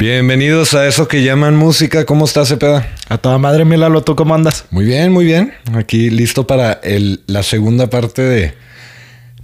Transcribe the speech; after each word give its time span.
Bienvenidos 0.00 0.72
a 0.72 0.88
eso 0.88 1.08
que 1.08 1.22
llaman 1.22 1.56
música. 1.56 2.06
¿Cómo 2.06 2.24
estás, 2.24 2.48
Cepeda? 2.48 2.90
A 3.10 3.18
toda 3.18 3.36
madre, 3.36 3.66
Milalo, 3.66 4.00
¿tú 4.00 4.16
cómo 4.16 4.34
andas? 4.34 4.64
Muy 4.70 4.86
bien, 4.86 5.12
muy 5.12 5.26
bien. 5.26 5.52
Aquí 5.74 6.08
listo 6.08 6.46
para 6.46 6.72
el, 6.82 7.20
la 7.26 7.42
segunda 7.42 7.90
parte 7.90 8.22
de 8.22 8.54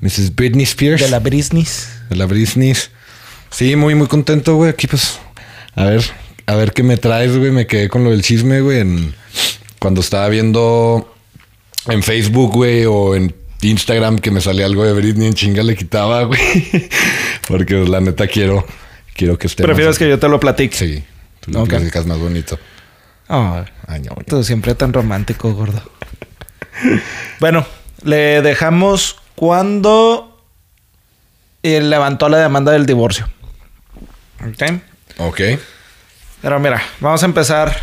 Mrs. 0.01 0.35
Britney 0.35 0.63
Spears. 0.63 1.03
De 1.03 1.11
la 1.11 1.19
Britney. 1.19 1.67
De 2.09 2.17
la 2.17 2.25
Britney. 2.25 2.73
Sí, 3.51 3.77
muy, 3.77 3.95
muy 3.95 4.07
contento, 4.07 4.57
güey. 4.57 4.71
Aquí, 4.71 4.87
pues, 4.87 5.21
a 5.75 5.85
ver, 5.85 6.03
a 6.47 6.55
ver 6.55 6.73
qué 6.73 6.83
me 6.83 6.97
traes, 6.97 7.37
güey. 7.37 7.51
Me 7.51 7.67
quedé 7.67 7.91
con 7.91 8.03
lo 8.03 8.11
del 8.11 8.23
chisme, 8.23 8.63
güey. 8.63 8.81
En, 8.81 9.15
cuando 9.79 10.01
estaba 10.01 10.27
viendo 10.31 11.15
en 11.87 12.03
Facebook, 12.03 12.55
güey, 12.55 12.87
o 12.87 13.15
en 13.15 13.35
Instagram 13.61 14.21
que 14.21 14.31
me 14.31 14.41
salía 14.41 14.65
algo 14.65 14.85
de 14.85 14.95
Britney 14.95 15.29
en 15.29 15.35
chinga 15.35 15.63
le 15.63 15.77
quitaba, 15.77 16.23
güey. 16.23 16.41
Porque 17.47 17.75
la 17.75 18.01
neta 18.01 18.27
quiero, 18.27 18.65
quiero 19.17 19.39
que 19.39 19.47
esté. 19.47 19.63
¿Prefieres 19.63 19.99
que 19.99 20.09
yo 20.09 20.19
te 20.19 20.29
lo 20.29 20.39
platique? 20.39 20.77
Sí. 20.77 21.05
Tú 21.41 21.51
lo 21.53 21.63
Ok. 21.63 21.71
platicas 21.71 22.07
más 22.07 22.19
bonito. 22.19 22.59
Oh, 23.29 23.65
Ay, 23.89 24.03
no, 24.03 24.15
tú 24.27 24.45
siempre 24.45 24.75
tan 24.75 24.93
romántico, 24.93 25.53
gordo. 25.53 25.83
bueno, 27.41 27.67
le 28.05 28.43
dejamos 28.43 29.17
cuando 29.35 30.33
levantó 31.63 32.29
la 32.29 32.39
demanda 32.39 32.73
del 32.73 32.87
divorcio. 32.87 33.29
¿Ok? 34.41 34.81
Ok. 35.19 35.41
Pero 36.43 36.61
mira, 36.61 36.81
vamos 37.01 37.23
a 37.23 37.27
empezar 37.27 37.75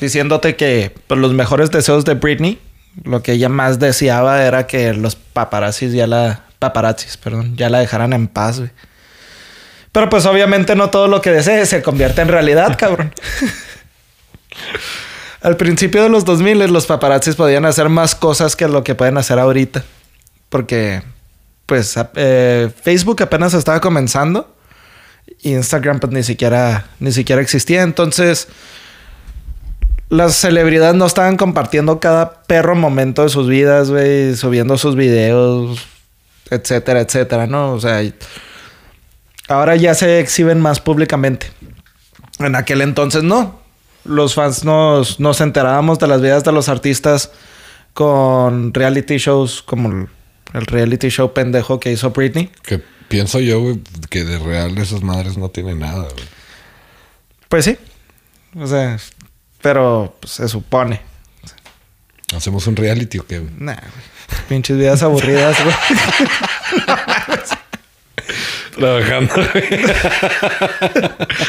diciéndote 0.00 0.56
que 0.56 0.94
pues, 1.06 1.20
los 1.20 1.32
mejores 1.32 1.70
deseos 1.70 2.04
de 2.04 2.14
Britney, 2.14 2.58
lo 3.04 3.22
que 3.22 3.32
ella 3.32 3.48
más 3.48 3.78
deseaba 3.78 4.42
era 4.44 4.66
que 4.66 4.94
los 4.94 5.16
paparazzis 5.16 5.92
ya 5.92 6.06
la 6.06 6.44
paparazzis, 6.58 7.16
perdón, 7.16 7.56
ya 7.56 7.68
la 7.68 7.80
dejaran 7.80 8.12
en 8.12 8.28
paz, 8.28 8.60
güey. 8.60 8.70
Pero 9.92 10.08
pues 10.08 10.24
obviamente 10.26 10.74
no 10.74 10.90
todo 10.90 11.06
lo 11.06 11.20
que 11.20 11.30
desee 11.30 11.66
se 11.66 11.82
convierte 11.82 12.22
en 12.22 12.28
realidad, 12.28 12.76
cabrón. 12.78 13.12
Al 15.42 15.56
principio 15.56 16.02
de 16.02 16.08
los 16.08 16.24
2000 16.24 16.72
los 16.72 16.86
paparazzis 16.86 17.36
podían 17.36 17.64
hacer 17.64 17.88
más 17.88 18.14
cosas 18.14 18.56
que 18.56 18.68
lo 18.68 18.84
que 18.84 18.94
pueden 18.94 19.18
hacer 19.18 19.38
ahorita. 19.38 19.84
Porque 20.48 21.02
pues 21.66 21.94
eh, 22.16 22.70
Facebook 22.82 23.22
apenas 23.22 23.54
estaba 23.54 23.80
comenzando. 23.80 24.54
Instagram 25.42 26.00
pues 26.00 26.12
ni 26.12 26.22
siquiera, 26.22 26.86
ni 27.00 27.12
siquiera 27.12 27.42
existía. 27.42 27.82
Entonces, 27.82 28.48
las 30.08 30.36
celebridades 30.36 30.94
no 30.94 31.06
estaban 31.06 31.36
compartiendo 31.36 32.00
cada 32.00 32.42
perro 32.42 32.74
momento 32.76 33.24
de 33.24 33.28
sus 33.28 33.48
vidas, 33.48 33.90
güey, 33.90 34.36
subiendo 34.36 34.78
sus 34.78 34.94
videos, 34.94 35.86
etcétera, 36.50 37.00
etcétera, 37.00 37.46
¿no? 37.46 37.72
O 37.72 37.80
sea, 37.80 38.02
y- 38.02 38.14
ahora 39.48 39.76
ya 39.76 39.94
se 39.94 40.20
exhiben 40.20 40.60
más 40.60 40.80
públicamente. 40.80 41.50
En 42.38 42.54
aquel 42.54 42.80
entonces 42.80 43.22
no. 43.22 43.60
Los 44.04 44.34
fans 44.34 44.64
nos, 44.64 45.20
nos 45.20 45.40
enterábamos 45.40 45.98
de 45.98 46.08
las 46.08 46.20
vidas 46.20 46.42
de 46.44 46.52
los 46.52 46.68
artistas 46.68 47.30
con 47.94 48.74
reality 48.74 49.18
shows 49.18 49.62
como 49.62 50.08
el, 50.52 50.66
reality 50.66 51.08
show 51.08 51.32
pendejo 51.32 51.78
que 51.78 51.92
hizo 51.92 52.10
Britney. 52.10 52.50
Que 52.62 52.82
pienso 53.08 53.38
yo, 53.40 53.60
güey, 53.60 53.80
que 54.10 54.24
de 54.24 54.38
real 54.38 54.76
esas 54.78 55.02
madres 55.02 55.38
no 55.38 55.50
tienen 55.50 55.78
nada, 55.78 56.02
güey. 56.02 56.24
Pues 57.48 57.64
sí. 57.64 57.78
O 58.58 58.66
sea, 58.66 58.98
pero 59.60 60.16
pues, 60.20 60.32
se 60.32 60.48
supone. 60.48 61.00
¿Hacemos 62.34 62.66
un 62.66 62.76
reality 62.76 63.18
o 63.18 63.26
qué, 63.26 63.38
güey? 63.38 63.52
Nah, 63.58 63.74
güey. 63.74 64.12
Pinches 64.48 64.78
vidas 64.78 65.02
aburridas, 65.02 65.56
güey. 65.62 65.76
Trabajando. 68.76 69.34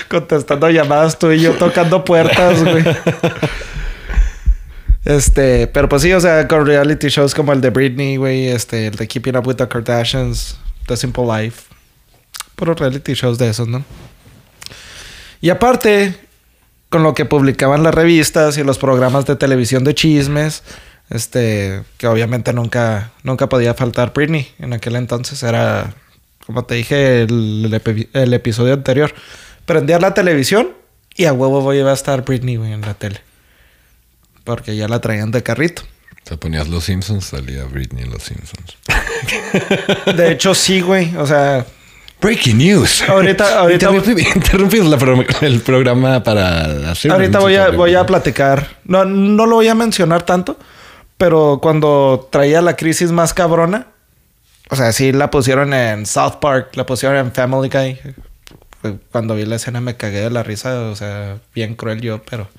Contestando 0.09 0.69
llamadas 0.69 1.17
tú 1.17 1.31
y 1.31 1.41
yo 1.41 1.53
tocando 1.53 2.03
puertas, 2.03 2.63
güey. 2.63 2.83
Este, 5.05 5.67
pero 5.67 5.89
pues 5.89 6.01
sí, 6.01 6.13
o 6.13 6.19
sea, 6.19 6.47
con 6.47 6.65
reality 6.65 7.09
shows 7.09 7.35
como 7.35 7.51
el 7.51 7.61
de 7.61 7.69
Britney, 7.69 8.17
güey, 8.17 8.47
este, 8.47 8.87
el 8.87 8.95
de 8.95 9.07
Keeping 9.07 9.35
Up 9.35 9.45
with 9.45 9.55
the 9.55 9.67
Kardashians, 9.67 10.57
The 10.87 10.95
Simple 10.95 11.25
Life. 11.25 11.63
Puros 12.55 12.79
reality 12.79 13.13
shows 13.13 13.37
de 13.37 13.49
esos, 13.49 13.67
¿no? 13.67 13.83
Y 15.41 15.49
aparte, 15.49 16.15
con 16.89 17.03
lo 17.03 17.13
que 17.13 17.25
publicaban 17.25 17.83
las 17.83 17.93
revistas 17.93 18.57
y 18.57 18.63
los 18.63 18.77
programas 18.77 19.25
de 19.25 19.35
televisión 19.35 19.83
de 19.83 19.93
chismes, 19.93 20.63
este, 21.09 21.83
que 21.97 22.07
obviamente 22.07 22.53
nunca, 22.53 23.11
nunca 23.23 23.49
podía 23.49 23.73
faltar 23.73 24.13
Britney 24.13 24.53
en 24.59 24.71
aquel 24.71 24.95
entonces, 24.95 25.43
era, 25.43 25.93
como 26.45 26.63
te 26.65 26.75
dije 26.75 27.21
el, 27.23 27.63
el 27.65 27.73
epi- 27.73 28.09
el 28.13 28.33
episodio 28.33 28.73
anterior, 28.73 29.13
prendía 29.65 29.99
la 29.99 30.13
televisión 30.13 30.69
y 31.15 31.25
a 31.25 31.33
huevo 31.33 31.61
voy 31.61 31.79
a 31.79 31.93
estar 31.93 32.23
Britney, 32.25 32.55
güey, 32.57 32.73
en 32.73 32.81
la 32.81 32.93
tele. 32.93 33.21
Porque 34.43 34.75
ya 34.75 34.87
la 34.87 34.99
traían 34.99 35.31
de 35.31 35.41
carrito. 35.43 35.83
Te 36.23 36.37
ponías 36.37 36.67
Los 36.67 36.85
Simpsons, 36.85 37.25
salía 37.25 37.63
Britney 37.65 38.05
Los 38.05 38.23
Simpsons. 38.23 38.77
De 40.15 40.31
hecho, 40.31 40.53
sí, 40.55 40.81
güey. 40.81 41.15
O 41.17 41.25
sea, 41.27 41.65
Breaking 42.21 42.57
news. 42.57 43.01
Ahorita- 43.07 43.59
ahorita- 43.59 43.91
interrumpimos 44.35 44.93
el 45.41 45.59
programa 45.61 46.23
para 46.23 46.91
hacer. 46.91 47.11
ahorita 47.11 47.39
voy 47.39 47.55
a, 47.55 47.69
voy 47.71 47.95
a 47.95 48.05
platicar. 48.05 48.77
No, 48.85 49.03
no 49.05 49.45
lo 49.45 49.55
voy 49.55 49.67
a 49.67 49.75
mencionar 49.75 50.23
tanto. 50.23 50.57
Pero 51.17 51.59
cuando 51.61 52.27
traía 52.31 52.61
la 52.61 52.75
crisis 52.75 53.11
más 53.11 53.33
cabrona. 53.33 53.87
O 54.73 54.75
sea, 54.75 54.91
sí 54.91 55.11
la 55.11 55.29
pusieron 55.31 55.73
en 55.73 56.05
South 56.05 56.35
Park. 56.41 56.75
La 56.75 56.85
pusieron 56.85 57.17
en 57.17 57.31
Family 57.31 57.69
Guy. 57.69 57.99
Cuando 59.11 59.35
vi 59.35 59.45
la 59.45 59.55
escena 59.55 59.79
me 59.81 59.95
cagué 59.95 60.19
de 60.21 60.29
la 60.29 60.43
risa. 60.43 60.81
O 60.81 60.95
sea, 60.95 61.37
bien 61.55 61.75
cruel 61.75 62.01
yo, 62.01 62.21
pero... 62.23 62.49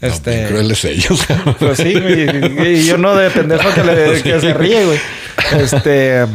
Este... 0.00 0.42
Este... 0.42 0.46
crueles 0.48 0.84
ellos. 0.84 1.20
Pues 1.58 1.78
sí, 1.78 1.92
güey. 1.94 2.80
Y 2.80 2.86
yo 2.86 2.96
no 2.98 3.14
de 3.14 3.30
pendejo 3.30 3.72
que, 3.74 3.82
le- 3.84 4.22
que 4.24 4.40
se 4.40 4.54
ríe, 4.54 4.84
güey. 4.84 4.98
Este. 5.58 6.26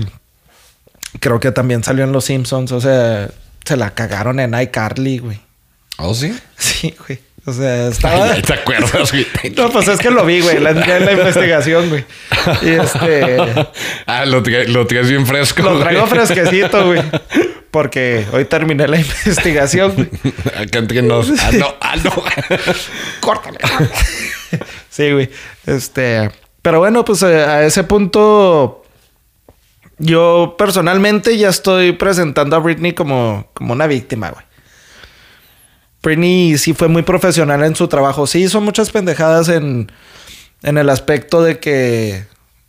Creo 1.19 1.39
que 1.39 1.51
también 1.51 1.83
salió 1.83 2.03
en 2.03 2.11
Los 2.11 2.25
Simpsons. 2.25 2.71
O 2.71 2.81
sea, 2.81 3.29
se 3.65 3.77
la 3.77 3.91
cagaron 3.91 4.39
en 4.39 4.59
iCarly, 4.59 5.19
güey. 5.19 5.39
¿Oh, 5.97 6.13
sí? 6.13 6.35
Sí, 6.57 6.95
güey. 7.07 7.19
O 7.45 7.51
sea, 7.53 7.87
estaba. 7.87 8.33
Ay, 8.33 8.41
¿Te 8.43 8.53
acuerdas, 8.53 9.11
güey? 9.11 9.25
No, 9.57 9.71
pues 9.71 9.87
es 9.87 9.99
que 9.99 10.11
lo 10.11 10.23
vi, 10.25 10.41
güey. 10.41 10.59
La, 10.59 10.69
en 10.97 11.05
la 11.05 11.11
investigación, 11.13 11.89
güey. 11.89 12.05
Y 12.61 12.69
este. 12.69 13.35
Ah, 14.05 14.25
lo, 14.25 14.43
tra- 14.43 14.67
lo 14.67 14.85
traes 14.85 15.09
bien 15.09 15.25
fresco. 15.25 15.63
Lo 15.63 15.79
traigo 15.79 16.05
güey. 16.05 16.11
fresquecito, 16.25 16.85
güey. 16.85 17.01
Porque 17.71 18.25
hoy 18.33 18.45
terminé 18.45 18.87
la 18.87 18.97
investigación, 18.99 19.93
güey. 19.95 20.09
Acá 20.55 20.79
entre 20.79 21.01
nos. 21.01 21.31
Ah, 21.39 21.49
no, 21.53 21.73
ah, 21.81 21.95
no. 22.03 22.11
Córtale. 23.21 23.57
sí, 24.89 25.11
güey. 25.11 25.29
Este. 25.65 26.29
Pero 26.61 26.77
bueno, 26.79 27.03
pues 27.03 27.23
eh, 27.23 27.43
a 27.43 27.63
ese 27.63 27.83
punto. 27.85 28.83
Yo 29.97 30.55
personalmente 30.57 31.37
ya 31.37 31.49
estoy 31.49 31.91
presentando 31.93 32.55
a 32.55 32.59
Britney 32.59 32.93
como, 32.93 33.49
como 33.53 33.73
una 33.73 33.87
víctima, 33.87 34.29
güey. 34.31 34.43
Britney 36.03 36.57
sí 36.57 36.73
fue 36.73 36.87
muy 36.87 37.03
profesional 37.03 37.63
en 37.63 37.75
su 37.75 37.87
trabajo. 37.87 38.27
Sí 38.27 38.43
hizo 38.43 38.61
muchas 38.61 38.91
pendejadas 38.91 39.49
en, 39.49 39.91
en 40.63 40.77
el 40.77 40.89
aspecto 40.89 41.43
de 41.43 41.59
que 41.59 42.25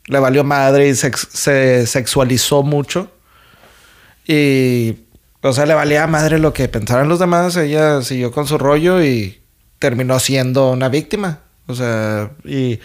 le 0.07 0.19
valió 0.19 0.45
madre 0.45 0.89
y 0.89 0.95
se 0.95 1.87
sexualizó 1.87 2.63
mucho. 2.63 3.11
Y, 4.27 4.97
o 5.43 5.53
sea, 5.53 5.67
le 5.67 5.75
valía 5.75 6.07
madre 6.07 6.39
lo 6.39 6.53
que 6.53 6.69
pensaran 6.69 7.09
los 7.09 7.19
demás. 7.19 7.57
Ella 7.57 8.03
siguió 8.03 8.31
con 8.33 8.47
su 8.47 8.59
rollo 8.59 9.03
y 9.03 9.41
terminó 9.79 10.19
siendo 10.21 10.71
una 10.71 10.89
víctima. 10.89 11.41
O 11.67 11.75
sea, 11.75 12.33
y 12.45 12.81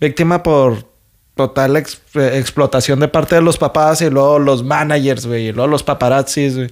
víctima 0.00 0.42
por 0.42 0.92
total 1.36 1.76
ex- 1.76 2.00
explotación 2.14 3.00
de 3.00 3.08
parte 3.08 3.34
de 3.34 3.42
los 3.42 3.58
papás 3.58 4.00
y 4.00 4.10
luego 4.10 4.38
los 4.38 4.62
managers, 4.62 5.26
güey, 5.26 5.48
y 5.48 5.52
luego 5.52 5.68
los 5.68 5.82
paparazzis, 5.82 6.56
güey. 6.56 6.70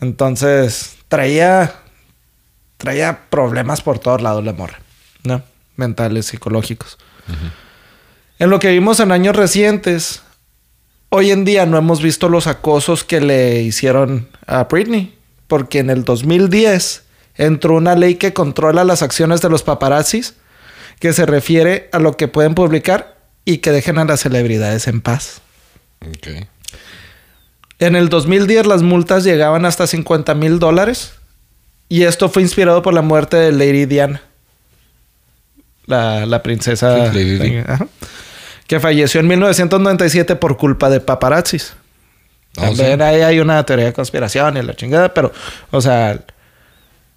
Entonces, 0.00 0.96
traía, 1.08 1.74
traía 2.78 3.28
problemas 3.28 3.82
por 3.82 3.98
todos 3.98 4.22
lados 4.22 4.44
la 4.44 4.54
morra, 4.54 4.80
¿no? 5.24 5.42
Mentales, 5.76 6.26
psicológicos. 6.26 6.96
En 8.38 8.50
lo 8.50 8.58
que 8.58 8.70
vimos 8.70 9.00
en 9.00 9.12
años 9.12 9.36
recientes, 9.36 10.22
hoy 11.10 11.30
en 11.30 11.44
día 11.44 11.66
no 11.66 11.76
hemos 11.76 12.00
visto 12.00 12.28
los 12.28 12.46
acosos 12.46 13.04
que 13.04 13.20
le 13.20 13.60
hicieron 13.62 14.28
a 14.46 14.64
Britney, 14.64 15.18
porque 15.46 15.80
en 15.80 15.90
el 15.90 16.04
2010 16.04 17.04
entró 17.34 17.74
una 17.74 17.96
ley 17.96 18.14
que 18.14 18.32
controla 18.32 18.84
las 18.84 19.02
acciones 19.02 19.42
de 19.42 19.50
los 19.50 19.62
paparazzis, 19.62 20.34
que 21.00 21.12
se 21.12 21.26
refiere 21.26 21.88
a 21.92 21.98
lo 21.98 22.16
que 22.16 22.28
pueden 22.28 22.54
publicar 22.54 23.18
y 23.44 23.58
que 23.58 23.70
dejen 23.70 23.98
a 23.98 24.04
las 24.04 24.20
celebridades 24.20 24.88
en 24.88 25.00
paz. 25.00 25.40
En 27.78 27.94
el 27.94 28.08
2010 28.08 28.66
las 28.66 28.82
multas 28.82 29.24
llegaban 29.24 29.64
hasta 29.64 29.86
50 29.86 30.34
mil 30.34 30.58
dólares 30.58 31.17
y 31.88 32.02
esto 32.04 32.28
fue 32.28 32.42
inspirado 32.42 32.82
por 32.82 32.94
la 32.94 33.02
muerte 33.02 33.36
de 33.36 33.52
Lady 33.52 33.86
Diana, 33.86 34.20
la, 35.86 36.26
la 36.26 36.42
princesa 36.42 37.10
Sí, 37.12 37.18
Lady 37.18 37.38
Di. 37.38 37.56
Ajá. 37.66 37.86
que 38.66 38.80
falleció 38.80 39.20
en 39.20 39.28
1997 39.28 40.36
por 40.36 40.56
culpa 40.56 40.90
de 40.90 41.00
paparazzis. 41.00 41.74
Ah, 42.56 42.62
También 42.66 42.98
¿sí? 42.98 43.02
ahí 43.04 43.20
hay 43.22 43.40
una 43.40 43.64
teoría 43.64 43.86
de 43.86 43.92
conspiración 43.92 44.56
y 44.56 44.62
la 44.62 44.74
chingada, 44.74 45.14
pero, 45.14 45.32
o 45.70 45.80
sea, 45.80 46.20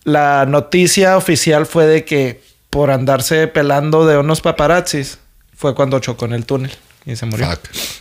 La 0.03 0.45
noticia 0.47 1.15
oficial 1.17 1.65
fue 1.65 1.85
de 1.85 2.05
que 2.05 2.41
por 2.71 2.89
andarse 2.89 3.47
pelando 3.47 4.05
de 4.07 4.17
unos 4.17 4.41
paparazzis 4.41 5.19
fue 5.55 5.75
cuando 5.75 5.99
chocó 5.99 6.25
en 6.25 6.33
el 6.33 6.45
túnel 6.45 6.71
y 7.05 7.15
se 7.15 7.25
murió. 7.27 7.47
Fuck. 7.49 7.59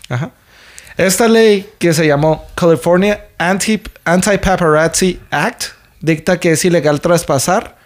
Ajá. 0.09 0.31
Esta 0.97 1.29
ley, 1.29 1.69
que 1.79 1.93
se 1.93 2.07
llamó 2.07 2.47
California 2.55 3.27
Anti- 3.39 3.83
Anti-Paparazzi 4.05 5.21
Act, 5.31 5.65
dicta 6.01 6.41
que 6.41 6.53
es 6.53 6.65
ilegal 6.65 7.01
traspasar 7.01 7.77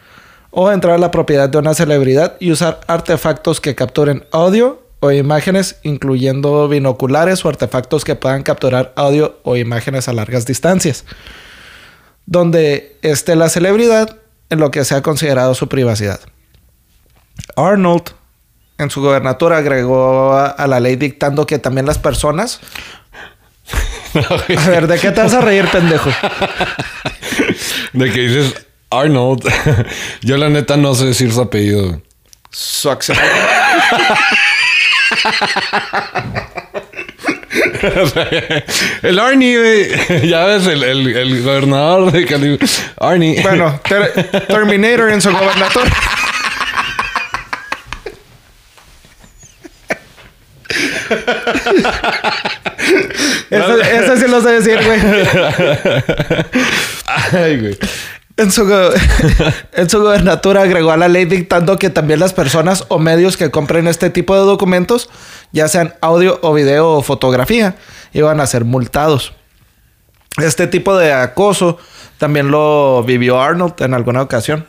o 0.50 0.70
entrar 0.70 0.94
a 0.94 0.98
la 0.98 1.10
propiedad 1.10 1.48
de 1.48 1.58
una 1.58 1.74
celebridad 1.74 2.36
y 2.38 2.52
usar 2.52 2.80
artefactos 2.86 3.60
que 3.60 3.74
capturen 3.74 4.24
audio 4.30 4.82
o 5.00 5.10
imágenes, 5.10 5.76
incluyendo 5.82 6.68
binoculares 6.68 7.44
o 7.44 7.48
artefactos 7.48 8.04
que 8.04 8.14
puedan 8.14 8.42
capturar 8.42 8.92
audio 8.96 9.38
o 9.42 9.56
imágenes 9.56 10.08
a 10.08 10.12
largas 10.12 10.46
distancias, 10.46 11.04
donde 12.24 12.96
esté 13.02 13.36
la 13.36 13.48
celebridad 13.48 14.16
en 14.48 14.60
lo 14.60 14.70
que 14.70 14.84
sea 14.84 15.02
considerado 15.02 15.54
su 15.54 15.68
privacidad. 15.68 16.20
Arnold, 17.56 18.12
en 18.78 18.90
su 18.90 19.02
gobernatura, 19.02 19.58
agregó 19.58 20.32
a, 20.32 20.46
a 20.46 20.66
la 20.66 20.80
ley 20.80 20.96
dictando 20.96 21.46
que 21.46 21.58
también 21.58 21.86
las 21.86 21.98
personas. 21.98 22.60
A 24.14 24.68
ver, 24.68 24.86
¿de 24.86 24.98
qué 24.98 25.10
te 25.10 25.20
vas 25.20 25.34
a 25.34 25.40
reír, 25.40 25.68
pendejo? 25.72 26.08
De 27.92 28.10
que 28.12 28.20
dices 28.28 28.54
Arnold. 28.90 29.42
Yo 30.22 30.36
la 30.36 30.48
neta 30.48 30.76
no 30.76 30.94
sé 30.94 31.06
decir 31.06 31.32
su 31.32 31.40
apellido. 31.40 32.00
sea, 38.06 38.28
el 39.02 39.18
Arnie, 39.18 39.58
güey. 39.58 40.28
Ya 40.28 40.44
ves, 40.44 40.66
el, 40.66 40.82
el, 40.82 41.16
el 41.16 41.42
gobernador 41.42 42.12
de 42.12 42.24
Cali. 42.26 42.58
Arnie. 42.98 43.42
Bueno, 43.42 43.80
Ter- 43.88 44.46
Terminator 44.46 45.10
en 45.10 45.20
su 45.20 45.30
gobernatura. 45.32 45.90
Ese, 53.50 53.96
ese 53.96 54.16
sí 54.18 54.28
lo 54.30 54.40
sé 54.42 54.50
decir, 54.60 54.78
güey. 54.84 55.00
Ay, 57.06 57.60
güey. 57.60 57.78
En 58.36 58.50
su, 58.50 58.62
en 59.72 59.90
su 59.90 60.00
gobernatura 60.00 60.62
agregó 60.62 60.90
a 60.90 60.96
la 60.96 61.08
ley 61.08 61.24
dictando 61.24 61.78
que 61.78 61.90
también 61.90 62.18
las 62.18 62.32
personas 62.32 62.84
o 62.88 62.98
medios 62.98 63.36
que 63.36 63.50
compren 63.50 63.86
este 63.86 64.10
tipo 64.10 64.34
de 64.34 64.40
documentos, 64.40 65.08
ya 65.52 65.68
sean 65.68 65.94
audio 66.00 66.40
o 66.42 66.52
video 66.52 66.90
o 66.90 67.02
fotografía, 67.02 67.76
iban 68.12 68.40
a 68.40 68.46
ser 68.46 68.64
multados. 68.64 69.34
Este 70.38 70.66
tipo 70.66 70.96
de 70.96 71.12
acoso 71.12 71.78
también 72.18 72.50
lo 72.50 73.04
vivió 73.04 73.40
Arnold 73.40 73.74
en 73.78 73.94
alguna 73.94 74.22
ocasión. 74.22 74.66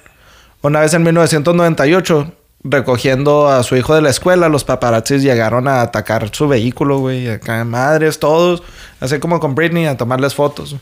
Una 0.61 0.81
vez 0.81 0.93
en 0.93 1.03
1998, 1.03 2.31
recogiendo 2.63 3.47
a 3.47 3.63
su 3.63 3.75
hijo 3.75 3.95
de 3.95 4.01
la 4.01 4.09
escuela, 4.09 4.47
los 4.47 4.63
paparazzis 4.63 5.23
llegaron 5.23 5.67
a 5.67 5.81
atacar 5.81 6.29
su 6.31 6.47
vehículo, 6.47 6.99
güey. 6.99 7.29
Acá 7.29 7.63
madres, 7.63 8.19
todos. 8.19 8.61
Así 8.99 9.19
como 9.19 9.39
con 9.39 9.55
Britney, 9.55 9.87
a 9.87 9.97
tomarles 9.97 10.35
fotos. 10.35 10.75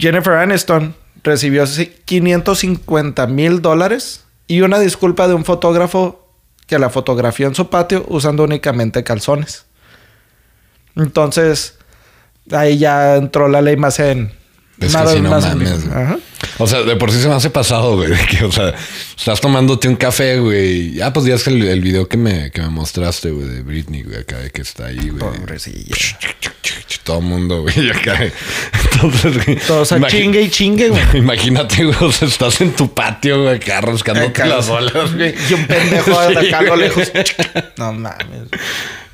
Jennifer 0.00 0.32
Aniston 0.34 0.94
recibió 1.22 1.64
ci- 1.64 1.92
550 2.04 3.26
mil 3.26 3.60
dólares 3.62 4.24
y 4.46 4.62
una 4.62 4.78
disculpa 4.78 5.28
de 5.28 5.34
un 5.34 5.44
fotógrafo 5.44 6.26
que 6.66 6.78
la 6.78 6.88
fotografió 6.90 7.46
en 7.46 7.54
su 7.54 7.68
patio 7.68 8.04
usando 8.08 8.42
únicamente 8.44 9.04
calzones. 9.04 9.66
Entonces, 10.96 11.78
ahí 12.52 12.78
ya 12.78 13.16
entró 13.16 13.48
la 13.48 13.60
ley 13.62 13.76
más 13.76 13.98
en... 14.00 14.32
Es 14.78 14.92
que 15.12 15.20
no 15.22 15.30
mames, 15.50 15.86
güey. 15.86 16.02
Ajá. 16.02 16.18
O 16.60 16.66
sea, 16.66 16.82
de 16.82 16.94
por 16.96 17.10
sí 17.10 17.20
se 17.20 17.28
me 17.28 17.34
hace 17.34 17.48
pasado, 17.48 17.96
güey. 17.96 18.12
Que, 18.26 18.44
o 18.44 18.52
sea, 18.52 18.74
estás 19.16 19.40
tomándote 19.40 19.88
un 19.88 19.96
café, 19.96 20.38
güey. 20.38 20.92
Ya, 20.92 21.10
pues 21.10 21.24
ya 21.24 21.34
es 21.34 21.46
el, 21.46 21.62
el 21.62 21.80
video 21.80 22.06
que 22.06 22.18
me, 22.18 22.50
que 22.50 22.60
me 22.60 22.68
mostraste, 22.68 23.30
güey, 23.30 23.48
de 23.48 23.62
Britney, 23.62 24.02
güey, 24.02 24.18
acá 24.18 24.38
de 24.38 24.50
que 24.50 24.60
está 24.60 24.86
ahí, 24.86 25.08
güey. 25.08 25.18
Pobrecilla. 25.18 25.96
Todo 27.02 27.18
el 27.20 27.24
mundo, 27.24 27.62
güey, 27.62 27.90
acá. 27.96 28.20
Entonces, 28.92 29.44
güey. 29.44 29.56
Todos 29.66 29.90
a 29.92 30.06
chingue 30.06 30.42
y 30.42 30.50
chingue, 30.50 30.90
güey. 30.90 31.02
Imagínate, 31.14 31.84
güey, 31.84 31.96
o 31.98 32.12
sea, 32.12 32.28
estás 32.28 32.60
en 32.60 32.72
tu 32.72 32.92
patio, 32.92 33.42
güey, 33.44 33.56
acá 33.56 33.80
rascándote 33.80 34.44
las 34.44 34.68
olas, 34.68 35.14
güey. 35.14 35.34
Y 35.48 35.54
un 35.54 35.66
pendejo 35.66 36.10
Sí, 36.28 36.34
de 36.34 36.48
acá 36.48 36.58
a 36.58 36.62
lo 36.62 36.76
lejos. 36.76 37.10
No 37.78 37.94
mames. 37.94 38.48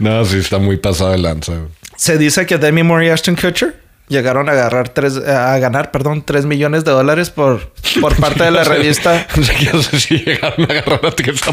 No, 0.01 0.25
sí, 0.25 0.39
está 0.39 0.59
muy 0.59 0.79
pasado 0.79 1.13
de 1.13 1.19
lanza, 1.19 1.53
güey. 1.53 1.71
Se 1.97 2.19
dice 2.19 2.45
que 2.45 2.59
Demi 2.59 2.83
Moore 2.83 3.07
y 3.07 3.11
Ashton 3.11 3.37
Kutcher 3.37 3.86
llegaron 4.09 4.49
a 4.49 4.53
agarrar 4.53 4.89
tres, 4.91 5.17
a 5.19 5.59
ganar, 5.59 5.91
perdón, 5.91 6.23
3 6.25 6.47
millones 6.47 6.85
de 6.85 6.93
dólares 6.93 7.31
por, 7.31 7.73
por 8.01 8.17
parte 8.21 8.45
de 8.45 8.51
la 8.51 8.65
revista. 8.65 9.27
No 9.37 9.83
sé 9.83 10.01
si 10.01 10.19
llegaron 10.19 10.63
a 10.63 10.73
agarrar 10.73 11.07
a 11.07 11.11
tres. 11.11 11.41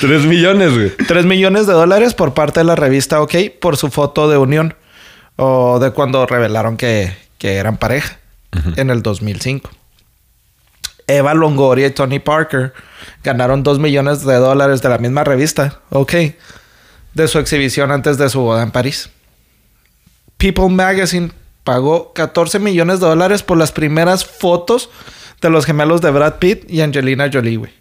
Tres 0.00 0.22
millones, 0.24 0.72
güey. 0.72 0.90
3 0.90 1.24
millones 1.26 1.66
de 1.66 1.72
dólares 1.72 2.14
por 2.14 2.34
parte 2.34 2.60
de 2.60 2.64
la 2.64 2.76
revista 2.76 3.20
OK 3.20 3.34
por 3.60 3.76
su 3.76 3.90
foto 3.90 4.30
de 4.30 4.38
unión. 4.38 4.74
O 5.36 5.78
de 5.80 5.90
cuando 5.90 6.24
revelaron 6.24 6.76
que, 6.76 7.16
que 7.38 7.56
eran 7.56 7.76
pareja. 7.76 8.18
En 8.76 8.90
el 8.90 9.02
2005. 9.02 9.70
Eva 11.06 11.34
Longoria 11.34 11.86
y 11.86 11.90
Tony 11.90 12.18
Parker 12.18 12.72
ganaron 13.24 13.62
2 13.62 13.78
millones 13.78 14.24
de 14.24 14.34
dólares 14.36 14.82
de 14.82 14.88
la 14.88 14.98
misma 14.98 15.24
revista, 15.24 15.80
OK, 15.90 16.12
de 17.14 17.28
su 17.28 17.38
exhibición 17.38 17.90
antes 17.90 18.18
de 18.18 18.28
su 18.28 18.40
boda 18.40 18.62
en 18.62 18.70
París. 18.70 19.10
People 20.38 20.68
Magazine 20.70 21.30
pagó 21.64 22.12
14 22.14 22.58
millones 22.60 23.00
de 23.00 23.06
dólares 23.06 23.42
por 23.42 23.58
las 23.58 23.72
primeras 23.72 24.24
fotos 24.24 24.88
de 25.40 25.50
los 25.50 25.66
gemelos 25.66 26.00
de 26.00 26.10
Brad 26.10 26.34
Pitt 26.38 26.68
y 26.70 26.80
Angelina 26.80 27.28
Jolie, 27.32 27.56
güey. 27.56 27.72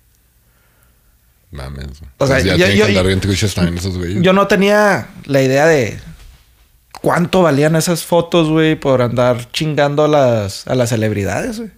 Mames. 1.51 1.85
O 2.17 2.27
sea, 2.27 2.35
Pues 2.35 2.43
ya 2.43 2.55
yo- 2.57 2.67
yo- 2.67 2.87
bien 2.87 3.19
también 3.55 3.77
esos 3.77 3.97
güeyes. 3.97 4.21
Yo 4.21 4.33
no 4.33 4.47
tenía 4.47 5.07
la 5.25 5.41
idea 5.41 5.65
de 5.65 5.97
cuánto 7.01 7.41
valían 7.41 7.75
esas 7.75 8.03
fotos, 8.03 8.49
güey, 8.49 8.75
por 8.75 9.01
andar 9.01 9.49
chingando 9.51 10.03
a 10.03 10.07
las, 10.07 10.67
a 10.67 10.75
las 10.75 10.89
celebridades, 10.89 11.59
güey. 11.59 11.71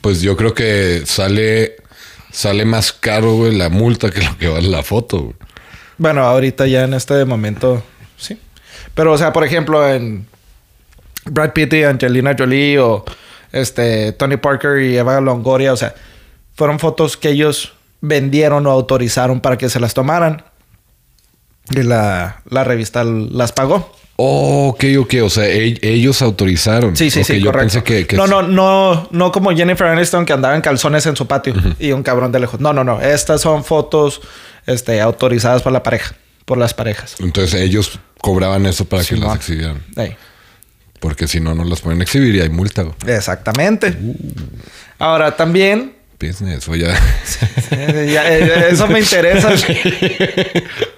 Pues 0.00 0.20
yo 0.20 0.36
creo 0.36 0.54
que 0.54 1.02
sale, 1.06 1.76
sale 2.32 2.64
más 2.64 2.92
caro, 2.92 3.34
güey, 3.36 3.54
la 3.56 3.68
multa 3.68 4.10
que 4.10 4.22
lo 4.22 4.36
que 4.36 4.48
vale 4.48 4.68
la 4.68 4.82
foto, 4.82 5.18
güey. 5.20 5.36
Bueno, 5.96 6.22
ahorita 6.22 6.66
ya 6.66 6.84
en 6.84 6.94
este 6.94 7.24
momento, 7.24 7.82
sí. 8.16 8.38
Pero, 8.94 9.12
o 9.12 9.18
sea, 9.18 9.32
por 9.32 9.44
ejemplo, 9.44 9.88
en 9.88 10.26
Brad 11.24 11.52
Pitt 11.52 11.72
y 11.74 11.84
Angelina 11.84 12.34
Jolie 12.38 12.78
o 12.78 13.04
este 13.52 14.12
Tony 14.12 14.36
Parker 14.36 14.80
y 14.82 14.96
Eva 14.96 15.20
Longoria, 15.20 15.72
o 15.72 15.76
sea, 15.76 15.94
fueron 16.54 16.78
fotos 16.78 17.16
que 17.16 17.30
ellos 17.30 17.72
vendieron 18.00 18.66
o 18.66 18.70
autorizaron 18.70 19.40
para 19.40 19.56
que 19.58 19.68
se 19.68 19.80
las 19.80 19.94
tomaran. 19.94 20.42
Y 21.70 21.82
la, 21.82 22.42
la 22.48 22.64
revista 22.64 23.04
las 23.04 23.52
pagó. 23.52 23.92
Oh, 24.16 24.68
ok, 24.68 24.84
ok. 24.98 25.14
O 25.22 25.30
sea, 25.30 25.46
e- 25.46 25.78
ellos 25.82 26.22
autorizaron. 26.22 26.96
Sí, 26.96 27.10
sí, 27.10 27.22
sí, 27.22 27.38
yo 27.40 27.52
correcto. 27.52 27.60
pensé 27.60 27.84
que... 27.84 28.06
que 28.06 28.16
no, 28.16 28.26
no, 28.26 28.42
no, 28.42 29.08
no 29.12 29.30
como 29.30 29.54
Jennifer 29.54 29.86
Aniston 29.86 30.26
que 30.26 30.32
andaba 30.32 30.56
en 30.56 30.60
calzones 30.60 31.06
en 31.06 31.14
su 31.14 31.26
patio 31.26 31.54
y 31.78 31.92
un 31.92 32.02
cabrón 32.02 32.32
de 32.32 32.40
lejos. 32.40 32.58
No, 32.58 32.72
no, 32.72 32.82
no. 32.82 33.00
Estas 33.00 33.42
son 33.42 33.64
fotos 33.64 34.20
este, 34.66 35.00
autorizadas 35.00 35.62
por 35.62 35.72
la 35.72 35.82
pareja, 35.82 36.16
por 36.46 36.58
las 36.58 36.74
parejas. 36.74 37.14
Entonces 37.20 37.60
ellos 37.60 38.00
cobraban 38.20 38.66
eso 38.66 38.84
para 38.84 39.04
que 39.04 39.16
las 39.16 39.36
exhibieran. 39.36 39.82
Porque 41.00 41.28
si 41.28 41.40
no, 41.40 41.54
no 41.54 41.64
las 41.64 41.80
pueden 41.80 42.02
exhibir 42.02 42.34
y 42.34 42.40
hay 42.40 42.48
multa, 42.48 42.82
güey. 42.82 42.94
exactamente. 43.06 43.96
Ahora 44.98 45.36
también. 45.36 45.94
Business, 46.20 46.68
o 46.68 46.74
ya... 46.74 46.92
eh, 47.70 48.10
ya, 48.12 48.28
eso 48.68 48.88
me 48.88 48.98
interesa. 48.98 49.52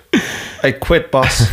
I 0.62 0.74
quit, 0.74 1.10
boss. 1.12 1.48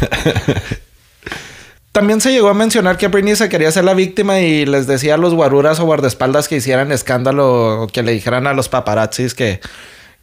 También 1.91 2.21
se 2.21 2.31
llegó 2.31 2.49
a 2.49 2.53
mencionar 2.53 2.97
que 2.97 3.07
Britney 3.07 3.35
se 3.35 3.49
quería 3.49 3.71
ser 3.71 3.83
la 3.83 3.93
víctima 3.93 4.39
y 4.39 4.65
les 4.65 4.87
decía 4.87 5.15
a 5.15 5.17
los 5.17 5.33
guaruras 5.33 5.79
o 5.79 5.85
guardaespaldas 5.85 6.47
que 6.47 6.57
hicieran 6.57 6.91
escándalo 6.91 7.83
o 7.83 7.87
que 7.87 8.03
le 8.03 8.11
dijeran 8.13 8.47
a 8.47 8.53
los 8.53 8.69
paparazzis 8.69 9.33
que, 9.33 9.59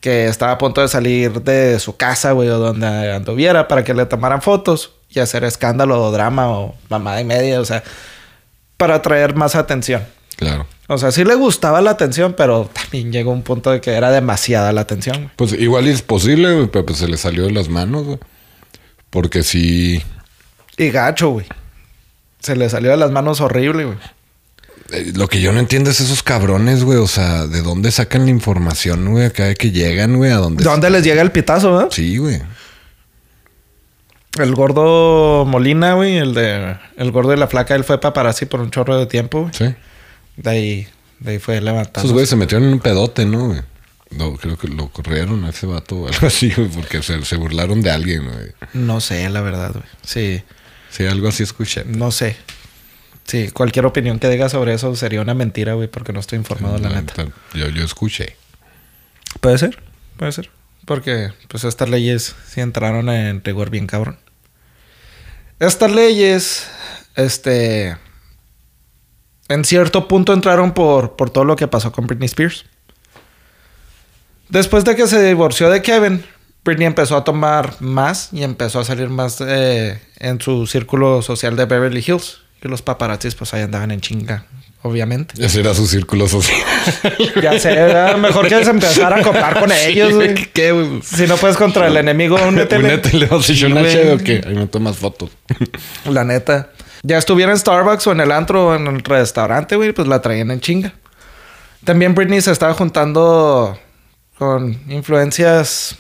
que 0.01 0.27
estaba 0.27 0.53
a 0.53 0.59
punto 0.59 0.81
de 0.81 0.89
salir 0.89 1.43
de 1.43 1.79
su 1.81 1.97
casa, 1.97 2.33
güey, 2.33 2.49
o 2.49 2.59
donde 2.59 3.13
anduviera 3.13 3.69
para 3.69 3.85
que 3.85 3.93
le 3.93 4.07
tomaran 4.07 4.41
fotos 4.41 4.93
y 5.15 5.21
hacer 5.21 5.45
escándalo 5.45 6.03
o 6.03 6.11
drama 6.13 6.49
o 6.51 6.75
mamada 6.89 7.21
y 7.21 7.25
media, 7.25 7.61
o 7.61 7.65
sea, 7.65 7.83
para 8.77 8.97
atraer 8.97 9.35
más 9.35 9.55
atención. 9.55 10.03
Claro. 10.37 10.67
O 10.89 10.99
sea, 10.99 11.13
sí 11.13 11.25
le 11.25 11.35
gustaba 11.37 11.81
la 11.81 11.93
atención, 11.93 12.35
pero 12.37 12.69
también 12.73 13.13
llegó 13.13 13.31
un 13.31 13.43
punto 13.43 13.71
de 13.71 13.81
que 13.81 13.93
era 13.93 14.11
demasiada 14.11 14.73
la 14.73 14.83
atención, 14.83 15.17
güey. 15.17 15.31
Pues 15.37 15.53
igual 15.53 15.87
es 15.87 16.03
posible, 16.03 16.53
güey, 16.55 16.67
pero 16.67 16.85
pues 16.85 16.99
se 16.99 17.09
le 17.09 17.17
salió 17.17 17.45
de 17.45 17.53
las 17.53 17.69
manos, 17.69 18.05
güey. 18.05 18.19
Porque 19.11 19.43
sí... 19.45 20.03
Y 20.77 20.91
gacho, 20.91 21.31
güey. 21.31 21.47
Se 22.41 22.57
le 22.57 22.69
salió 22.69 22.91
de 22.91 22.97
las 22.97 23.13
manos 23.13 23.41
horrible, 23.41 23.85
güey. 23.85 23.97
eh, 24.91 25.13
Lo 25.15 25.29
que 25.29 25.41
yo 25.41 25.53
no 25.53 25.61
entiendo 25.61 25.91
es 25.91 26.01
esos 26.01 26.23
cabrones, 26.25 26.83
güey. 26.85 26.99
O 26.99 27.07
sea, 27.07 27.47
¿de 27.47 27.63
dónde 27.63 27.91
sacan 27.93 28.25
la 28.25 28.31
información, 28.31 29.09
güey? 29.13 29.27
Acá 29.27 29.55
que 29.55 29.71
llegan, 29.71 30.17
güey, 30.17 30.33
a 30.33 30.37
dónde... 30.37 30.65
¿De 30.65 30.69
dónde 30.69 30.91
les 30.91 31.05
llega 31.05 31.23
el 31.23 31.31
pitazo, 31.31 31.77
verdad? 31.77 31.89
Sí, 31.93 32.19
güey. 32.19 32.43
El 34.39 34.55
gordo 34.55 35.45
Molina, 35.45 35.95
güey, 35.95 36.17
el 36.17 36.35
de 36.35 36.77
el 36.97 37.11
gordo 37.13 37.33
y 37.33 37.37
la 37.37 37.47
flaca, 37.47 37.75
él 37.75 37.85
fue 37.85 38.01
paparazzi 38.01 38.47
por 38.47 38.61
un 38.61 38.71
chorro 38.71 38.99
de 38.99 39.07
tiempo, 39.07 39.43
güey. 39.43 39.55
Sí. 39.55 39.75
De 40.37 40.51
ahí, 40.51 40.89
de 41.21 41.33
ahí 41.33 41.39
fue 41.39 41.61
levantando. 41.61 42.01
Esos 42.01 42.13
güeyes 42.13 42.29
se 42.31 42.37
metieron 42.37 42.67
en 42.67 42.75
un 42.75 42.81
pedote, 42.81 43.25
¿no? 43.27 43.47
güey? 43.49 43.61
No, 44.11 44.35
creo 44.37 44.57
que 44.57 44.69
lo 44.69 44.89
corrieron 44.89 45.45
a 45.45 45.51
ese 45.51 45.67
vato 45.67 45.97
o 45.97 46.09
algo 46.09 46.27
así, 46.27 46.51
güey, 46.53 46.69
porque 46.69 47.03
se, 47.03 47.25
se 47.25 47.37
burlaron 47.37 47.81
de 47.83 47.91
alguien, 47.91 48.25
güey. 48.25 48.53
No 48.73 49.01
sé, 49.01 49.29
la 49.31 49.41
verdad, 49.41 49.73
güey. 49.73 49.85
Sí, 50.03 50.43
Sí, 50.91 51.05
algo 51.07 51.27
así 51.29 51.43
escuché. 51.43 51.85
no 51.85 52.13
sé. 52.13 52.37
Sí, 53.25 53.51
cualquier 53.53 53.87
opinión 53.87 54.19
que 54.21 54.29
diga 54.29 54.49
sobre 54.49 54.75
eso 54.75 54.95
sería 54.95 55.21
una 55.21 55.35
mentira, 55.35 55.75
güey, 55.75 55.89
porque 55.89 56.13
no 56.13 56.21
estoy 56.21 56.39
informado, 56.39 56.79
la 56.79 56.91
neta. 56.91 57.27
Yo, 57.55 57.69
yo 57.69 57.83
escuché. 57.85 58.37
Puede 59.41 59.59
ser, 59.59 59.79
puede 60.17 60.31
ser. 60.31 60.51
Porque, 60.85 61.31
pues, 61.49 61.65
estas 61.65 61.89
leyes 61.89 62.37
sí 62.47 62.61
entraron 62.61 63.09
en 63.09 63.43
rigor 63.43 63.71
bien 63.71 63.87
cabrón. 63.89 64.19
Estas 65.59 65.93
leyes, 65.93 66.67
este... 67.17 67.97
En 69.49 69.65
cierto 69.65 70.09
punto 70.09 70.33
entraron 70.33 70.73
por, 70.73 71.17
por 71.17 71.29
todo 71.29 71.45
lo 71.45 71.55
que 71.55 71.69
pasó 71.69 71.93
con 71.93 72.07
Britney 72.07 72.27
Spears. 72.27 72.65
Después 74.49 74.85
de 74.85 74.97
que 74.97 75.07
se 75.07 75.23
divorció 75.23 75.69
de 75.69 75.83
Kevin, 75.83 76.25
Britney 76.65 76.87
empezó 76.87 77.17
a 77.17 77.25
tomar 77.25 77.75
más 77.81 78.33
y 78.33 78.43
empezó 78.43 78.81
a 78.81 78.85
salir 78.85 79.11
más 79.11 79.43
eh, 79.43 80.01
en 80.17 80.41
su 80.41 80.67
círculo 80.67 81.21
social 81.21 81.57
de 81.57 81.67
Beverly 81.67 82.03
Hills. 82.07 82.41
Y 82.63 82.69
los 82.69 82.81
paparazzis, 82.81 83.35
pues 83.35 83.53
ahí 83.53 83.61
andaban 83.61 83.91
en 83.91 84.01
chinga, 84.01 84.47
obviamente. 84.85 85.35
Ese 85.45 85.61
era 85.61 85.75
su 85.75 85.87
círculo 85.87 86.29
social. 86.29 86.57
Ya 87.43 87.59
sé, 87.59 87.73
era 87.73 88.17
mejor 88.17 88.47
que 88.49 88.63
se 88.65 88.71
empezara 88.71 89.17
a 89.17 89.23
copar 89.23 89.59
con 89.59 89.73
ellos, 89.87 90.15
güey. 90.15 90.35
¿Qué, 90.35 90.71
güey? 90.73 91.03
Si 91.03 91.27
no 91.27 91.37
puedes 91.37 91.57
contra 91.57 91.89
el 91.89 91.97
enemigo, 91.97 92.37
únetele. 92.47 92.85
Únetele, 92.95 93.27
¿vas 93.27 93.49
a 93.49 93.53
echar 93.53 93.57
Sí, 93.57 93.65
una 93.73 93.81
güey. 93.81 93.93
cheve 93.93 94.13
o 94.13 94.19
qué? 94.19 94.45
Ahí 94.47 94.55
me 94.55 94.67
tomas 94.67 94.97
fotos. 94.97 95.31
La 96.09 96.25
neta. 96.25 96.71
Ya 97.03 97.19
estuviera 97.19 97.53
en 97.53 97.59
Starbucks 97.59 98.07
o 98.07 98.13
en 98.13 98.21
el 98.21 98.31
antro 98.33 98.69
o 98.69 98.75
en 98.75 98.87
el 98.87 99.03
restaurante, 99.03 99.77
güey, 99.77 99.93
pues 99.93 100.07
la 100.09 100.23
traían 100.23 100.51
en 100.51 100.61
chinga. 100.61 100.95
También 101.85 102.15
Britney 102.15 102.41
se 102.41 102.51
estaba 102.53 102.73
juntando 102.75 103.79
con 104.39 104.81
influencias 104.89 105.97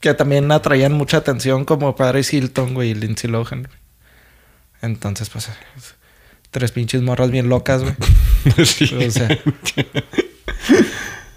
que 0.00 0.12
también 0.14 0.50
atraían 0.52 0.92
mucha 0.92 1.18
atención, 1.18 1.64
como 1.64 1.94
Paris 1.96 2.32
Hilton, 2.34 2.74
güey, 2.74 2.90
y 2.90 2.94
Lindsay 2.94 3.30
Lohan. 3.30 3.68
Entonces, 4.82 5.30
pues, 5.30 5.48
tres 6.52 6.70
pinches 6.70 7.02
morras 7.02 7.32
bien 7.32 7.48
locas, 7.48 7.82
güey. 7.82 7.94
Sí. 8.64 8.92
O 8.94 9.10
sea, 9.10 9.28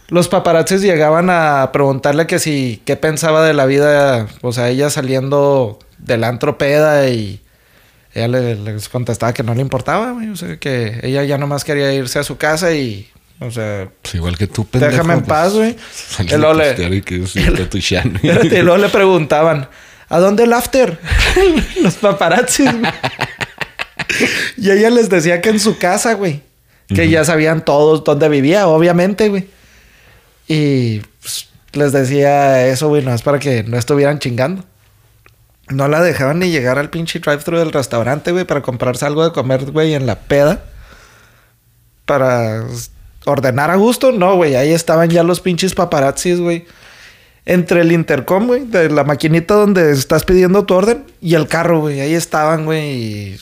los 0.10 0.28
paparazzis 0.28 0.82
llegaban 0.82 1.30
a 1.32 1.70
preguntarle 1.72 2.28
que 2.28 2.38
si 2.40 2.82
qué 2.86 2.96
pensaba 2.96 3.44
de 3.46 3.54
la 3.54 3.66
vida, 3.66 4.28
o 4.42 4.52
sea, 4.54 4.70
ella 4.70 4.90
saliendo 4.90 5.80
del 5.98 6.24
antro 6.24 6.58
peda 6.58 7.08
y 7.10 7.42
ella 8.14 8.28
le- 8.28 8.56
les 8.56 8.88
contestaba 8.90 9.34
que 9.34 9.44
no 9.44 9.56
le 9.56 9.62
importaba, 9.62 10.12
güey, 10.12 10.30
o 10.30 10.36
sea, 10.36 10.58
que 10.58 11.00
ella 11.04 11.24
ya 11.24 11.38
nomás 11.38 11.64
quería 11.64 11.92
irse 11.94 12.20
a 12.20 12.24
su 12.24 12.38
casa 12.38 12.74
y, 12.74 13.10
o 13.40 13.50
sea, 13.52 13.90
Pues 14.02 14.16
igual 14.16 14.38
que 14.38 14.48
tú, 14.48 14.66
pendejo. 14.66 14.92
déjame 14.92 15.14
en 15.16 15.20
pues, 15.22 15.30
paz, 15.30 15.54
güey. 15.54 15.76
sales 15.92 16.34
Y 16.34 16.38
luego 16.38 16.54
le- 16.54 16.96
y 16.98 17.02
que 17.02 17.24
es 17.24 17.36
y 18.24 18.62
luego 18.62 18.78
le 18.78 18.90
preguntaban, 18.90 19.68
¿a 20.10 20.20
dónde 20.20 20.44
el 20.44 20.54
after? 20.54 21.00
Los 21.82 21.96
paparazzis, 21.96 22.72
güey. 22.80 22.92
Y 24.58 24.72
ella 24.72 24.90
les 24.90 25.10
decía 25.10 25.42
que 25.42 25.50
en 25.50 25.60
su 25.60 25.78
casa, 25.78 26.14
güey. 26.14 26.42
Que 26.88 27.10
ya 27.10 27.26
sabían 27.26 27.66
todos 27.66 28.04
dónde 28.04 28.30
vivía, 28.30 28.68
obviamente, 28.68 29.30
güey. 29.30 29.48
Y 30.48 31.00
pues, 31.22 31.50
les 31.74 31.92
decía 31.92 32.68
eso, 32.68 32.90
güey, 32.90 33.04
no 33.04 33.14
es 33.14 33.24
para 33.24 33.40
que 33.40 33.64
no 33.64 33.78
estuvieran 33.78 34.20
chingando. 34.20 34.64
No 35.70 35.88
la 35.88 36.02
dejaban 36.02 36.40
ni 36.40 36.52
llegar 36.52 36.78
al 36.78 36.92
pinche 36.92 37.20
drive-thru 37.20 37.58
del 37.58 37.72
restaurante, 37.72 38.32
güey, 38.32 38.46
para 38.46 38.62
comprarse 38.62 39.06
algo 39.06 39.24
de 39.24 39.32
comer, 39.32 39.72
güey, 39.72 39.96
en 39.96 40.06
la 40.06 40.20
peda. 40.20 40.64
Para 42.06 42.64
ordenar 43.26 43.72
a 43.72 43.76
gusto. 43.76 44.12
No, 44.12 44.36
güey, 44.36 44.56
ahí 44.56 44.72
estaban 44.72 45.10
ya 45.10 45.24
los 45.24 45.42
pinches 45.42 45.74
paparazzis, 45.74 46.40
güey. 46.40 46.66
Entre 47.48 47.82
el 47.82 47.92
intercom, 47.92 48.46
güey, 48.46 48.66
de 48.66 48.90
la 48.90 49.04
maquinita 49.04 49.56
donde 49.56 49.92
estás 49.92 50.24
pidiendo 50.24 50.66
tu 50.66 50.76
orden 50.76 51.04
y 51.20 51.34
el 51.34 51.48
carro, 51.48 51.80
güey. 51.80 52.00
Ahí 52.00 52.14
estaban, 52.14 52.66
güey, 52.66 52.92
y 52.92 53.38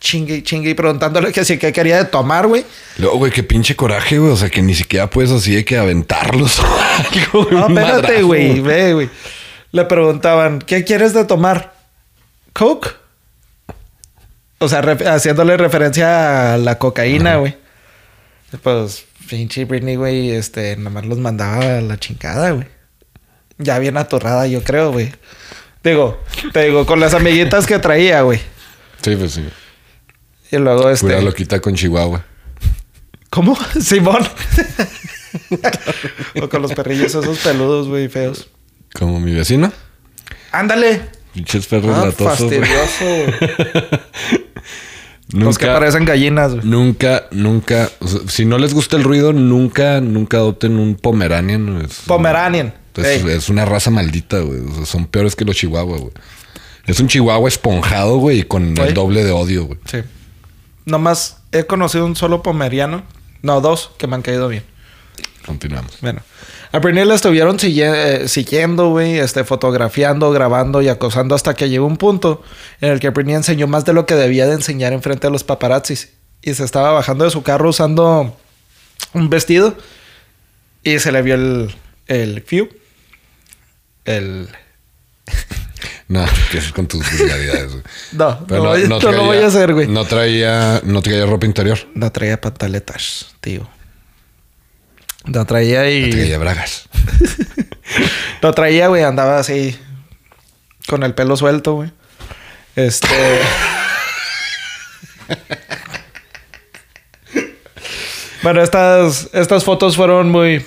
chingue 0.00 0.36
y 0.36 0.42
chingue 0.42 0.70
y 0.70 0.74
preguntándole 0.74 1.32
que 1.32 1.44
si 1.44 1.58
qué 1.58 1.72
quería 1.72 1.98
de 1.98 2.04
tomar, 2.06 2.46
güey. 2.46 2.64
Luego, 2.98 3.18
güey, 3.18 3.32
qué 3.32 3.42
pinche 3.42 3.76
coraje, 3.76 4.18
güey. 4.18 4.32
O 4.32 4.36
sea, 4.36 4.48
que 4.50 4.62
ni 4.62 4.74
siquiera 4.74 5.08
puedes 5.08 5.30
así 5.30 5.54
de 5.54 5.64
que 5.64 5.76
aventarlos 5.78 6.58
o 6.60 6.64
algo, 6.98 7.44
güey, 7.50 7.54
No, 7.54 7.68
espérate, 7.68 8.22
güey, 8.22 8.60
ve, 8.60 8.94
güey. 8.94 9.10
Le 9.72 9.84
preguntaban, 9.84 10.60
¿qué 10.60 10.84
quieres 10.84 11.12
de 11.12 11.24
tomar? 11.24 11.74
¿Coke? 12.52 12.88
O 14.58 14.68
sea, 14.68 14.82
ref- 14.82 15.06
haciéndole 15.06 15.56
referencia 15.56 16.54
a 16.54 16.58
la 16.58 16.78
cocaína, 16.78 17.36
güey. 17.36 17.56
Pues, 18.62 19.04
pinche 19.28 19.64
Britney, 19.66 19.96
güey, 19.96 20.30
este, 20.30 20.76
nomás 20.76 21.04
los 21.04 21.18
mandaba 21.18 21.78
a 21.78 21.80
la 21.82 21.98
chingada, 21.98 22.52
güey. 22.52 22.66
Ya 23.58 23.78
bien 23.78 23.96
atorrada, 23.98 24.46
yo 24.46 24.62
creo, 24.62 24.92
güey. 24.92 25.12
Digo, 25.84 26.18
te 26.52 26.64
digo, 26.64 26.86
con 26.86 27.00
las 27.00 27.12
amiguitas 27.14 27.66
que 27.66 27.78
traía, 27.78 28.22
güey. 28.22 28.40
Sí, 29.02 29.14
pues 29.16 29.32
sí. 29.32 29.46
Y 30.50 30.56
luego, 30.58 30.88
este... 30.90 31.06
Pura 31.06 31.20
loquita 31.20 31.60
con 31.60 31.74
Chihuahua. 31.74 32.24
¿Cómo? 33.30 33.56
Simón. 33.80 34.26
o 36.42 36.48
con 36.48 36.62
los 36.62 36.72
perrillos 36.72 37.14
esos 37.14 37.38
peludos, 37.38 37.88
güey, 37.88 38.08
feos. 38.08 38.48
Como 38.94 39.20
mi 39.20 39.34
vecino. 39.34 39.72
¡Ándale! 40.52 41.02
Pinches 41.34 41.66
perros 41.66 41.94
Ah, 41.96 42.06
latosos, 42.06 42.38
fastidioso. 42.38 44.00
Los 45.32 45.58
que 45.58 45.66
Nunca, 45.66 45.78
parecen 45.80 46.04
gallinas, 46.04 46.52
güey. 46.54 46.64
nunca, 46.64 47.24
nunca. 47.32 47.90
o 47.98 48.06
sea, 48.06 48.20
si 48.28 48.44
no 48.44 48.58
les 48.58 48.72
gusta 48.72 48.96
el 48.96 49.02
ruido, 49.02 49.32
nunca, 49.32 50.00
nunca 50.00 50.36
adopten 50.36 50.78
un 50.78 50.94
Pomeranian. 50.94 51.82
Es, 51.84 52.02
Pomeranian. 52.06 52.72
es, 52.94 53.24
es 53.24 53.48
una 53.48 53.64
raza 53.64 53.90
maldita, 53.90 54.38
güey. 54.38 54.60
O 54.60 54.72
sea, 54.76 54.86
son 54.86 55.06
peores 55.06 55.34
que 55.34 55.44
los 55.44 55.56
chihuahuas, 55.56 56.00
güey. 56.00 56.12
Es 56.86 57.00
un 57.00 57.08
chihuahua 57.08 57.48
esponjado, 57.48 58.18
güey, 58.18 58.38
y 58.38 58.42
con 58.44 58.78
el 58.78 58.94
doble 58.94 59.24
de 59.24 59.32
odio, 59.32 59.64
güey. 59.64 59.80
Sí. 59.90 59.98
Nomás 60.86 61.38
he 61.52 61.64
conocido 61.64 62.06
un 62.06 62.16
solo 62.16 62.42
pomeriano. 62.42 63.02
No, 63.42 63.60
dos 63.60 63.90
que 63.98 64.06
me 64.06 64.14
han 64.16 64.22
caído 64.22 64.48
bien. 64.48 64.64
Continuamos. 65.44 65.98
Bueno. 66.00 66.20
A 66.72 66.78
Britney 66.78 67.04
la 67.04 67.14
estuvieron 67.14 67.56
eh, 67.62 68.24
siguiendo, 68.28 68.90
güey, 68.90 69.18
este, 69.18 69.44
fotografiando, 69.44 70.30
grabando 70.30 70.82
y 70.82 70.88
acosando 70.88 71.34
hasta 71.34 71.54
que 71.54 71.68
llegó 71.68 71.86
un 71.86 71.96
punto 71.96 72.42
en 72.80 72.92
el 72.92 73.00
que 73.00 73.10
Britney 73.10 73.34
enseñó 73.34 73.66
más 73.66 73.84
de 73.84 73.92
lo 73.92 74.06
que 74.06 74.14
debía 74.14 74.46
de 74.46 74.54
enseñar 74.54 74.92
en 74.92 75.02
frente 75.02 75.26
de 75.26 75.32
los 75.32 75.44
paparazzis. 75.44 76.12
Y 76.40 76.54
se 76.54 76.64
estaba 76.64 76.92
bajando 76.92 77.24
de 77.24 77.30
su 77.30 77.42
carro 77.42 77.68
usando 77.68 78.36
un 79.12 79.28
vestido 79.28 79.76
y 80.82 81.00
se 81.00 81.10
le 81.10 81.22
vio 81.22 81.34
el, 81.34 81.74
el 82.06 82.44
view. 82.48 82.68
El... 84.04 84.48
No, 86.08 86.24
¿qué 86.50 86.58
haces 86.58 86.72
con 86.72 86.86
tus 86.86 87.04
vulgaridades? 87.18 87.72
No, 88.12 88.46
Pero 88.46 88.76
no, 88.76 89.00
no, 89.00 89.12
lo 89.12 89.24
voy 89.24 89.38
a 89.38 89.46
hacer, 89.46 89.72
güey. 89.74 89.86
No. 89.86 89.94
No 89.94 90.04
traía, 90.04 90.80
no 90.84 91.02
traía 91.02 91.26
ropa 91.26 91.46
interior. 91.46 91.78
traía 92.12 92.40
pantaletas, 92.40 93.34
tío. 93.40 93.68
No 95.24 95.44
traía 95.44 95.90
y... 95.90 96.02
No 96.02 96.16
traía 96.16 96.38
bragas. 96.38 96.88
Lo 98.42 98.52
traía, 98.52 98.88
güey, 98.88 99.02
andaba 99.02 99.38
así 99.38 99.76
con 100.86 101.02
el 101.02 101.14
pelo 101.14 101.36
suelto, 101.36 101.74
güey. 101.74 101.90
Este. 102.76 103.08
bueno, 108.42 108.62
estas, 108.62 109.28
estas 109.32 109.64
fotos 109.64 109.96
fueron 109.96 110.30
muy, 110.30 110.64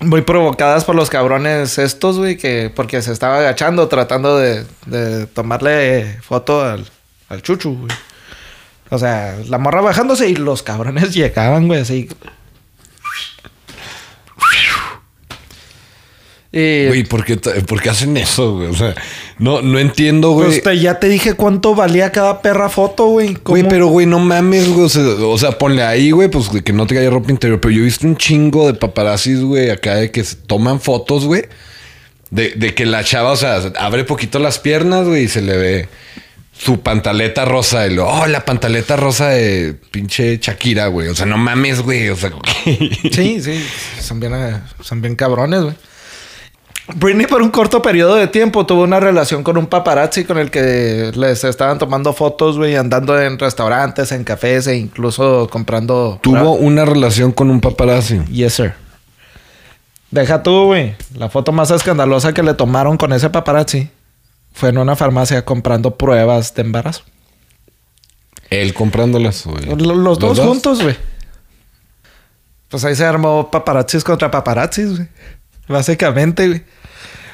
muy 0.00 0.22
provocadas 0.22 0.84
por 0.84 0.94
los 0.94 1.10
cabrones 1.10 1.78
estos, 1.78 2.18
güey, 2.18 2.36
que 2.36 2.70
porque 2.74 3.02
se 3.02 3.12
estaba 3.12 3.38
agachando 3.38 3.88
tratando 3.88 4.38
de, 4.38 4.64
de 4.86 5.26
tomarle 5.26 6.18
foto 6.22 6.62
al, 6.64 6.86
al 7.28 7.42
chuchu, 7.42 7.76
güey. 7.76 7.92
O 8.90 8.98
sea, 8.98 9.36
la 9.48 9.58
morra 9.58 9.80
bajándose 9.80 10.28
y 10.28 10.34
los 10.36 10.62
cabrones 10.62 11.14
llegaban, 11.14 11.68
güey, 11.68 11.80
así. 11.80 12.08
Y 16.52 16.88
Güey, 16.88 17.04
¿por 17.04 17.24
qué, 17.24 17.36
ta- 17.36 17.52
por 17.66 17.80
qué 17.80 17.90
hacen 17.90 18.16
eso, 18.16 18.56
güey? 18.56 18.66
O 18.68 18.74
sea, 18.74 18.92
no, 19.38 19.62
no 19.62 19.78
entiendo, 19.78 20.30
güey. 20.32 20.48
Pues 20.48 20.62
te- 20.64 20.78
ya 20.80 20.98
te 20.98 21.08
dije 21.08 21.34
cuánto 21.34 21.76
valía 21.76 22.10
cada 22.10 22.42
perra 22.42 22.68
foto, 22.68 23.06
güey. 23.06 23.36
Güey, 23.44 23.62
pero 23.68 23.86
güey, 23.86 24.06
no 24.06 24.18
mames, 24.18 24.68
güey. 24.68 24.86
O 24.86 24.88
sea, 24.88 25.02
o 25.04 25.38
sea, 25.38 25.52
ponle 25.58 25.84
ahí, 25.84 26.10
güey, 26.10 26.28
pues 26.28 26.48
que 26.64 26.72
no 26.72 26.86
traiga 26.88 27.08
ropa 27.08 27.30
interior. 27.30 27.60
Pero 27.60 27.72
yo 27.72 27.82
he 27.82 27.84
visto 27.84 28.04
un 28.06 28.16
chingo 28.16 28.66
de 28.66 28.74
paparazzis, 28.74 29.40
güey, 29.42 29.70
acá 29.70 29.94
de 29.94 30.10
que 30.10 30.24
se 30.24 30.34
toman 30.34 30.80
fotos, 30.80 31.24
güey. 31.24 31.44
De, 32.30 32.50
de 32.56 32.74
que 32.74 32.84
la 32.84 33.04
chava, 33.04 33.30
o 33.30 33.36
sea, 33.36 33.60
abre 33.78 34.02
poquito 34.04 34.40
las 34.40 34.58
piernas, 34.58 35.06
güey, 35.06 35.24
y 35.24 35.28
se 35.28 35.42
le 35.42 35.56
ve 35.56 35.88
su 36.56 36.80
pantaleta 36.80 37.44
rosa. 37.44 37.86
Y 37.86 37.94
lo, 37.94 38.08
oh, 38.08 38.26
la 38.26 38.44
pantaleta 38.44 38.96
rosa 38.96 39.28
de 39.28 39.76
pinche 39.92 40.38
Shakira, 40.42 40.88
güey. 40.88 41.06
O 41.08 41.14
sea, 41.14 41.26
no 41.26 41.38
mames, 41.38 41.80
güey. 41.82 42.08
O 42.08 42.16
sea, 42.16 42.32
Sí, 43.12 43.40
sí. 43.40 43.64
Son 44.00 44.18
bien, 44.18 44.34
eh, 44.34 44.56
son 44.82 45.00
bien 45.00 45.14
cabrones, 45.14 45.62
güey. 45.62 45.74
Britney 46.96 47.26
por 47.26 47.42
un 47.42 47.50
corto 47.50 47.82
periodo 47.82 48.16
de 48.16 48.26
tiempo 48.26 48.66
tuvo 48.66 48.82
una 48.82 49.00
relación 49.00 49.42
con 49.42 49.56
un 49.56 49.66
paparazzi 49.66 50.24
con 50.24 50.38
el 50.38 50.50
que 50.50 51.12
les 51.14 51.44
estaban 51.44 51.78
tomando 51.78 52.12
fotos, 52.12 52.56
güey, 52.58 52.76
andando 52.76 53.20
en 53.20 53.38
restaurantes, 53.38 54.12
en 54.12 54.24
cafés 54.24 54.66
e 54.66 54.76
incluso 54.76 55.48
comprando... 55.50 56.18
Tuvo 56.22 56.52
una 56.52 56.84
relación 56.84 57.32
con 57.32 57.50
un 57.50 57.60
paparazzi. 57.60 58.20
Yes, 58.26 58.54
sir. 58.54 58.74
Deja 60.10 60.42
tú, 60.42 60.64
güey. 60.66 60.96
La 61.16 61.28
foto 61.28 61.52
más 61.52 61.70
escandalosa 61.70 62.32
que 62.32 62.42
le 62.42 62.54
tomaron 62.54 62.96
con 62.96 63.12
ese 63.12 63.30
paparazzi 63.30 63.88
fue 64.52 64.70
en 64.70 64.78
una 64.78 64.96
farmacia 64.96 65.44
comprando 65.44 65.96
pruebas 65.96 66.54
de 66.54 66.62
embarazo. 66.62 67.02
Él 68.50 68.74
comprándolas, 68.74 69.46
güey. 69.46 69.64
Lo- 69.76 69.94
Los, 69.94 70.18
dos, 70.18 70.40
juntos, 70.40 70.82
güey. 70.82 70.96
Pues 72.68 72.84
ahí 72.84 72.94
se 72.96 73.04
armó 73.04 73.50
paparazzis 73.50 74.02
contra 74.02 74.30
paparazzis, 74.30 74.96
güey. 74.96 75.08
Básicamente, 75.68 76.48
güey. 76.48 76.64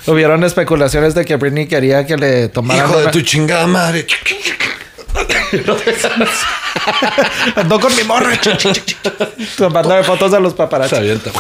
Hubieron 0.06 0.44
especulaciones 0.44 1.14
de 1.14 1.24
que 1.24 1.36
Britney 1.36 1.66
quería 1.66 2.06
que 2.06 2.16
le 2.16 2.48
tomaran... 2.48 2.86
Hijo 2.86 2.96
de 2.98 3.02
una- 3.04 3.10
tu 3.10 3.20
chingada 3.22 3.66
madre. 3.66 4.06
Andó 7.56 7.80
con 7.80 7.94
mi 7.96 8.04
morra. 8.04 8.38
Tomándome 9.56 10.02
fotos 10.04 10.32
de 10.32 10.40
los 10.40 10.54
avienta. 10.58 11.30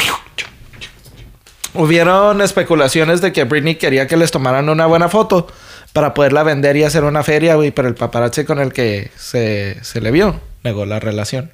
Hubieron 1.74 2.40
especulaciones 2.40 3.20
de 3.20 3.32
que 3.32 3.44
Britney 3.44 3.76
quería 3.76 4.06
que 4.06 4.16
les 4.16 4.30
tomaran 4.30 4.68
una 4.68 4.86
buena 4.86 5.08
foto 5.08 5.46
para 5.92 6.14
poderla 6.14 6.42
vender 6.42 6.76
y 6.76 6.84
hacer 6.84 7.04
una 7.04 7.22
feria, 7.22 7.54
güey. 7.56 7.70
Pero 7.70 7.88
el 7.88 7.94
paparazzi 7.94 8.44
con 8.44 8.58
el 8.58 8.72
que 8.72 9.10
se, 9.16 9.78
se 9.82 10.00
le 10.00 10.10
vio 10.10 10.40
negó 10.64 10.86
la 10.86 10.98
relación. 10.98 11.52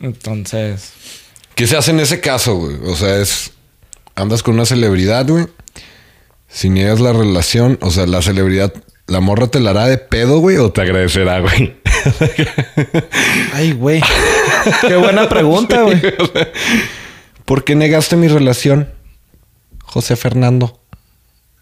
Entonces... 0.00 0.92
¿Qué 1.54 1.66
se 1.66 1.76
hace 1.76 1.90
en 1.90 2.00
ese 2.00 2.20
caso, 2.20 2.54
güey? 2.56 2.76
O 2.84 2.96
sea, 2.96 3.16
es. 3.18 3.52
Andas 4.14 4.42
con 4.42 4.54
una 4.54 4.66
celebridad, 4.66 5.26
güey. 5.26 5.46
Si 6.48 6.68
niegas 6.68 7.00
la 7.00 7.12
relación, 7.12 7.78
o 7.80 7.90
sea, 7.90 8.06
la 8.06 8.22
celebridad, 8.22 8.72
la 9.06 9.20
morra 9.20 9.46
te 9.46 9.60
la 9.60 9.70
hará 9.70 9.86
de 9.86 9.98
pedo, 9.98 10.38
güey, 10.40 10.56
o 10.56 10.72
te 10.72 10.82
agradecerá, 10.82 11.40
güey. 11.40 11.76
Ay, 13.54 13.72
güey. 13.72 14.00
Qué 14.80 14.96
buena 14.96 15.28
pregunta, 15.28 15.82
güey. 15.82 16.00
¿Por 17.44 17.64
qué 17.64 17.74
negaste 17.74 18.16
mi 18.16 18.28
relación, 18.28 18.88
José 19.84 20.16
Fernando? 20.16 20.78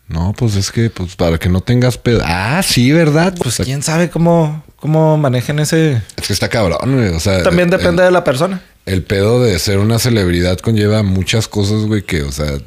No, 0.09 0.33
pues 0.37 0.57
es 0.57 0.71
que, 0.73 0.89
pues 0.89 1.17
para 1.17 1.37
que 1.39 1.51
no 1.51 1.61
tengas 1.61 1.99
pedo. 1.99 2.23
Ah, 2.25 2.63
sí, 2.65 2.91
¿verdad? 2.93 3.35
Pues 3.43 3.59
quién 3.63 3.83
sabe 3.83 4.09
cómo, 4.09 4.65
cómo 4.77 5.19
manejen 5.19 5.59
ese. 5.59 6.03
Es 6.17 6.27
que 6.29 6.33
está 6.33 6.49
cabrón, 6.49 6.97
güey. 6.97 7.09
O 7.11 7.21
sea, 7.21 7.43
También 7.43 7.71
el- 7.71 7.79
depende 7.79 8.03
de 8.03 8.11
la 8.11 8.25
persona. 8.25 8.63
El 8.89 9.03
pedo 9.03 9.43
de 9.43 9.59
ser 9.59 9.79
una 9.79 9.99
celebridad 9.99 10.59
conlleva 10.59 11.03
muchas 11.03 11.47
cosas, 11.49 11.83
güey, 11.83 12.03
que, 12.03 12.23
o 12.23 12.33
sea, 12.33 12.59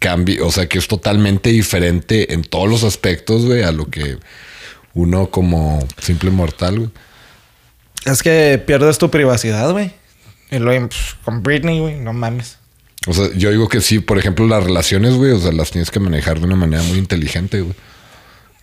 cambia, 0.00 0.44
o 0.44 0.50
sea, 0.50 0.68
que 0.68 0.78
es 0.78 0.88
totalmente 0.88 1.50
diferente 1.50 2.34
en 2.34 2.42
todos 2.42 2.68
los 2.68 2.82
aspectos, 2.84 3.46
güey, 3.46 3.62
a 3.62 3.70
lo 3.72 3.86
que 3.86 4.18
uno 4.94 5.30
como 5.30 5.86
simple 6.00 6.30
mortal, 6.30 6.78
güey. 6.78 6.90
Es 8.04 8.22
que 8.22 8.62
pierdes 8.66 8.98
tu 8.98 9.10
privacidad, 9.10 9.70
güey. 9.70 9.92
Y 10.50 10.58
luego 10.58 10.88
pues, 10.88 11.16
con 11.24 11.42
Britney, 11.42 11.78
güey, 11.78 11.96
no 11.98 12.12
mames. 12.12 12.58
O 13.06 13.12
sea, 13.12 13.28
yo 13.36 13.50
digo 13.50 13.68
que 13.68 13.80
sí, 13.80 14.00
por 14.00 14.18
ejemplo, 14.18 14.46
las 14.46 14.64
relaciones, 14.64 15.14
güey, 15.14 15.30
o 15.32 15.38
sea, 15.38 15.52
las 15.52 15.70
tienes 15.70 15.90
que 15.90 16.00
manejar 16.00 16.40
de 16.40 16.46
una 16.46 16.56
manera 16.56 16.82
muy 16.82 16.98
inteligente, 16.98 17.60
güey. 17.60 17.74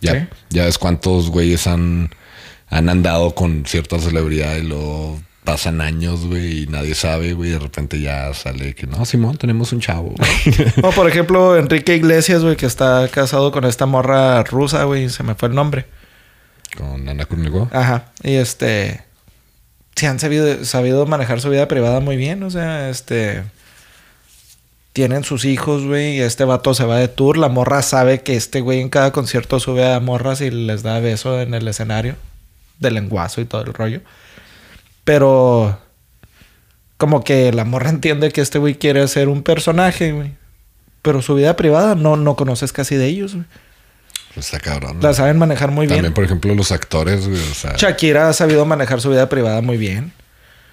Ya, 0.01 0.12
Sí. 0.12 0.27
ya 0.50 0.65
ves 0.65 0.77
cuántos 0.77 1.29
güeyes 1.29 1.67
han, 1.67 2.10
han 2.67 2.89
andado 2.89 3.34
con 3.34 3.65
cierta 3.65 3.98
celebridad 4.00 4.58
y 4.58 4.63
luego 4.63 5.22
pasan 5.46 5.80
años, 5.80 6.25
güey, 6.25 6.64
y 6.64 6.68
nadie 6.68 6.96
sabe, 6.96 7.34
güey, 7.34 7.52
y 7.52 7.54
de 7.54 7.60
repente 7.60 8.02
ya 8.02 8.34
sale 8.34 8.74
que 8.75 8.88
no, 8.88 9.06
Simón, 9.06 9.38
tenemos 9.38 9.72
un 9.72 9.80
chavo. 9.80 10.14
O 10.84 10.92
por 10.92 11.08
ejemplo, 11.08 11.56
Enrique 11.58 11.96
Iglesias, 11.96 12.42
güey, 12.44 12.58
que 12.58 12.66
está 12.66 13.08
casado 13.10 13.52
con 13.52 13.64
esta 13.64 13.86
morra 13.86 14.44
rusa, 14.44 14.84
güey, 14.84 15.10
se 15.10 15.24
me 15.24 15.36
fue 15.36 15.48
el 15.50 15.56
nombre. 15.56 15.86
con 16.78 17.08
Ana 17.08 17.25
Kurnikova. 17.25 17.70
Ajá. 17.72 18.12
Y 18.24 18.34
este. 18.34 19.03
Sí 19.96 20.05
han 20.08 20.20
sabido, 20.20 20.66
sabido 20.66 21.05
manejar 21.05 21.40
su 21.40 21.50
vida 21.50 21.70
privada 21.70 22.01
muy 22.01 22.18
bien. 22.18 22.44
O 22.44 22.50
sea, 22.50 22.90
este. 22.90 23.44
Tienen 24.92 25.24
sus 25.24 25.46
hijos, 25.46 25.86
güey. 25.86 26.18
Y 26.18 26.22
este 26.22 26.44
vato 26.44 26.74
se 26.74 26.84
va 26.86 26.98
de 26.98 27.08
tour. 27.08 27.38
La 27.38 27.48
morra 27.48 27.81
sabe 27.81 28.22
que 28.22 28.36
este 28.36 28.60
güey 28.62 28.81
en 28.81 28.90
cada 28.90 29.12
concierto 29.12 29.60
sube 29.62 29.90
a 29.90 30.00
morras 30.01 30.42
y 30.42 30.51
les 30.51 30.84
da 30.84 31.00
beso 31.00 31.40
en 31.40 31.53
el 31.53 31.68
escenario. 31.68 32.16
De 32.79 32.92
lenguazo 32.92 33.40
y 33.40 33.46
todo 33.46 33.62
el 33.62 33.74
rollo. 33.74 34.01
Pero. 35.05 35.79
Como 36.98 37.24
que 37.24 37.51
la 37.53 37.63
morra 37.65 37.89
entiende 37.91 38.31
que 38.31 38.41
este 38.41 38.59
güey 38.59 38.75
quiere 38.75 39.07
ser 39.07 39.29
un 39.29 39.41
personaje, 39.44 40.11
güey. 40.11 40.33
Pero 41.01 41.22
su 41.22 41.35
vida 41.35 41.55
privada 41.55 41.96
no, 41.96 42.18
no 42.18 42.35
conoces 42.35 42.74
casi 42.74 42.96
de 42.96 43.05
ellos, 43.05 43.33
güey. 43.35 43.46
Está 44.35 44.59
cabrón. 44.59 44.98
La 45.01 45.13
saben 45.13 45.37
manejar 45.37 45.72
muy 45.72 45.87
También, 45.87 46.03
bien. 46.05 46.13
por 46.13 46.24
ejemplo, 46.25 46.53
los 46.55 46.72
actores, 46.74 47.27
güey. 47.27 47.39
O 47.39 47.53
sea, 47.53 47.74
Shakira 47.77 48.27
ha 48.27 48.33
sabido 48.33 48.65
manejar 48.65 49.00
su 49.00 49.09
vida 49.09 49.29
privada 49.29 49.61
muy 49.61 49.77
bien. 49.77 50.11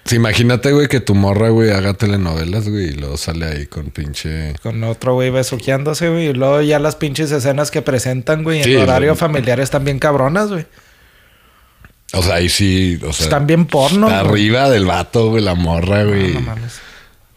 sí, 0.05 0.15
imagínate, 0.17 0.73
güey, 0.73 0.87
que 0.89 0.99
tu 0.99 1.15
morra, 1.15 1.47
güey, 1.49 1.71
haga 1.71 1.93
telenovelas, 1.93 2.67
güey, 2.67 2.87
y 2.89 2.93
luego 2.93 3.15
sale 3.15 3.45
ahí 3.45 3.65
con 3.67 3.85
pinche. 3.91 4.53
Con 4.63 4.83
otro 4.83 5.13
güey 5.13 5.29
besuqueándose, 5.29 6.09
güey. 6.09 6.27
Y 6.29 6.33
luego 6.33 6.61
ya 6.61 6.77
las 6.79 6.97
pinches 6.97 7.31
escenas 7.31 7.71
que 7.71 7.81
presentan, 7.81 8.43
güey, 8.43 8.57
en 8.59 8.63
Sí, 8.65 8.75
horario 8.75 9.09
güey. 9.11 9.19
familiar 9.19 9.61
están 9.61 9.85
bien 9.85 9.99
cabronas, 9.99 10.49
güey. 10.49 10.65
O 12.13 12.21
sea, 12.23 12.35
ahí 12.35 12.47
sí, 12.49 12.99
o 13.07 13.11
sea. 13.11 13.25
Están 13.25 13.47
bien 13.47 13.65
porno. 13.65 14.07
está 14.07 14.19
arriba 14.21 14.69
del 14.69 14.85
vato, 14.85 15.29
güey, 15.29 15.43
la 15.43 15.55
morra, 15.55 16.03
güey. 16.03 16.33
No, 16.33 16.39
no 16.41 16.45
mames. 16.47 16.79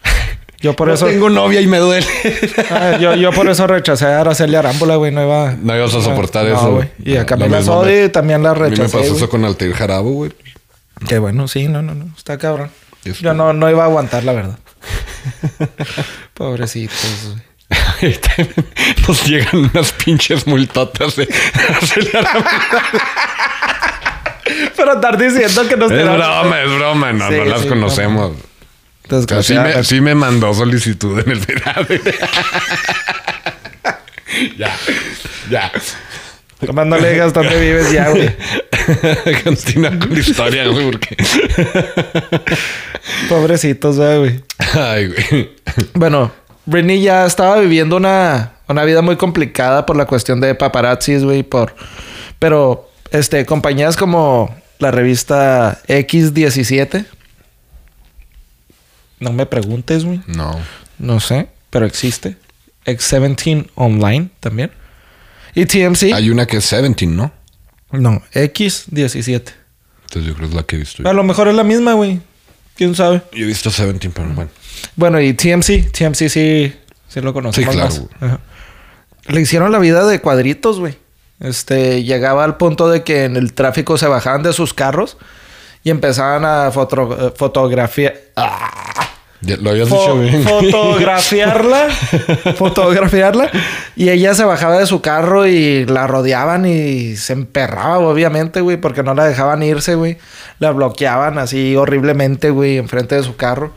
Yo 0.61 0.75
por 0.75 0.89
No 0.89 0.95
eso... 0.95 1.07
tengo 1.07 1.29
novia 1.31 1.61
y 1.61 1.67
me 1.67 1.79
duele. 1.79 2.07
Ah, 2.71 2.97
yo, 2.99 3.15
yo 3.15 3.31
por 3.31 3.49
eso 3.49 3.67
rechacé 3.67 4.07
a 4.07 4.21
Araceli 4.23 4.57
Arámbula, 4.57 4.97
güey. 4.97 5.12
No 5.12 5.23
iba... 5.23 5.53
No 5.53 5.77
ibas 5.77 5.95
a 5.95 6.01
soportar 6.03 6.47
No, 6.47 6.57
eso. 6.57 6.73
güey. 6.73 6.89
Y 7.05 7.17
a 7.17 7.21
Lo 7.21 7.27
Camila 7.27 7.62
Sodi 7.62 8.09
también 8.09 8.43
la 8.43 8.51
A 8.51 8.55
mí 8.55 8.61
me 8.61 8.69
rechacé, 8.71 8.93
pasó 8.97 9.05
güey. 9.11 9.17
eso 9.17 9.29
con 9.29 9.45
Altair 9.45 9.73
Jarabo, 9.75 10.11
güey. 10.12 10.33
Que 11.09 11.19
bueno, 11.19 11.47
sí, 11.47 11.69
no, 11.69 11.83
no, 11.83 11.95
no. 11.95 12.07
Está 12.17 12.39
cabrón. 12.39 12.71
Eso. 13.05 13.21
Yo 13.23 13.35
no, 13.35 13.53
no 13.53 13.71
iba 13.71 13.83
a 13.83 13.87
aguantar, 13.87 14.25
la 14.25 14.33
verdad. 14.33 14.59
Pobrecitos, 16.35 17.29
güey. 18.01 18.17
Nos 19.07 19.27
llegan 19.27 19.71
unas 19.73 19.93
pinches 19.93 20.47
multotas 20.47 21.17
de 21.17 21.29
Pero 24.77 24.93
andar 24.93 25.17
diciendo 25.17 25.67
que 25.69 25.77
nos 25.77 25.91
Es 25.91 26.05
broma, 26.05 26.62
es 26.62 26.75
broma. 26.75 27.12
No, 27.12 27.29
Sí, 27.29 27.35
no 27.37 27.45
las 27.45 27.62
sí, 27.62 27.69
conocemos. 27.69 28.33
O 29.09 29.23
sea, 29.23 29.43
sí, 29.43 29.55
me, 29.55 29.85
sí 29.85 30.01
me 30.01 30.15
mandó 30.15 30.53
solicitud 30.53 31.19
en 31.21 31.31
el 31.31 31.39
verano. 31.39 31.87
ya, 34.59 34.77
ya. 35.49 35.73
Nomás 36.61 36.87
no 36.87 36.99
le 36.99 37.12
digas 37.12 37.33
dónde 37.33 37.61
vives 37.61 37.93
ya, 37.93 38.11
güey. 38.11 38.35
Continúa 39.45 39.91
con 39.99 40.12
la 40.12 40.19
historia, 40.19 40.67
güey, 40.69 40.91
porque... 40.91 41.17
Pobrecitos, 43.29 43.97
güey, 43.97 44.19
güey. 44.19 44.41
Ay, 44.75 45.09
güey. 45.09 45.51
Bueno, 45.95 46.33
Britney 46.65 47.03
ya 47.03 47.27
estaba 47.27 47.61
viviendo 47.61 47.97
una, 47.97 48.53
una 48.69 48.85
vida 48.85 49.03
muy 49.03 49.17
complicada 49.17 49.87
por 49.87 49.97
la 49.97 50.07
cuestión 50.07 50.41
de 50.41 50.55
paparazzis, 50.55 51.23
güey, 51.23 51.43
por... 51.43 51.75
Pero, 52.39 52.91
este, 53.11 53.47
compañías 53.47 53.97
como 53.97 54.55
la 54.79 54.91
revista 54.91 55.81
X17. 55.89 57.07
No 59.21 59.33
me 59.33 59.47
preguntes, 59.47 60.05
güey. 60.05 60.21
No. 60.27 60.59
No 60.99 61.21
sé, 61.21 61.49
pero 61.71 61.87
existe. 61.87 62.37
X17 62.85 63.71
Online 63.75 64.31
también. 64.41 64.71
Y 65.55 65.67
TMC. 65.67 66.12
Hay 66.15 66.31
una 66.31 66.47
que 66.47 66.59
es 66.59 66.71
17, 66.71 67.07
¿no? 67.07 67.33
No, 67.91 68.23
X17. 68.33 69.53
Entonces 70.05 70.25
yo 70.25 70.35
creo 70.35 70.37
que 70.37 70.45
es 70.45 70.55
la 70.55 70.62
que 70.62 70.77
he 70.77 70.79
visto. 70.79 71.09
A 71.09 71.12
lo 71.12 71.25
mejor 71.25 71.49
es 71.49 71.55
la 71.55 71.65
misma, 71.65 71.95
güey. 71.95 72.21
¿Quién 72.77 72.95
sabe? 72.95 73.23
Yo 73.33 73.45
he 73.45 73.49
visto 73.49 73.71
17, 73.71 74.11
pero 74.15 74.29
bueno. 74.29 74.51
Bueno, 74.97 75.21
y 75.21 75.33
TMC. 75.33 75.91
TMC 75.91 76.29
sí, 76.29 76.73
sí 77.09 77.21
lo 77.21 77.33
conocemos 77.33 77.75
Sí, 77.75 77.79
claro, 77.79 78.09
más. 78.21 78.39
Le 79.29 79.41
hicieron 79.41 79.73
la 79.73 79.79
vida 79.79 80.07
de 80.07 80.21
cuadritos, 80.21 80.79
güey. 80.79 80.97
Este, 81.40 82.03
llegaba 82.05 82.44
al 82.44 82.57
punto 82.57 82.88
de 82.88 83.03
que 83.05 83.25
en 83.25 83.37
el 83.37 83.53
tráfico 83.53 83.99
se 83.99 84.07
bajaban 84.07 84.42
de 84.42 84.53
sus 84.53 84.72
carros 84.75 85.16
y 85.85 85.90
empezaban 85.90 86.44
a 86.44 86.70
foto- 86.72 87.29
eh, 87.29 87.33
fotografiar... 87.37 88.14
Lo 89.42 89.70
habías 89.70 89.88
Fo- 89.88 90.01
dicho 90.01 90.18
bien. 90.18 90.42
fotografiarla, 90.42 91.88
fotografiarla 92.57 93.51
y 93.94 94.09
ella 94.09 94.35
se 94.35 94.44
bajaba 94.44 94.79
de 94.79 94.87
su 94.87 95.03
carro 95.03 95.46
y 95.46 95.85
la 95.85 96.07
rodeaban 96.07 96.64
y 96.66 97.16
se 97.16 97.35
emperraba 97.35 97.99
obviamente, 97.99 98.61
güey, 98.62 98.79
porque 98.79 99.03
no 99.03 99.14
la 99.14 99.25
dejaban 99.27 99.62
irse, 99.62 99.94
güey. 99.94 100.16
La 100.59 100.72
bloqueaban 100.72 101.38
así 101.38 101.77
horriblemente, 101.77 102.51
güey, 102.51 102.79
enfrente 102.79 103.14
de 103.14 103.22
su 103.22 103.37
carro. 103.37 103.72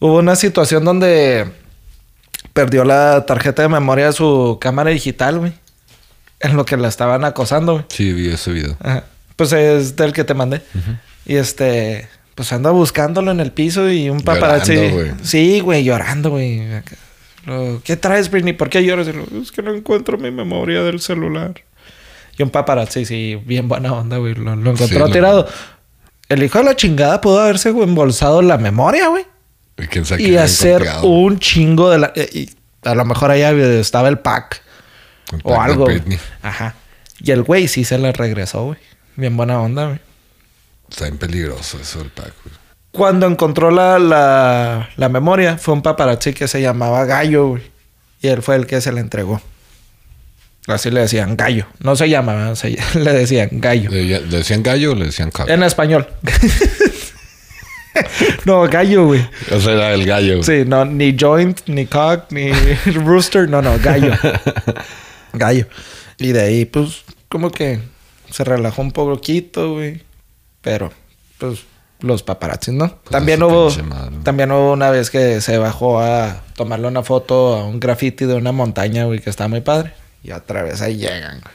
Hubo 0.00 0.16
una 0.16 0.36
situación 0.36 0.84
donde 0.84 1.46
perdió 2.54 2.82
la 2.84 3.24
tarjeta 3.26 3.62
de 3.62 3.68
memoria 3.68 4.06
de 4.06 4.12
su 4.14 4.58
cámara 4.60 4.90
digital, 4.90 5.38
güey. 5.38 5.52
En 6.40 6.56
lo 6.56 6.64
que 6.64 6.76
la 6.76 6.88
estaban 6.88 7.24
acosando, 7.24 7.72
güey. 7.74 7.84
Sí, 7.88 8.12
vi 8.12 8.28
ese 8.28 8.52
video. 8.52 8.76
Ajá. 8.80 9.04
Pues 9.36 9.52
es 9.52 9.96
del 9.96 10.12
que 10.12 10.24
te 10.24 10.34
mandé. 10.34 10.62
Y 11.26 11.36
este, 11.36 12.08
pues 12.34 12.52
anda 12.52 12.70
buscándolo 12.70 13.30
en 13.30 13.40
el 13.40 13.52
piso 13.52 13.88
y 13.90 14.08
un 14.10 14.20
paparazzi. 14.20 14.74
Llorando, 14.74 14.96
güey. 14.96 15.12
sí, 15.22 15.60
güey, 15.60 15.84
llorando, 15.84 16.30
güey. 16.30 16.62
¿Qué 17.84 17.96
traes, 17.96 18.30
Britney? 18.30 18.52
¿Por 18.52 18.68
qué 18.68 18.84
lloras? 18.84 19.06
Es 19.08 19.52
que 19.52 19.62
no 19.62 19.72
encuentro 19.74 20.18
mi 20.18 20.30
memoria 20.30 20.82
del 20.82 21.00
celular. 21.00 21.54
Y 22.36 22.42
un 22.42 22.50
paparazzi, 22.50 23.04
sí, 23.04 23.40
bien 23.46 23.68
buena 23.68 23.92
onda, 23.94 24.18
güey. 24.18 24.34
Lo, 24.34 24.54
lo 24.54 24.70
encontró 24.72 24.86
Sí, 24.86 24.94
lo- 24.98 25.10
tirado. 25.10 25.48
El 26.28 26.42
hijo 26.42 26.58
de 26.58 26.64
la 26.64 26.76
chingada 26.76 27.20
pudo 27.20 27.40
haberse 27.40 27.70
güey, 27.70 27.88
embolsado 27.88 28.42
la 28.42 28.58
memoria, 28.58 29.08
güey. 29.08 29.24
Y 29.78 29.86
quién 29.86 30.04
sabe 30.04 30.22
qué 30.22 30.30
Y 30.30 30.36
hacer 30.36 30.86
un 31.02 31.38
chingo 31.38 31.90
de 31.90 31.98
la... 31.98 32.12
eh, 32.14 32.28
y 32.32 32.50
a 32.84 32.94
lo 32.94 33.04
mejor 33.04 33.30
allá 33.30 33.50
estaba 33.52 34.08
el 34.08 34.18
pack. 34.18 34.62
El 35.32 35.40
O 35.44 35.60
algo. 35.60 35.86
Ajá. 36.42 36.74
Y 37.20 37.30
el 37.32 37.42
güey 37.42 37.68
sí 37.68 37.84
se 37.84 37.98
la 37.98 38.12
regresó, 38.12 38.64
güey. 38.64 38.78
Bien 39.16 39.36
buena 39.36 39.60
onda, 39.60 39.86
güey. 39.86 39.98
Está 40.90 41.04
bien 41.04 41.18
peligroso 41.18 41.78
eso 41.80 41.98
del 41.98 42.10
pack, 42.10 42.32
güey. 42.44 42.54
Cuando 42.92 43.26
encontró 43.26 43.70
la, 43.70 43.98
la, 43.98 44.88
la 44.96 45.08
memoria, 45.08 45.58
fue 45.58 45.74
un 45.74 45.82
paparazzi 45.82 46.32
que 46.32 46.48
se 46.48 46.62
llamaba 46.62 47.04
Gallo, 47.04 47.48
güey. 47.48 47.62
Y 48.22 48.28
él 48.28 48.42
fue 48.42 48.56
el 48.56 48.66
que 48.66 48.80
se 48.80 48.90
la 48.92 49.00
entregó. 49.00 49.40
Así 50.66 50.90
le 50.90 51.00
decían 51.00 51.36
Gallo. 51.36 51.66
No 51.80 51.96
se 51.96 52.08
llama. 52.08 52.54
Se- 52.56 52.78
le 52.94 53.12
decían 53.12 53.48
Gallo. 53.52 53.90
¿Le, 53.90 54.04
¿Le 54.04 54.20
decían 54.38 54.62
gallo 54.62 54.92
o 54.92 54.94
le 54.94 55.06
decían 55.06 55.30
cabra? 55.30 55.52
En 55.54 55.62
español. 55.62 56.08
no, 58.44 58.62
Gallo, 58.68 59.06
güey. 59.06 59.26
O 59.50 59.60
sea, 59.60 59.72
era 59.74 59.94
el 59.94 60.04
gallo. 60.06 60.38
güey. 60.38 60.44
Sí, 60.44 60.64
no, 60.68 60.84
ni 60.84 61.16
joint, 61.18 61.60
ni 61.66 61.86
cock, 61.86 62.30
ni 62.30 62.50
rooster, 62.94 63.48
no, 63.48 63.60
no, 63.62 63.78
gallo. 63.78 64.12
Gallo. 65.32 65.66
Y 66.18 66.32
de 66.32 66.40
ahí, 66.40 66.64
pues, 66.64 67.04
como 67.28 67.50
que 67.50 67.80
se 68.30 68.44
relajó 68.44 68.82
un 68.82 68.92
poquito, 68.92 69.74
güey. 69.74 70.02
Pero, 70.60 70.92
pues, 71.38 71.60
los 72.00 72.22
paparazzis, 72.22 72.74
¿no? 72.74 72.90
también 73.10 73.38
esa 73.38 73.46
hubo, 73.46 73.70
también 74.22 74.52
hubo 74.52 74.72
una 74.72 74.90
vez 74.90 75.10
que 75.10 75.40
se 75.40 75.58
bajó 75.58 76.00
a 76.00 76.42
tomarle 76.54 76.86
una 76.86 77.02
foto 77.02 77.56
a 77.56 77.64
un 77.64 77.80
graffiti 77.80 78.24
de 78.24 78.34
una 78.34 78.52
montaña, 78.52 79.04
güey, 79.04 79.18
que 79.18 79.30
está 79.30 79.48
muy 79.48 79.60
padre. 79.62 79.94
Y 80.22 80.30
otra 80.32 80.62
vez 80.62 80.80
ahí 80.80 80.96
llegan, 80.96 81.40
güey. 81.40 81.54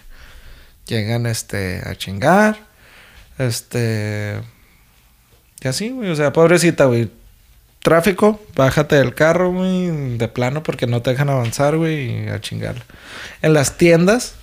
Llegan, 0.87 1.25
este, 1.25 1.81
a 1.85 1.95
chingar. 1.95 2.57
Este... 3.37 4.41
Y 5.61 5.67
así, 5.67 5.89
güey. 5.91 6.09
O 6.09 6.15
sea, 6.15 6.33
pobrecita, 6.33 6.85
güey. 6.85 7.09
Tráfico, 7.83 8.39
bájate 8.55 8.95
del 8.95 9.13
carro, 9.13 9.51
güey, 9.51 10.17
de 10.17 10.29
plano 10.29 10.63
porque 10.63 10.87
no 10.87 11.01
te 11.01 11.09
dejan 11.09 11.29
avanzar, 11.29 11.75
güey, 11.75 12.29
a 12.29 12.39
chingarla. 12.39 12.85
En 13.41 13.53
las 13.53 13.75
tiendas, 13.75 14.35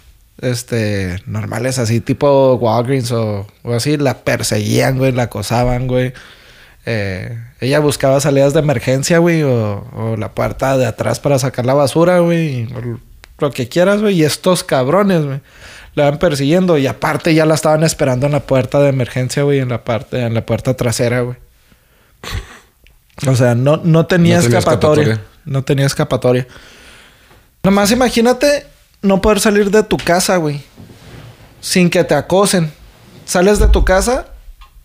este, 0.42 1.22
normales 1.24 1.78
así, 1.78 2.02
tipo 2.02 2.56
Walgreens 2.56 3.10
o, 3.12 3.46
así, 3.64 3.96
la 3.96 4.18
perseguían, 4.24 4.98
güey, 4.98 5.12
la 5.12 5.22
acosaban, 5.24 5.86
güey. 5.86 6.12
Eh, 6.84 7.42
ella 7.60 7.80
buscaba 7.80 8.20
salidas 8.20 8.52
de 8.52 8.60
emergencia, 8.60 9.16
güey, 9.18 9.42
o, 9.42 10.16
la 10.18 10.34
puerta 10.34 10.76
de 10.76 10.84
atrás 10.84 11.18
para 11.18 11.38
sacar 11.38 11.64
la 11.64 11.72
basura, 11.72 12.18
güey, 12.18 12.68
lo 13.38 13.50
que 13.52 13.68
quieras, 13.68 14.02
güey. 14.02 14.16
Y 14.16 14.24
estos 14.24 14.64
cabrones, 14.64 15.24
güey, 15.24 15.40
la 15.94 16.10
van 16.10 16.18
persiguiendo 16.18 16.76
y 16.76 16.86
aparte 16.86 17.34
ya 17.34 17.46
la 17.46 17.54
estaban 17.54 17.84
esperando 17.84 18.26
en 18.26 18.32
la 18.32 18.40
puerta 18.40 18.80
de 18.80 18.90
emergencia, 18.90 19.44
güey, 19.44 19.60
en 19.60 19.70
la 19.70 19.82
parte, 19.82 20.20
en 20.20 20.34
la 20.34 20.44
puerta 20.44 20.74
trasera, 20.74 21.22
güey. 21.22 21.36
O 23.26 23.34
sea, 23.36 23.54
no, 23.54 23.80
no 23.84 24.06
tenía, 24.06 24.36
No 24.36 24.42
tenía 24.42 24.58
escapatoria. 24.58 25.02
escapatoria. 25.04 25.20
No 25.44 25.62
tenía 25.62 25.86
escapatoria. 25.86 26.46
Nomás 27.62 27.90
imagínate 27.90 28.66
no 29.02 29.20
poder 29.20 29.40
salir 29.40 29.70
de 29.70 29.82
tu 29.82 29.96
casa, 29.98 30.36
güey. 30.36 30.62
Sin 31.60 31.90
que 31.90 32.04
te 32.04 32.14
acosen. 32.14 32.72
Sales 33.26 33.58
de 33.58 33.68
tu 33.68 33.84
casa 33.84 34.26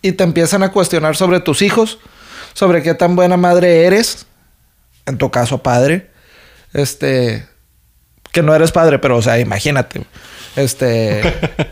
y 0.02 0.12
te 0.12 0.24
empiezan 0.24 0.62
a 0.62 0.70
cuestionar 0.72 1.16
sobre 1.16 1.40
tus 1.40 1.62
hijos, 1.62 1.98
sobre 2.52 2.82
qué 2.82 2.94
tan 2.94 3.16
buena 3.16 3.36
madre 3.36 3.84
eres. 3.84 4.26
En 5.06 5.18
tu 5.18 5.30
caso, 5.30 5.58
padre. 5.62 6.10
Este. 6.72 7.46
Que 8.32 8.42
no 8.42 8.54
eres 8.54 8.72
padre, 8.72 8.98
pero, 8.98 9.16
o 9.16 9.22
sea, 9.22 9.38
imagínate. 9.38 10.02
Este. 10.56 11.22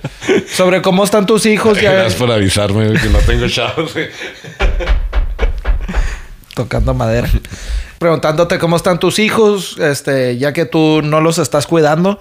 sobre 0.49 0.81
cómo 0.83 1.05
están 1.05 1.27
tus 1.27 1.45
hijos. 1.47 1.81
Ya, 1.81 1.93
Gracias 1.93 2.15
por 2.15 2.31
avisarme 2.31 2.93
que 3.01 3.09
no 3.11 3.19
tengo 3.19 3.47
chavos. 3.49 3.93
Tocando 6.55 6.95
madera. 6.95 7.29
Preguntándote 7.99 8.59
cómo 8.59 8.77
están 8.77 8.99
tus 8.99 9.19
hijos, 9.19 9.77
este, 9.79 10.39
ya 10.39 10.53
que 10.53 10.65
tú 10.65 11.01
no 11.03 11.21
los 11.21 11.39
estás 11.39 11.67
cuidando 11.67 12.21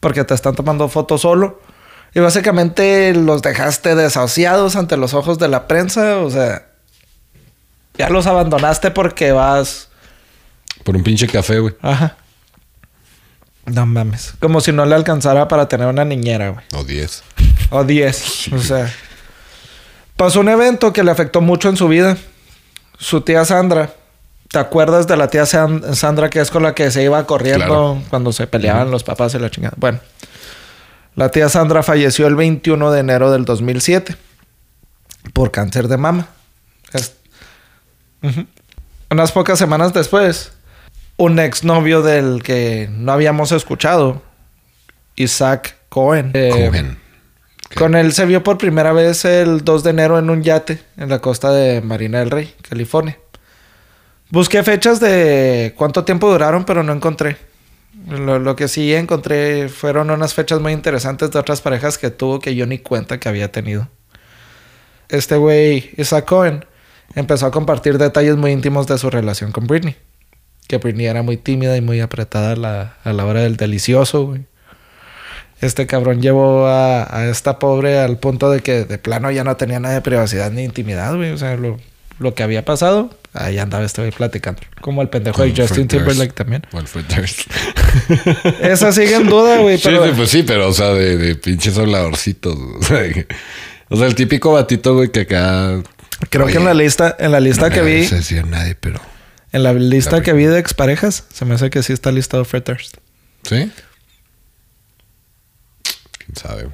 porque 0.00 0.24
te 0.24 0.34
están 0.34 0.54
tomando 0.54 0.88
fotos 0.88 1.22
solo. 1.22 1.60
Y 2.14 2.20
básicamente 2.20 3.12
los 3.14 3.42
dejaste 3.42 3.94
desahuciados 3.94 4.76
ante 4.76 4.96
los 4.96 5.14
ojos 5.14 5.38
de 5.38 5.48
la 5.48 5.66
prensa, 5.66 6.18
o 6.18 6.30
sea, 6.30 6.66
ya 7.98 8.08
los 8.08 8.26
abandonaste 8.26 8.90
porque 8.90 9.32
vas, 9.32 9.88
Por 10.84 10.96
un 10.96 11.02
pinche 11.02 11.26
café, 11.26 11.58
güey. 11.58 11.74
ajá. 11.82 12.16
No 13.66 13.86
mames, 13.86 14.34
como 14.40 14.60
si 14.60 14.72
no 14.72 14.84
le 14.84 14.94
alcanzara 14.94 15.48
para 15.48 15.68
tener 15.68 15.86
una 15.86 16.04
niñera, 16.04 16.50
güey. 16.50 16.64
O 16.74 16.84
10. 16.84 17.22
O 17.70 17.82
10. 17.82 18.48
O 18.52 18.58
sea. 18.58 18.92
Pasó 20.16 20.40
un 20.40 20.50
evento 20.50 20.92
que 20.92 21.02
le 21.02 21.10
afectó 21.10 21.40
mucho 21.40 21.70
en 21.70 21.76
su 21.78 21.88
vida. 21.88 22.16
Su 22.98 23.20
tía 23.22 23.44
Sandra. 23.44 23.92
¿Te 24.50 24.58
acuerdas 24.58 25.06
de 25.08 25.16
la 25.16 25.28
tía 25.28 25.46
San- 25.46 25.94
Sandra 25.96 26.30
que 26.30 26.40
es 26.40 26.50
con 26.50 26.62
la 26.62 26.74
que 26.74 26.90
se 26.90 27.02
iba 27.02 27.26
corriendo 27.26 27.64
Claro. 27.66 28.02
cuando 28.08 28.32
se 28.32 28.46
peleaban 28.46 28.90
los 28.90 29.02
papás 29.02 29.34
y 29.34 29.38
la 29.38 29.50
chingada? 29.50 29.74
Bueno. 29.78 29.98
La 31.16 31.30
tía 31.30 31.48
Sandra 31.48 31.82
falleció 31.82 32.26
el 32.26 32.34
21 32.36 32.90
de 32.92 33.00
enero 33.00 33.30
del 33.32 33.44
2007 33.44 34.16
por 35.32 35.50
cáncer 35.50 35.88
de 35.88 35.96
mama. 35.96 36.28
Es-. 36.92 37.14
Unas 39.10 39.32
pocas 39.32 39.58
semanas 39.58 39.92
después, 39.92 40.52
un 41.16 41.38
exnovio 41.38 42.02
del 42.02 42.42
que 42.42 42.88
no 42.90 43.12
habíamos 43.12 43.52
escuchado, 43.52 44.22
Isaac 45.16 45.76
Cohen. 45.88 46.30
eh, 46.34 46.50
Cohen. 46.70 46.98
Con 47.74 47.94
él 47.94 48.12
se 48.12 48.26
vio 48.26 48.42
por 48.42 48.58
primera 48.58 48.92
vez 48.92 49.24
el 49.24 49.64
2 49.64 49.84
de 49.84 49.90
enero 49.90 50.18
en 50.18 50.30
un 50.30 50.42
yate 50.42 50.80
en 50.96 51.08
la 51.08 51.20
costa 51.20 51.52
de 51.52 51.80
Marina 51.80 52.20
del 52.20 52.30
Rey, 52.30 52.54
California. 52.68 53.18
Busqué 54.30 54.62
fechas 54.62 55.00
de 55.00 55.74
cuánto 55.76 56.04
tiempo 56.04 56.30
duraron, 56.30 56.64
pero 56.64 56.82
no 56.82 56.92
encontré. 56.92 57.36
Lo, 58.08 58.56
que 58.56 58.68
sí 58.68 58.92
encontré 58.92 59.68
fueron 59.68 60.10
unas 60.10 60.34
fechas 60.34 60.60
muy 60.60 60.72
interesantes 60.72 61.30
de 61.30 61.38
otras 61.38 61.60
parejas 61.60 61.96
que 61.96 62.10
tuvo 62.10 62.40
que 62.40 62.54
yo 62.54 62.66
ni 62.66 62.78
cuenta 62.78 63.18
que 63.20 63.28
había 63.28 63.52
tenido. 63.52 63.88
Este 65.08 65.36
güey, 65.36 65.90
Isaac 65.96 66.24
Cohen, 66.24 66.64
empezó 67.14 67.46
a 67.46 67.50
compartir 67.50 67.98
detalles 67.98 68.36
muy 68.36 68.50
íntimos 68.50 68.86
de 68.86 68.98
su 68.98 69.08
relación 69.10 69.52
con 69.52 69.66
Britney. 69.66 69.96
Que 70.66 70.78
Britney 70.78 71.06
era 71.06 71.22
muy 71.22 71.36
tímida 71.36 71.76
y 71.76 71.80
muy 71.80 72.00
apretada 72.00 72.52
a 72.52 72.56
la, 72.56 72.96
a 73.04 73.12
la 73.12 73.24
hora 73.26 73.40
del 73.40 73.56
delicioso, 73.56 74.26
güey. 74.26 74.46
Este 75.64 75.86
cabrón 75.86 76.20
llevó 76.22 76.66
a, 76.66 77.04
a 77.16 77.26
esta 77.28 77.58
pobre 77.58 77.98
al 77.98 78.16
punto 78.18 78.50
de 78.50 78.60
que 78.60 78.84
de 78.84 78.98
plano 78.98 79.30
ya 79.30 79.44
no 79.44 79.56
tenía 79.56 79.80
nada 79.80 79.94
de 79.94 80.00
privacidad 80.02 80.50
ni 80.50 80.62
intimidad, 80.64 81.14
güey. 81.16 81.30
O 81.32 81.38
sea, 81.38 81.56
lo, 81.56 81.78
lo 82.18 82.34
que 82.34 82.42
había 82.42 82.64
pasado, 82.64 83.10
ahí 83.32 83.58
andaba 83.58 83.84
este 83.84 84.00
güey 84.02 84.12
platicando. 84.12 84.60
Como 84.80 85.02
el 85.02 85.08
pendejo 85.08 85.42
de 85.42 85.54
Justin 85.56 85.88
Timberlake 85.88 86.32
también. 86.34 86.62
O 86.72 86.78
el 86.78 86.86
Fred 86.86 87.04
Durst. 87.14 87.40
Esa 88.60 88.92
sigue 88.92 89.14
en 89.16 89.28
duda, 89.28 89.58
güey. 89.58 89.78
Sí, 89.78 89.84
pero 89.84 90.04
sí, 90.06 90.12
pues 90.16 90.30
sí, 90.30 90.42
pero 90.42 90.68
o 90.68 90.72
sea, 90.72 90.88
de, 90.94 91.16
de 91.16 91.34
pinches 91.36 91.76
habladorcitos. 91.78 92.56
O 92.78 92.82
sea, 92.82 93.12
que- 93.12 93.26
o 93.88 93.96
sea, 93.96 94.06
el 94.06 94.14
típico 94.14 94.52
batito, 94.52 94.94
güey, 94.94 95.10
que 95.10 95.20
acá. 95.20 95.80
creo 96.30 96.46
que 96.46 96.56
en 96.56 96.64
la 96.64 96.74
lista, 96.74 97.14
en 97.18 97.32
la 97.32 97.38
lista 97.40 97.70
que 97.70 97.80
no 97.80 97.84
vi, 97.86 98.06
se 98.06 98.16
decía 98.16 98.42
nadie, 98.42 98.74
pero. 98.80 98.98
en 99.52 99.62
la 99.62 99.72
lista 99.74 100.16
La 100.16 100.22
que 100.22 100.32
vi 100.32 100.44
de 100.46 100.58
exparejas, 100.58 101.24
se 101.32 101.44
me 101.44 101.54
hace 101.54 101.68
que 101.70 101.82
sí 101.82 101.92
está 101.92 102.10
listado 102.10 102.44
Fred 102.46 102.62
Durst. 102.64 102.96
¿Sí? 103.42 103.70
¿Quién 106.34 106.36
sabe? 106.36 106.68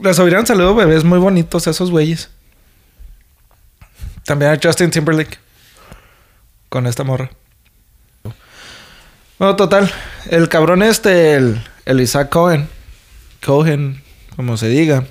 Les 0.00 0.18
hubieran 0.18 0.46
salido 0.46 0.74
bebés 0.74 1.04
muy 1.04 1.18
bonitos 1.18 1.66
esos 1.66 1.90
güeyes. 1.90 2.30
También 4.24 4.52
a 4.52 4.58
Justin 4.62 4.90
Timberlake. 4.90 5.38
Con 6.68 6.86
esta 6.86 7.04
morra. 7.04 7.30
Bueno, 9.38 9.56
total. 9.56 9.90
El 10.30 10.48
cabrón 10.48 10.82
este, 10.82 11.34
el, 11.34 11.62
el 11.84 12.00
Isaac 12.00 12.30
Cohen. 12.30 12.68
Cohen, 13.44 14.02
como 14.36 14.56
se 14.56 14.68
diga. 14.68 15.04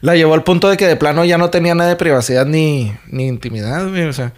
La 0.00 0.16
llevó 0.16 0.34
al 0.34 0.42
punto 0.42 0.68
de 0.68 0.76
que 0.76 0.86
de 0.86 0.96
plano 0.96 1.24
ya 1.24 1.38
no 1.38 1.50
tenía 1.50 1.74
nada 1.74 1.90
de 1.90 1.96
privacidad 1.96 2.46
ni, 2.46 2.96
ni 3.06 3.28
intimidad. 3.28 3.86
O 3.86 4.12
sea, 4.12 4.32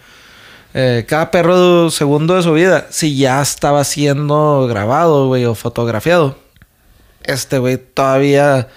eh, 0.73 1.05
cada 1.07 1.31
perro 1.31 1.89
segundo 1.89 2.35
de 2.35 2.43
su 2.43 2.53
vida, 2.53 2.87
si 2.91 3.17
ya 3.17 3.41
estaba 3.41 3.83
siendo 3.83 4.67
grabado, 4.67 5.27
güey, 5.27 5.45
o 5.45 5.55
fotografiado, 5.55 6.37
este 7.29 7.57
güey 7.59 7.77
todavía 7.77 8.67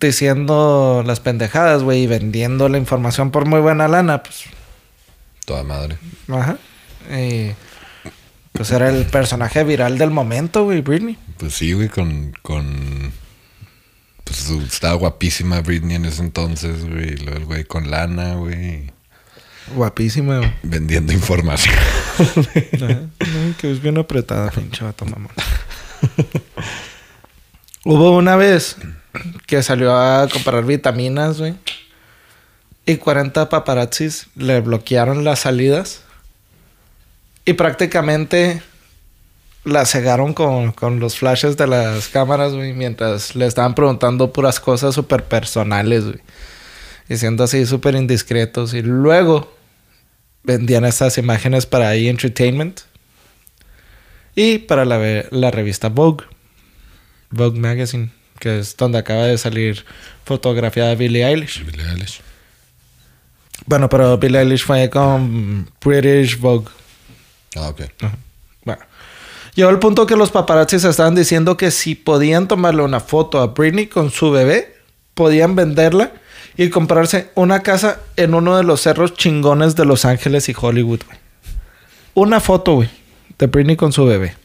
diciendo 0.00 1.02
las 1.06 1.20
pendejadas, 1.20 1.82
güey, 1.82 2.02
y 2.02 2.06
vendiendo 2.06 2.68
la 2.68 2.78
información 2.78 3.30
por 3.30 3.46
muy 3.46 3.60
buena 3.60 3.88
lana, 3.88 4.22
pues, 4.22 4.44
Toda 5.44 5.62
madre. 5.64 5.98
ajá. 6.28 6.58
Y, 7.10 7.52
pues 8.52 8.70
era 8.70 8.90
el 8.90 9.06
personaje 9.06 9.64
viral 9.64 9.98
del 9.98 10.10
momento, 10.10 10.64
güey, 10.64 10.82
Britney. 10.82 11.16
Pues 11.38 11.54
sí, 11.54 11.72
güey, 11.72 11.88
con. 11.88 12.32
con 12.42 13.12
pues 14.24 14.48
estaba 14.50 14.94
guapísima 14.94 15.60
Britney 15.62 15.96
en 15.96 16.04
ese 16.04 16.22
entonces, 16.22 16.84
güey. 16.88 17.16
luego 17.16 17.38
el 17.38 17.44
güey 17.44 17.64
con 17.64 17.90
lana, 17.90 18.34
güey. 18.34 18.92
Guapísima, 19.74 20.38
güey. 20.38 20.52
Vendiendo 20.62 21.12
información. 21.12 21.74
Que 23.58 23.72
es 23.72 23.82
bien 23.82 23.98
apretada, 23.98 24.50
pinche 24.50 24.84
vato 24.84 25.04
mamón. 25.06 25.32
Hubo 27.84 28.16
una 28.16 28.36
vez 28.36 28.76
que 29.46 29.62
salió 29.62 29.94
a 29.96 30.28
comprar 30.28 30.64
vitaminas, 30.64 31.38
güey. 31.38 31.54
Y 32.86 32.96
40 32.96 33.48
paparazzis 33.48 34.28
le 34.36 34.60
bloquearon 34.60 35.24
las 35.24 35.40
salidas. 35.40 36.02
Y 37.44 37.54
prácticamente 37.54 38.62
la 39.64 39.84
cegaron 39.84 40.32
con, 40.32 40.70
con 40.72 41.00
los 41.00 41.18
flashes 41.18 41.56
de 41.56 41.66
las 41.66 42.08
cámaras, 42.08 42.52
güey. 42.52 42.72
Mientras 42.72 43.34
le 43.34 43.46
estaban 43.46 43.74
preguntando 43.74 44.32
puras 44.32 44.60
cosas 44.60 44.94
súper 44.94 45.24
personales, 45.24 46.04
güey. 46.04 46.20
Y 47.08 47.16
siendo 47.16 47.42
así 47.42 47.66
súper 47.66 47.96
indiscretos. 47.96 48.74
Y 48.74 48.82
luego 48.82 49.52
vendían 50.44 50.84
estas 50.84 51.18
imágenes 51.18 51.66
para 51.66 51.96
E! 51.96 52.08
Entertainment. 52.08 52.82
Y 54.36 54.58
para 54.58 54.84
la, 54.84 55.24
la 55.30 55.50
revista 55.50 55.88
Vogue. 55.88 56.24
Vogue 57.32 57.58
Magazine. 57.58 58.10
Que 58.38 58.60
es 58.60 58.76
donde 58.76 58.98
acaba 58.98 59.24
de 59.24 59.38
salir 59.38 59.84
fotografiada 60.24 60.94
Billie 60.94 61.24
Eilish. 61.24 61.64
Billie 61.64 61.88
Eilish. 61.88 62.20
Bueno, 63.66 63.88
pero 63.88 64.18
Billie 64.18 64.40
Eilish 64.40 64.64
fue 64.64 64.88
con 64.90 65.68
British 65.84 66.38
Vogue. 66.38 66.68
Ah, 67.56 67.68
ok. 67.68 67.82
Bueno. 68.64 68.82
Llegó 69.54 69.70
el 69.70 69.78
punto 69.78 70.06
que 70.06 70.16
los 70.16 70.30
paparazzis 70.30 70.84
estaban 70.84 71.14
diciendo 71.14 71.56
que 71.56 71.70
si 71.70 71.94
podían 71.94 72.48
tomarle 72.48 72.82
una 72.82 73.00
foto 73.00 73.40
a 73.40 73.48
Britney 73.48 73.86
con 73.86 74.10
su 74.10 74.30
bebé, 74.30 74.76
podían 75.14 75.54
venderla 75.54 76.12
y 76.56 76.70
comprarse 76.70 77.30
una 77.34 77.62
casa 77.62 78.00
en 78.16 78.34
uno 78.34 78.56
de 78.56 78.62
los 78.62 78.80
cerros 78.80 79.14
chingones 79.14 79.76
de 79.76 79.84
Los 79.84 80.04
Ángeles 80.04 80.48
y 80.48 80.54
Hollywood, 80.58 81.00
güey. 81.06 81.18
Una 82.14 82.40
foto, 82.40 82.74
güey, 82.74 82.90
de 83.38 83.46
Britney 83.46 83.76
con 83.76 83.92
su 83.92 84.06
bebé. 84.06 84.36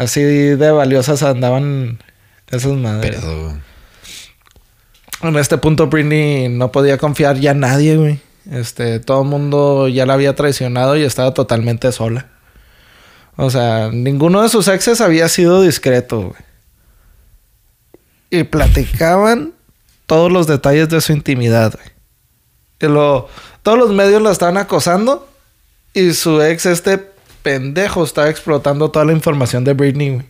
Así 0.00 0.22
de 0.22 0.70
valiosas 0.70 1.22
andaban 1.22 1.98
esas 2.50 2.72
madres. 2.72 3.20
Güey. 3.22 3.52
En 5.20 5.36
este 5.36 5.58
punto 5.58 5.88
Britney 5.88 6.48
no 6.48 6.72
podía 6.72 6.96
confiar 6.96 7.38
ya 7.38 7.50
en 7.50 7.60
nadie, 7.60 7.96
güey. 7.98 8.18
Este, 8.50 8.98
todo 8.98 9.20
el 9.20 9.28
mundo 9.28 9.88
ya 9.88 10.06
la 10.06 10.14
había 10.14 10.34
traicionado 10.34 10.96
y 10.96 11.02
estaba 11.02 11.34
totalmente 11.34 11.92
sola. 11.92 12.30
O 13.36 13.50
sea, 13.50 13.90
ninguno 13.92 14.40
de 14.40 14.48
sus 14.48 14.68
exes 14.68 15.02
había 15.02 15.28
sido 15.28 15.60
discreto, 15.60 16.28
güey. 16.28 16.42
Y 18.30 18.44
platicaban 18.44 19.52
todos 20.06 20.32
los 20.32 20.46
detalles 20.46 20.88
de 20.88 21.02
su 21.02 21.12
intimidad, 21.12 21.74
güey. 21.74 21.88
Y 22.80 22.86
lo, 22.86 23.28
todos 23.62 23.78
los 23.78 23.90
medios 23.90 24.22
la 24.22 24.32
estaban 24.32 24.56
acosando 24.56 25.28
y 25.92 26.14
su 26.14 26.40
ex, 26.40 26.64
este 26.64 27.10
pendejo, 27.42 28.04
estaba 28.04 28.30
explotando 28.30 28.90
toda 28.90 29.04
la 29.04 29.12
información 29.12 29.64
de 29.64 29.74
Britney. 29.74 30.22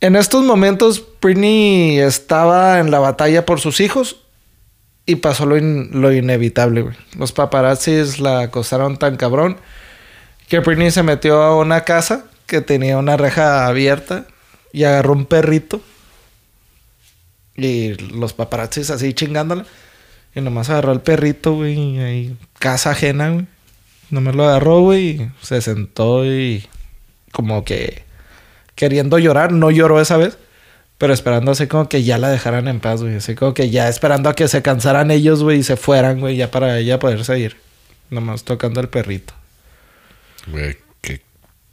En 0.00 0.14
estos 0.14 0.44
momentos, 0.44 1.04
Britney 1.20 1.98
estaba 1.98 2.78
en 2.78 2.90
la 2.90 3.00
batalla 3.00 3.44
por 3.44 3.60
sus 3.60 3.80
hijos 3.80 4.20
y 5.06 5.16
pasó 5.16 5.46
lo, 5.46 5.58
lo 5.58 6.12
inevitable. 6.12 6.86
Los 7.16 7.32
paparazzis 7.32 8.20
la 8.20 8.42
acosaron 8.42 8.98
tan 8.98 9.16
cabrón 9.16 9.56
que 10.48 10.60
Britney 10.60 10.90
se 10.90 11.02
metió 11.02 11.42
a 11.42 11.56
una 11.56 11.82
casa 11.82 12.26
que 12.46 12.60
tenía 12.60 12.96
una 12.98 13.16
reja 13.16 13.66
abierta 13.66 14.26
y 14.72 14.84
agarró 14.84 15.12
un 15.12 15.26
perrito. 15.26 15.80
Y 17.56 17.94
los 17.94 18.32
paparazzis 18.32 18.90
así 18.90 19.12
chingándola. 19.14 19.66
Y 20.34 20.40
nomás 20.40 20.70
agarró 20.70 20.92
el 20.92 21.00
perrito, 21.00 21.54
güey, 21.54 21.74
y 21.74 21.98
ahí, 21.98 22.36
casa 22.58 22.90
ajena, 22.90 23.30
güey. 23.30 23.46
Nomás 24.10 24.34
lo 24.34 24.44
agarró, 24.44 24.80
güey, 24.80 25.08
y 25.08 25.30
se 25.42 25.60
sentó 25.60 26.24
y 26.24 26.66
como 27.32 27.64
que 27.64 28.04
queriendo 28.74 29.18
llorar. 29.18 29.52
No 29.52 29.70
lloró 29.70 30.00
esa 30.00 30.16
vez, 30.16 30.38
pero 30.96 31.12
esperando 31.12 31.50
así 31.50 31.66
como 31.66 31.88
que 31.88 32.02
ya 32.02 32.18
la 32.18 32.30
dejaran 32.30 32.68
en 32.68 32.80
paz, 32.80 33.02
güey. 33.02 33.16
Así 33.16 33.34
como 33.34 33.54
que 33.54 33.70
ya 33.70 33.88
esperando 33.88 34.30
a 34.30 34.34
que 34.34 34.48
se 34.48 34.62
cansaran 34.62 35.10
ellos, 35.10 35.42
güey, 35.42 35.58
y 35.58 35.62
se 35.62 35.76
fueran, 35.76 36.20
güey, 36.20 36.36
ya 36.36 36.50
para 36.50 36.78
ella 36.78 36.98
poder 36.98 37.24
seguir. 37.24 37.56
Nomás 38.10 38.44
tocando 38.44 38.80
el 38.80 38.88
perrito. 38.88 39.34
Güey, 40.46 40.78
qué 41.02 41.20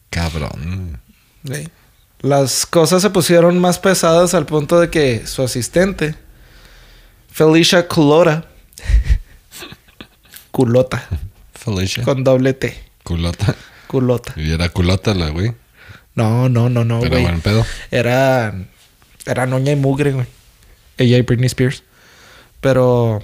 cabrón. 0.10 1.00
Sí. 1.45 1.69
Las 2.21 2.65
cosas 2.65 3.02
se 3.02 3.12
pusieron 3.12 3.60
más 3.60 3.78
pesadas 3.78 4.34
al 4.34 4.45
punto 4.45 4.80
de 4.80 4.89
que 4.89 5.28
su 5.28 5.43
asistente, 5.43 6.15
Felicia 7.32 7.88
Culota, 7.88 8.45
culota, 10.52 11.08
Felicia. 11.65 12.04
con 12.04 12.23
doble 12.23 12.54
T, 12.54 12.78
Culota. 13.04 13.56
culota. 13.88 14.34
Y 14.38 14.51
era 14.51 14.69
culota 14.69 15.13
la, 15.13 15.30
güey. 15.30 15.54
No, 16.13 16.47
no, 16.47 16.69
no, 16.69 16.86
no, 16.86 16.99
Pero 17.01 17.12
güey. 17.12 17.23
buen 17.23 17.41
pedo. 17.41 17.65
Era, 17.91 18.54
era 19.25 19.45
noña 19.47 19.73
y 19.73 19.75
mugre, 19.75 20.12
güey. 20.13 20.28
Ella 20.97 21.17
y 21.17 21.21
Britney 21.23 21.47
Spears. 21.47 21.84
Pero, 22.62 23.21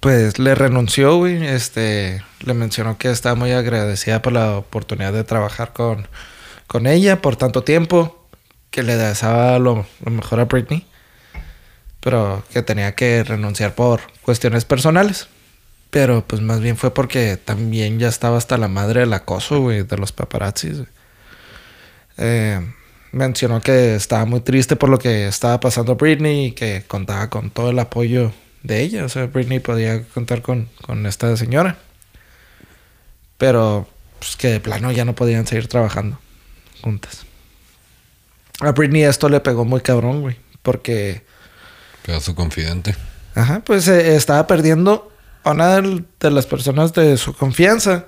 pues 0.00 0.38
le 0.38 0.54
renunció, 0.54 1.16
güey. 1.18 1.46
Este, 1.46 2.22
le 2.40 2.54
mencionó 2.54 2.98
que 2.98 3.10
estaba 3.10 3.34
muy 3.36 3.52
agradecida 3.52 4.20
por 4.20 4.32
la 4.32 4.56
oportunidad 4.56 5.12
de 5.12 5.24
trabajar 5.24 5.72
con, 5.72 6.08
con 6.66 6.86
ella 6.86 7.22
por 7.22 7.36
tanto 7.36 7.62
tiempo. 7.62 8.26
Que 8.70 8.82
le 8.82 8.96
deseaba 8.96 9.58
lo, 9.60 9.86
lo 10.04 10.10
mejor 10.10 10.40
a 10.40 10.46
Britney. 10.46 10.84
Pero 12.00 12.42
que 12.52 12.62
tenía 12.62 12.94
que 12.96 13.22
renunciar 13.22 13.74
por 13.76 14.00
cuestiones 14.22 14.64
personales. 14.64 15.28
Pero 15.94 16.24
pues 16.26 16.42
más 16.42 16.60
bien 16.60 16.76
fue 16.76 16.92
porque 16.92 17.36
también 17.36 18.00
ya 18.00 18.08
estaba 18.08 18.36
hasta 18.36 18.58
la 18.58 18.66
madre 18.66 19.02
del 19.02 19.12
acoso, 19.12 19.60
güey, 19.60 19.84
de 19.84 19.96
los 19.96 20.10
paparazzis. 20.10 20.78
güey. 20.78 20.88
Eh, 22.16 22.60
mencionó 23.12 23.60
que 23.60 23.94
estaba 23.94 24.24
muy 24.24 24.40
triste 24.40 24.74
por 24.74 24.88
lo 24.88 24.98
que 24.98 25.28
estaba 25.28 25.60
pasando 25.60 25.94
Britney 25.94 26.46
y 26.46 26.50
que 26.50 26.82
contaba 26.88 27.30
con 27.30 27.50
todo 27.50 27.70
el 27.70 27.78
apoyo 27.78 28.32
de 28.64 28.80
ella. 28.80 29.04
O 29.04 29.08
sea, 29.08 29.26
Britney 29.26 29.60
podía 29.60 30.02
contar 30.02 30.42
con, 30.42 30.68
con 30.82 31.06
esta 31.06 31.36
señora. 31.36 31.78
Pero 33.38 33.86
pues, 34.18 34.34
que 34.34 34.48
de 34.48 34.58
plano 34.58 34.90
ya 34.90 35.04
no 35.04 35.14
podían 35.14 35.46
seguir 35.46 35.68
trabajando 35.68 36.18
juntas. 36.82 37.24
A 38.58 38.72
Britney 38.72 39.04
esto 39.04 39.28
le 39.28 39.38
pegó 39.38 39.64
muy 39.64 39.80
cabrón, 39.80 40.22
güey. 40.22 40.38
Porque, 40.60 41.22
Pedazo 42.04 42.34
confidente. 42.34 42.96
ajá, 43.36 43.60
pues 43.60 43.86
eh, 43.86 44.16
estaba 44.16 44.48
perdiendo 44.48 45.13
a 45.44 45.50
una 45.52 45.80
de 45.80 46.30
las 46.30 46.46
personas 46.46 46.92
de 46.92 47.16
su 47.16 47.34
confianza. 47.34 48.06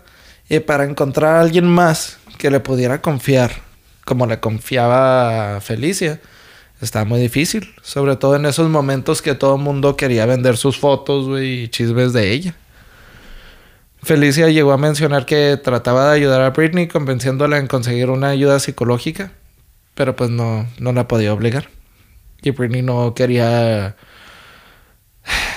Y 0.48 0.60
para 0.60 0.84
encontrar 0.84 1.36
a 1.36 1.40
alguien 1.40 1.66
más 1.66 2.18
que 2.38 2.50
le 2.50 2.60
pudiera 2.60 3.02
confiar, 3.02 3.52
como 4.04 4.26
le 4.26 4.40
confiaba 4.40 5.60
Felicia, 5.60 6.20
estaba 6.80 7.04
muy 7.04 7.20
difícil. 7.20 7.74
Sobre 7.82 8.16
todo 8.16 8.36
en 8.36 8.46
esos 8.46 8.68
momentos 8.68 9.22
que 9.22 9.34
todo 9.34 9.56
el 9.56 9.62
mundo 9.62 9.96
quería 9.96 10.26
vender 10.26 10.56
sus 10.56 10.78
fotos, 10.78 11.40
y 11.40 11.68
chismes 11.68 12.12
de 12.12 12.32
ella. 12.32 12.54
Felicia 14.02 14.48
llegó 14.48 14.72
a 14.72 14.78
mencionar 14.78 15.26
que 15.26 15.56
trataba 15.56 16.10
de 16.10 16.16
ayudar 16.16 16.40
a 16.42 16.50
Britney 16.50 16.86
convenciéndola 16.86 17.58
en 17.58 17.66
conseguir 17.66 18.08
una 18.08 18.28
ayuda 18.28 18.60
psicológica, 18.60 19.32
pero 19.94 20.14
pues 20.14 20.30
no, 20.30 20.66
no 20.78 20.92
la 20.92 21.08
podía 21.08 21.32
obligar. 21.32 21.68
Y 22.42 22.50
Britney 22.50 22.82
no 22.82 23.14
quería... 23.14 23.96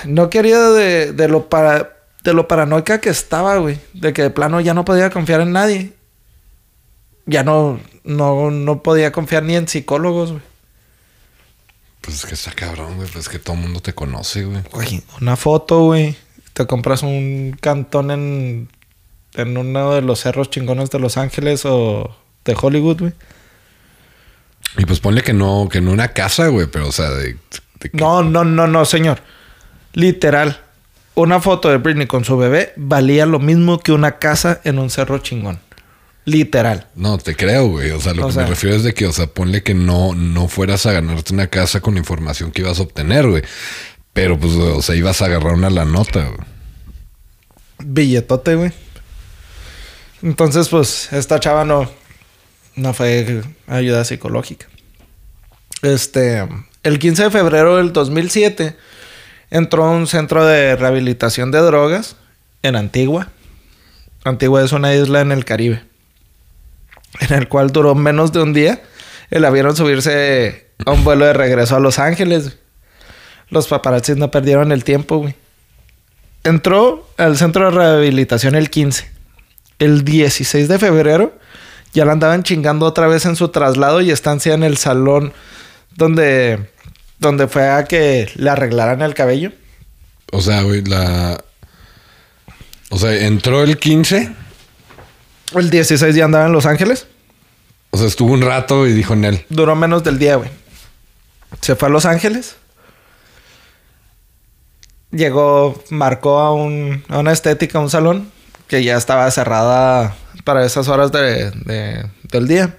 No 0.04 0.30
quería 0.30 0.58
de, 0.60 1.12
de 1.12 1.28
lo 1.28 1.48
para, 1.48 1.96
de 2.24 2.32
lo 2.34 2.48
paranoica 2.48 3.00
que 3.00 3.10
estaba, 3.10 3.56
güey. 3.58 3.78
De 3.92 4.12
que 4.12 4.22
de 4.22 4.30
plano 4.30 4.60
ya 4.60 4.74
no 4.74 4.84
podía 4.84 5.10
confiar 5.10 5.40
en 5.40 5.52
nadie. 5.52 5.92
Ya 7.26 7.42
no, 7.44 7.78
no, 8.04 8.50
no 8.50 8.82
podía 8.82 9.12
confiar 9.12 9.42
ni 9.42 9.56
en 9.56 9.68
psicólogos, 9.68 10.30
güey. 10.32 10.42
Pues 12.00 12.16
es 12.16 12.26
que 12.26 12.34
está 12.34 12.52
cabrón, 12.52 12.96
güey. 12.96 13.08
Pues 13.08 13.26
es 13.26 13.28
que 13.28 13.38
todo 13.38 13.54
el 13.56 13.62
mundo 13.62 13.80
te 13.80 13.92
conoce, 13.94 14.44
güey. 14.44 14.62
Güey, 14.72 15.02
una 15.20 15.36
foto, 15.36 15.80
güey. 15.84 16.16
Te 16.54 16.66
compras 16.66 17.02
un 17.02 17.56
cantón 17.60 18.10
en, 18.10 18.68
en 19.34 19.56
uno 19.56 19.92
de 19.94 20.02
los 20.02 20.20
cerros 20.20 20.50
chingones 20.50 20.90
de 20.90 20.98
Los 20.98 21.16
Ángeles 21.16 21.62
o 21.64 22.16
de 22.44 22.56
Hollywood, 22.60 23.00
güey. 23.00 23.12
Y 24.78 24.84
pues 24.86 25.00
ponle 25.00 25.22
que 25.22 25.32
no, 25.32 25.68
que 25.70 25.80
no 25.80 25.90
una 25.92 26.12
casa, 26.12 26.48
güey. 26.48 26.66
Pero, 26.66 26.88
o 26.88 26.92
sea, 26.92 27.10
de, 27.10 27.36
de 27.80 27.90
que- 27.90 27.98
No, 27.98 28.22
no, 28.22 28.44
no, 28.44 28.66
no, 28.66 28.84
señor. 28.84 29.20
Literal. 29.92 30.60
Una 31.14 31.40
foto 31.40 31.68
de 31.68 31.78
Britney 31.78 32.06
con 32.06 32.24
su 32.24 32.36
bebé 32.36 32.72
valía 32.76 33.26
lo 33.26 33.38
mismo 33.40 33.78
que 33.80 33.92
una 33.92 34.18
casa 34.18 34.60
en 34.64 34.78
un 34.78 34.90
cerro 34.90 35.18
chingón. 35.18 35.58
Literal. 36.24 36.86
No, 36.94 37.18
te 37.18 37.34
creo, 37.34 37.66
güey. 37.68 37.90
O 37.90 38.00
sea, 38.00 38.14
lo 38.14 38.24
O 38.24 38.26
que 38.28 38.34
sea- 38.34 38.42
me 38.44 38.50
refiero 38.50 38.76
es 38.76 38.84
de 38.84 38.94
que, 38.94 39.06
o 39.06 39.12
sea, 39.12 39.26
ponle 39.26 39.62
que 39.62 39.74
no, 39.74 40.14
no 40.14 40.48
fueras 40.48 40.86
a 40.86 40.92
ganarte 40.92 41.32
una 41.34 41.48
casa 41.48 41.80
con 41.80 41.94
la 41.94 42.00
información 42.00 42.52
que 42.52 42.62
ibas 42.62 42.78
a 42.78 42.82
obtener, 42.82 43.26
güey. 43.28 43.42
Pero, 44.12 44.38
pues, 44.38 44.52
o 44.54 44.82
sea, 44.82 44.94
ibas 44.94 45.20
a 45.22 45.26
agarrar 45.26 45.54
una 45.54 45.70
la 45.70 45.84
nota, 45.84 46.24
güey. 46.26 46.46
Billetote, 47.78 48.54
güey. 48.54 48.72
Entonces, 50.22 50.68
pues, 50.68 51.12
esta 51.12 51.40
chava 51.40 51.64
no, 51.64 51.90
no 52.76 52.92
fue 52.92 53.42
ayuda 53.66 54.04
psicológica. 54.04 54.66
Este, 55.82 56.46
el 56.82 56.98
15 56.98 57.24
de 57.24 57.30
febrero 57.30 57.76
del 57.78 57.92
2007, 57.92 58.76
entró 59.50 59.84
a 59.84 59.90
un 59.90 60.06
centro 60.06 60.44
de 60.46 60.76
rehabilitación 60.76 61.50
de 61.50 61.58
drogas 61.58 62.16
en 62.62 62.76
Antigua. 62.76 63.28
Antigua 64.24 64.62
es 64.62 64.72
una 64.72 64.94
isla 64.94 65.20
en 65.20 65.32
el 65.32 65.44
Caribe, 65.44 65.82
en 67.20 67.34
el 67.34 67.48
cual 67.48 67.70
duró 67.70 67.94
menos 67.94 68.32
de 68.32 68.42
un 68.42 68.52
día. 68.52 68.82
Y 69.30 69.38
la 69.38 69.50
vieron 69.50 69.76
subirse 69.76 70.66
a 70.84 70.90
un 70.92 71.04
vuelo 71.04 71.24
de 71.24 71.32
regreso 71.32 71.76
a 71.76 71.80
Los 71.80 71.98
Ángeles. 71.98 72.58
Los 73.48 73.68
paparazzis 73.68 74.16
no 74.16 74.30
perdieron 74.30 74.72
el 74.72 74.84
tiempo, 74.84 75.18
güey. 75.18 75.34
Entró 76.42 77.08
al 77.16 77.36
centro 77.36 77.66
de 77.66 77.70
rehabilitación 77.70 78.54
el 78.54 78.70
15. 78.70 79.10
El 79.78 80.04
16 80.04 80.68
de 80.68 80.78
febrero 80.78 81.34
ya 81.92 82.04
la 82.04 82.12
andaban 82.12 82.42
chingando 82.42 82.86
otra 82.86 83.08
vez 83.08 83.26
en 83.26 83.36
su 83.36 83.48
traslado 83.48 84.00
y 84.00 84.10
estancia 84.10 84.54
en 84.54 84.62
el 84.62 84.76
salón 84.76 85.32
donde, 85.96 86.70
donde 87.20 87.46
fue 87.46 87.68
a 87.70 87.84
que 87.84 88.28
le 88.34 88.50
arreglaran 88.50 89.02
el 89.02 89.14
cabello. 89.14 89.52
O 90.32 90.40
sea, 90.40 90.62
güey, 90.62 90.82
la. 90.84 91.42
O 92.90 92.98
sea, 92.98 93.14
entró 93.14 93.62
el 93.62 93.78
15. 93.78 94.32
El 95.54 95.70
16 95.70 96.14
ya 96.14 96.24
andaba 96.24 96.46
en 96.46 96.52
Los 96.52 96.66
Ángeles. 96.66 97.06
O 97.90 97.98
sea, 97.98 98.06
estuvo 98.06 98.32
un 98.32 98.42
rato 98.42 98.86
y 98.86 98.92
dijo 98.92 99.14
en 99.14 99.24
él. 99.24 99.44
Duró 99.48 99.74
menos 99.76 100.02
del 100.04 100.18
día, 100.18 100.36
güey. 100.36 100.50
Se 101.60 101.74
fue 101.76 101.88
a 101.88 101.90
Los 101.90 102.06
Ángeles. 102.06 102.56
Llegó, 105.10 105.82
marcó 105.90 106.38
a, 106.38 106.54
un, 106.54 107.02
a 107.08 107.18
una 107.18 107.32
estética, 107.32 107.78
a 107.78 107.80
un 107.82 107.90
salón, 107.90 108.30
que 108.68 108.84
ya 108.84 108.96
estaba 108.96 109.28
cerrada 109.32 110.14
para 110.44 110.64
esas 110.64 110.86
horas 110.86 111.10
de, 111.10 111.50
de- 111.50 112.06
del 112.30 112.46
día. 112.46 112.76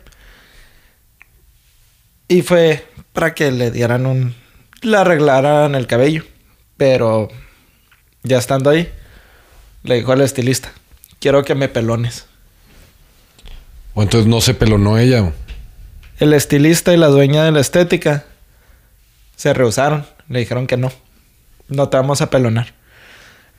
Y 2.30 2.42
fue 2.42 2.88
para 3.14 3.34
que 3.34 3.52
le 3.52 3.72
dieran 3.72 4.06
un... 4.06 4.36
Le 4.82 4.98
arreglaran 4.98 5.76
el 5.76 5.88
cabello. 5.88 6.24
Pero 6.78 7.30
ya 8.24 8.38
estando 8.38 8.70
ahí, 8.70 8.92
le 9.84 9.96
dijo 9.96 10.12
al 10.12 10.22
estilista, 10.22 10.72
quiero 11.20 11.44
que 11.44 11.56
me 11.56 11.70
pelones. 11.70 12.26
O 13.94 14.02
entonces 14.02 14.28
no 14.28 14.42
se 14.42 14.54
pelonó 14.54 14.98
ella. 14.98 15.32
El 16.18 16.34
estilista 16.34 16.94
y 16.94 16.98
la 16.98 17.08
dueña 17.08 17.44
de 17.44 17.52
la 17.52 17.60
estética 17.60 18.26
se 19.36 19.54
rehusaron. 19.54 20.06
Le 20.30 20.40
dijeron 20.40 20.68
que 20.68 20.78
no. 20.78 20.92
No 21.68 21.90
te 21.90 21.98
vamos 21.98 22.22
a 22.22 22.30
pelonar. 22.30 22.74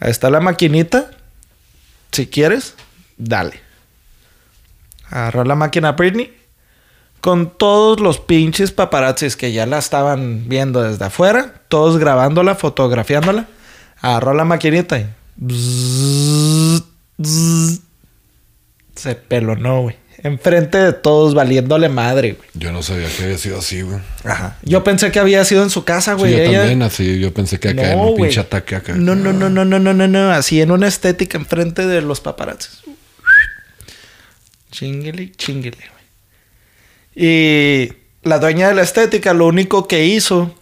Ahí 0.01 0.11
está 0.11 0.31
la 0.31 0.41
maquinita. 0.41 1.11
Si 2.13 2.27
quieres, 2.27 2.75
dale. 3.17 3.61
Agarró 5.11 5.45
la 5.45 5.55
máquina 5.55 5.93
Britney. 5.93 6.42
Con 7.23 7.57
todos 7.57 8.01
los 8.01 8.19
pinches 8.19 8.73
paparazzis 8.73 9.37
que 9.37 9.53
ya 9.53 9.65
la 9.65 9.79
estaban 9.79 10.49
viendo 10.49 10.83
desde 10.83 11.05
afuera. 11.07 11.63
Todos 11.69 11.97
grabándola, 11.99 12.55
fotografiándola. 12.57 13.47
Agarró 14.01 14.35
la 14.35 14.45
maquinita 14.45 14.99
y... 14.99 16.83
se 18.97 19.15
pelonó, 19.15 19.83
güey. 19.83 19.97
Enfrente 20.25 20.79
de 20.79 20.93
todos, 20.93 21.35
valiéndole 21.35 21.89
madre, 21.89 22.33
güey. 22.35 22.49
Yo 22.55 22.71
no 22.71 22.83
sabía 22.83 23.09
que 23.09 23.25
había 23.25 23.39
sido 23.39 23.59
así, 23.59 23.83
güey. 23.83 23.99
Ajá. 24.25 24.59
Yo 24.63 24.85
pensé 24.85 25.11
que 25.11 25.19
había 25.19 25.45
sido 25.45 25.63
en 25.65 25.71
su 25.71 25.85
casa, 25.85 26.15
güey. 26.15 26.33
Sí, 26.33 26.39
yo 26.39 26.45
Ella- 26.45 26.59
también, 26.61 26.83
así. 26.83 27.19
Yo 27.21 27.33
pensé 27.35 27.59
que 27.59 27.71
acá 27.71 27.93
en 27.93 27.99
un 27.99 28.07
güey. 28.11 28.23
pinche 28.23 28.41
ataque 28.41 28.77
acá. 28.77 28.95
No, 28.95 29.15
no, 29.17 29.33
no, 29.33 29.49
no, 29.49 29.65
no, 29.65 29.79
no, 29.81 29.93
no, 29.95 30.07
no. 30.09 30.31
Así 30.33 30.61
en 30.61 30.71
una 30.71 30.87
estética 30.87 31.39
enfrente 31.39 31.87
de 31.87 32.03
los 32.03 32.21
paparazzis. 32.21 32.83
Chinguele, 34.71 35.33
chinguele, 35.33 35.77
güey. 35.77 36.02
Y 37.15 37.93
la 38.23 38.39
dueña 38.39 38.69
de 38.69 38.75
la 38.75 38.83
estética 38.83 39.35
lo 39.35 39.47
único 39.47 39.87
que 39.87 40.07
hizo 40.07 40.55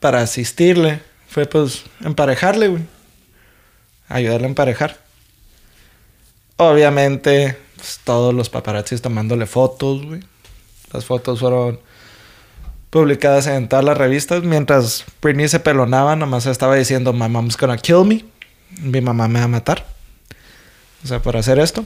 para 0.00 0.20
asistirle 0.20 1.00
fue 1.28 1.46
pues 1.46 1.84
emparejarle, 2.04 2.68
güey. 2.68 2.82
Ayudarle 4.08 4.46
a 4.46 4.50
emparejar. 4.50 4.98
Obviamente, 6.56 7.56
pues, 7.76 8.00
todos 8.04 8.32
los 8.34 8.48
paparazzis 8.48 9.02
tomándole 9.02 9.46
fotos, 9.46 10.04
güey. 10.06 10.20
Las 10.92 11.04
fotos 11.04 11.40
fueron 11.40 11.80
publicadas 12.90 13.46
en 13.46 13.68
todas 13.68 13.84
las 13.84 13.98
revistas. 13.98 14.42
Mientras 14.42 15.04
Britney 15.20 15.48
se 15.48 15.60
pelonaba, 15.60 16.16
nomás 16.16 16.46
estaba 16.46 16.76
diciendo, 16.76 17.12
My 17.12 17.28
mom's 17.28 17.56
gonna 17.56 17.76
kill 17.76 18.04
me. 18.04 18.24
Mi 18.80 19.00
mamá 19.00 19.28
me 19.28 19.40
va 19.40 19.44
a 19.44 19.48
matar. 19.48 19.86
O 21.04 21.06
sea, 21.06 21.20
por 21.20 21.36
hacer 21.36 21.58
esto. 21.58 21.84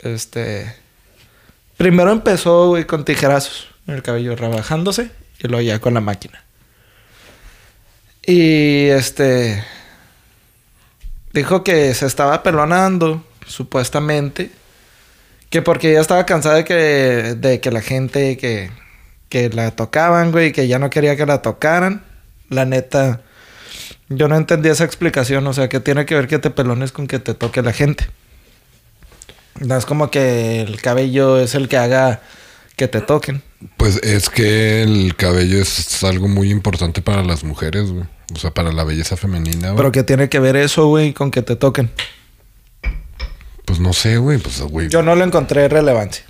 Este... 0.00 0.74
Primero 1.80 2.12
empezó, 2.12 2.76
con 2.86 3.06
tijerazos 3.06 3.68
en 3.86 3.94
el 3.94 4.02
cabello, 4.02 4.36
rebajándose. 4.36 5.10
Y 5.38 5.48
luego 5.48 5.62
ya 5.62 5.78
con 5.78 5.94
la 5.94 6.02
máquina. 6.02 6.44
Y 8.26 8.88
este... 8.88 9.64
Dijo 11.32 11.64
que 11.64 11.94
se 11.94 12.04
estaba 12.04 12.42
pelonando, 12.42 13.24
supuestamente. 13.46 14.50
Que 15.48 15.62
porque 15.62 15.94
ya 15.94 16.02
estaba 16.02 16.26
cansada 16.26 16.56
de 16.56 16.64
que, 16.64 16.74
de 17.38 17.60
que 17.60 17.70
la 17.70 17.80
gente 17.80 18.36
que, 18.36 18.70
que 19.30 19.48
la 19.48 19.70
tocaban, 19.70 20.32
güey, 20.32 20.52
que 20.52 20.68
ya 20.68 20.78
no 20.78 20.90
quería 20.90 21.16
que 21.16 21.24
la 21.24 21.40
tocaran. 21.40 22.04
La 22.50 22.66
neta, 22.66 23.22
yo 24.10 24.28
no 24.28 24.36
entendí 24.36 24.68
esa 24.68 24.84
explicación. 24.84 25.46
O 25.46 25.54
sea, 25.54 25.70
que 25.70 25.80
tiene 25.80 26.04
que 26.04 26.14
ver 26.14 26.28
que 26.28 26.38
te 26.38 26.50
pelones 26.50 26.92
con 26.92 27.06
que 27.06 27.20
te 27.20 27.32
toque 27.32 27.62
la 27.62 27.72
gente. 27.72 28.06
No 29.58 29.76
es 29.76 29.84
como 29.84 30.10
que 30.10 30.60
el 30.62 30.80
cabello 30.80 31.38
es 31.40 31.54
el 31.54 31.68
que 31.68 31.76
haga 31.76 32.22
que 32.76 32.88
te 32.88 33.00
toquen. 33.00 33.42
Pues 33.76 33.96
es 34.02 34.30
que 34.30 34.82
el 34.82 35.14
cabello 35.16 35.60
es 35.60 36.02
algo 36.04 36.28
muy 36.28 36.50
importante 36.50 37.02
para 37.02 37.22
las 37.22 37.44
mujeres, 37.44 37.90
güey. 37.90 38.04
O 38.34 38.38
sea, 38.38 38.52
para 38.54 38.72
la 38.72 38.84
belleza 38.84 39.16
femenina, 39.16 39.68
güey. 39.70 39.76
Pero 39.76 39.92
que 39.92 40.02
tiene 40.02 40.28
que 40.28 40.38
ver 40.38 40.56
eso, 40.56 40.86
güey, 40.86 41.12
con 41.12 41.30
que 41.30 41.42
te 41.42 41.56
toquen. 41.56 41.90
Pues 43.64 43.80
no 43.80 43.92
sé, 43.92 44.16
güey. 44.18 44.38
Pues, 44.38 44.60
güey. 44.62 44.88
Yo 44.88 45.02
no 45.02 45.14
le 45.14 45.24
encontré 45.24 45.68
relevancia. 45.68 46.24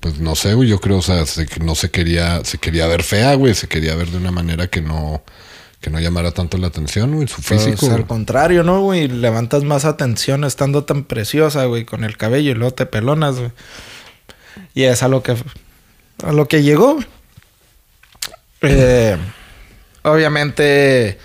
Pues 0.00 0.18
no 0.20 0.34
sé, 0.36 0.54
güey. 0.54 0.68
Yo 0.68 0.78
creo, 0.80 0.98
o 0.98 1.02
sea, 1.02 1.24
se- 1.26 1.46
no 1.62 1.74
se 1.74 1.90
quería, 1.90 2.44
se 2.44 2.58
quería 2.58 2.86
ver 2.86 3.02
fea, 3.02 3.34
güey. 3.34 3.54
Se 3.54 3.66
quería 3.68 3.94
ver 3.94 4.08
de 4.10 4.16
una 4.18 4.30
manera 4.30 4.66
que 4.68 4.80
no, 4.80 5.22
que 5.80 5.90
no 5.90 6.00
llamara 6.00 6.32
tanto 6.32 6.58
la 6.58 6.66
atención, 6.68 7.14
güey. 7.14 7.28
Su 7.28 7.40
Pues, 7.42 7.62
físico. 7.64 7.86
al 7.86 7.92
güey. 7.92 8.04
contrario, 8.04 8.62
¿no, 8.64 8.80
güey? 8.82 9.08
Levantas 9.08 9.62
más 9.64 9.84
atención 9.84 10.44
estando 10.44 10.84
tan 10.84 11.04
preciosa, 11.04 11.64
güey, 11.66 11.84
con 11.84 12.02
el 12.04 12.16
cabello 12.16 12.50
y 12.50 12.54
luego 12.54 12.74
te 12.74 12.86
pelonas, 12.86 13.36
güey. 13.38 13.52
Y 14.74 14.84
es 14.84 15.02
a 15.02 15.08
lo 15.08 15.22
que, 15.22 15.36
a 16.24 16.32
lo 16.32 16.48
que 16.48 16.62
llegó, 16.62 16.94
güey. 16.94 17.06
Eh, 18.62 19.16
obviamente 20.02 21.18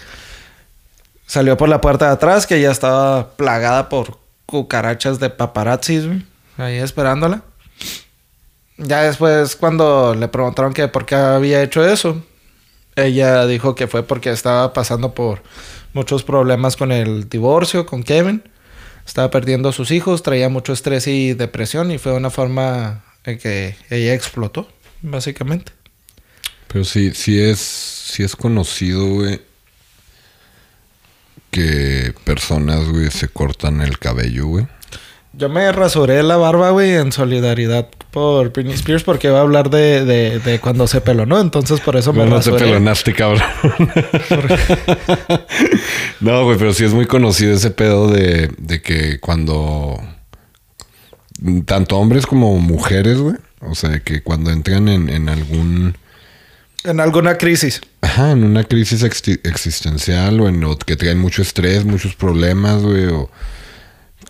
salió 1.25 1.57
por 1.57 1.67
la 1.69 1.81
puerta 1.81 2.05
de 2.07 2.11
atrás, 2.13 2.45
que 2.45 2.61
ya 2.61 2.69
estaba 2.71 3.35
plagada 3.35 3.89
por 3.89 4.19
cucarachas 4.45 5.19
de 5.19 5.29
paparazzis, 5.31 6.05
güey. 6.05 6.23
Ahí 6.57 6.77
esperándola. 6.77 7.41
Ya 8.77 9.01
después, 9.01 9.55
cuando 9.55 10.13
le 10.13 10.27
preguntaron 10.27 10.73
que 10.73 10.87
por 10.87 11.05
qué 11.07 11.15
había 11.15 11.63
hecho 11.63 11.83
eso, 11.85 12.23
ella 12.95 13.45
dijo 13.47 13.75
que 13.75 13.87
fue 13.87 14.03
porque 14.03 14.29
estaba 14.31 14.73
pasando 14.73 15.13
por 15.13 15.41
muchos 15.93 16.23
problemas 16.23 16.75
con 16.75 16.91
el 16.91 17.29
divorcio, 17.29 17.85
con 17.85 18.03
Kevin. 18.03 18.43
Estaba 19.05 19.29
perdiendo 19.29 19.69
a 19.69 19.73
sus 19.73 19.91
hijos, 19.91 20.23
traía 20.23 20.49
mucho 20.49 20.73
estrés 20.73 21.07
y 21.07 21.33
depresión 21.33 21.91
y 21.91 21.97
fue 21.97 22.13
una 22.13 22.29
forma 22.29 23.03
en 23.25 23.37
que 23.37 23.75
ella 23.89 24.13
explotó, 24.13 24.67
básicamente. 25.01 25.71
Pero 26.67 26.85
sí, 26.85 27.11
sí 27.13 27.39
es, 27.39 27.59
sí 27.59 28.23
es 28.23 28.35
conocido, 28.35 29.05
güey, 29.05 29.41
que 31.51 32.13
personas, 32.23 32.87
güey, 32.87 33.11
se 33.11 33.27
cortan 33.27 33.81
el 33.81 33.99
cabello, 33.99 34.47
güey. 34.47 34.67
Yo 35.33 35.49
me 35.49 35.71
rasuré 35.71 36.23
la 36.23 36.37
barba, 36.37 36.71
güey, 36.71 36.93
en 36.93 37.11
solidaridad 37.11 37.89
por 38.13 38.51
Britney 38.53 38.75
Spears 38.75 39.03
porque 39.03 39.27
iba 39.27 39.39
a 39.39 39.41
hablar 39.41 39.69
de, 39.71 40.05
de, 40.05 40.39
de 40.39 40.59
cuando 40.59 40.87
se 40.87 41.01
pelonó, 41.01 41.41
entonces 41.41 41.79
por 41.81 41.95
eso 41.97 42.13
me 42.13 42.23
No, 42.23 42.29
no 42.37 42.39
te 42.39 42.51
pelonaste, 42.51 43.11
cabrón. 43.13 43.41
no, 46.19 46.45
güey, 46.45 46.57
pero 46.57 46.73
sí 46.73 46.83
es 46.85 46.93
muy 46.93 47.05
conocido 47.05 47.53
ese 47.53 47.71
pedo 47.71 48.09
de, 48.09 48.49
de 48.57 48.81
que 48.81 49.19
cuando 49.19 49.99
tanto 51.65 51.97
hombres 51.97 52.25
como 52.25 52.57
mujeres, 52.59 53.17
güey, 53.17 53.35
o 53.61 53.75
sea, 53.75 53.99
que 53.99 54.21
cuando 54.21 54.51
entran 54.51 54.87
en, 54.87 55.09
en 55.09 55.29
algún 55.29 55.95
En 56.83 56.99
alguna 56.99 57.37
crisis. 57.37 57.81
Ajá, 58.01 58.31
en 58.31 58.43
una 58.43 58.63
crisis 58.63 59.03
exi- 59.03 59.39
existencial 59.43 60.39
o 60.39 60.47
en 60.47 60.63
o 60.63 60.77
que 60.77 60.95
traen 60.95 61.19
mucho 61.19 61.41
estrés, 61.41 61.83
muchos 61.85 62.15
problemas, 62.15 62.81
güey, 62.83 63.05
o 63.07 63.29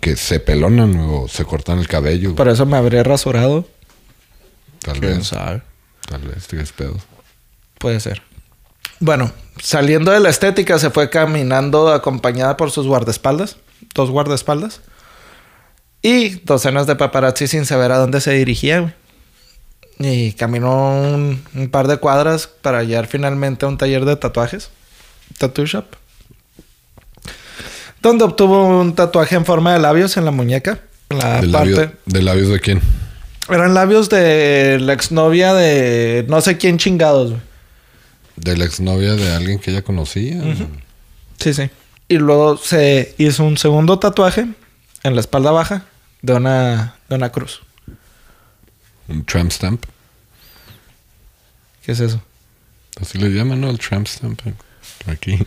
que 0.04 0.18
se 0.18 0.42
pelonan 0.42 1.00
o 1.00 1.30
se 1.30 1.46
cortan 1.46 1.80
el 1.80 1.88
cabello. 1.88 2.36
Por 2.36 2.50
eso 2.50 2.66
me 2.66 2.76
habré 2.76 3.04
rasurado. 3.04 3.66
Tal 4.82 5.00
¿Quién 5.00 5.20
vez, 5.20 5.28
sabe? 5.28 5.62
tal 6.10 6.22
vez, 6.24 6.46
tres 6.48 6.74
pedos. 6.74 7.04
Puede 7.80 8.02
ser. 8.02 8.22
Bueno, 9.00 9.32
saliendo 9.62 10.12
de 10.12 10.20
la 10.20 10.30
estética, 10.30 10.78
se 10.78 10.90
fue 10.90 11.10
caminando 11.10 11.88
acompañada 11.92 12.58
por 12.58 12.70
sus 12.70 12.86
guardaespaldas. 12.86 13.56
Dos 13.96 14.12
guardaespaldas. 14.12 14.82
Y 16.02 16.32
docenas 16.42 16.86
de 16.86 16.98
paparazzi 16.98 17.48
sin 17.48 17.66
saber 17.66 17.94
a 17.94 17.98
dónde 17.98 18.20
se 18.20 18.34
dirigía. 18.34 18.94
Y 20.00 20.34
caminó 20.34 21.02
un, 21.02 21.46
un 21.56 21.70
par 21.70 21.88
de 21.88 21.96
cuadras 21.96 22.48
para 22.48 22.84
llegar 22.84 23.08
finalmente 23.08 23.66
a 23.66 23.70
un 23.70 23.78
taller 23.78 24.04
de 24.04 24.18
tatuajes. 24.18 24.70
Tattoo 25.38 25.66
shop. 25.66 25.86
Donde 28.04 28.24
obtuvo 28.26 28.82
un 28.82 28.94
tatuaje 28.94 29.36
en 29.36 29.46
forma 29.46 29.74
de 29.74 29.80
labios 29.80 30.16
en 30.18 30.26
la 30.26 30.32
muñeca. 30.32 30.80
En 31.10 31.18
la 31.20 31.42
¿De, 31.42 31.48
parte. 31.48 31.70
labio- 31.72 31.92
¿De 32.06 32.22
labios 32.22 32.50
de 32.50 32.60
quién? 32.60 32.82
Eran 33.50 33.74
labios 33.74 34.10
de 34.10 34.78
la 34.80 34.94
exnovia 34.94 35.54
de 35.54 36.26
no 36.30 36.40
sé 36.42 36.58
quién 36.58 36.78
chingados, 36.78 37.32
güey. 37.32 37.42
¿De 38.36 38.56
la 38.58 38.66
exnovia 38.66 39.14
de 39.16 39.32
alguien 39.34 39.60
que 39.60 39.72
ella 39.72 39.82
conocía? 39.84 40.42
Sí, 41.40 41.54
sí. 41.54 41.70
Y 42.10 42.18
luego 42.18 42.58
se 42.58 43.16
hizo 43.18 43.44
un 43.44 43.58
segundo 43.58 44.00
tatuaje 44.00 44.48
en 45.04 45.16
la 45.16 45.22
espalda 45.22 45.52
baja 45.52 45.86
de 46.22 46.34
una, 46.34 46.96
de 47.10 47.16
una 47.16 47.32
cruz. 47.32 47.62
¿Un 49.08 49.26
tramp 49.26 49.52
stamp? 49.52 49.84
¿Qué 51.86 51.92
es 51.92 52.00
eso? 52.00 52.22
Así 53.02 53.18
le 53.18 53.30
llaman, 53.30 53.60
¿no? 53.62 53.70
El 53.70 53.78
tramp 53.80 54.08
stamp. 54.08 54.40
Aquí. 55.08 55.38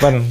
Bueno, 0.00 0.22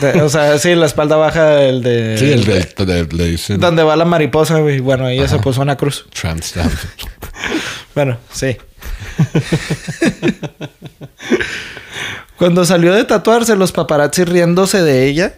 de- 0.00 0.20
o 0.22 0.28
sea, 0.28 0.58
sí, 0.58 0.74
la 0.74 0.86
espalda 0.86 1.16
baja, 1.16 1.62
el 1.62 1.82
de... 1.82 2.16
Sí, 2.18 2.32
el 2.32 2.44
de, 2.44 2.60
de- 2.86 3.08
le 3.16 3.24
dicen 3.26 3.60
Donde 3.60 3.82
va 3.84 3.94
la 3.96 4.04
mariposa, 4.04 4.58
güey. 4.58 4.80
Bueno, 4.80 5.08
ella 5.08 5.28
se 5.28 5.38
puso 5.38 5.62
una 5.62 5.76
cruz. 5.76 6.06
tramp 6.18 6.42
stamp. 6.42 6.72
Bueno, 7.94 8.18
sí. 8.32 8.56
Cuando 12.36 12.64
salió 12.64 12.92
de 12.94 13.04
tatuarse, 13.04 13.56
los 13.56 13.72
paparazzi 13.72 14.24
riéndose 14.24 14.82
de 14.82 15.06
ella 15.06 15.34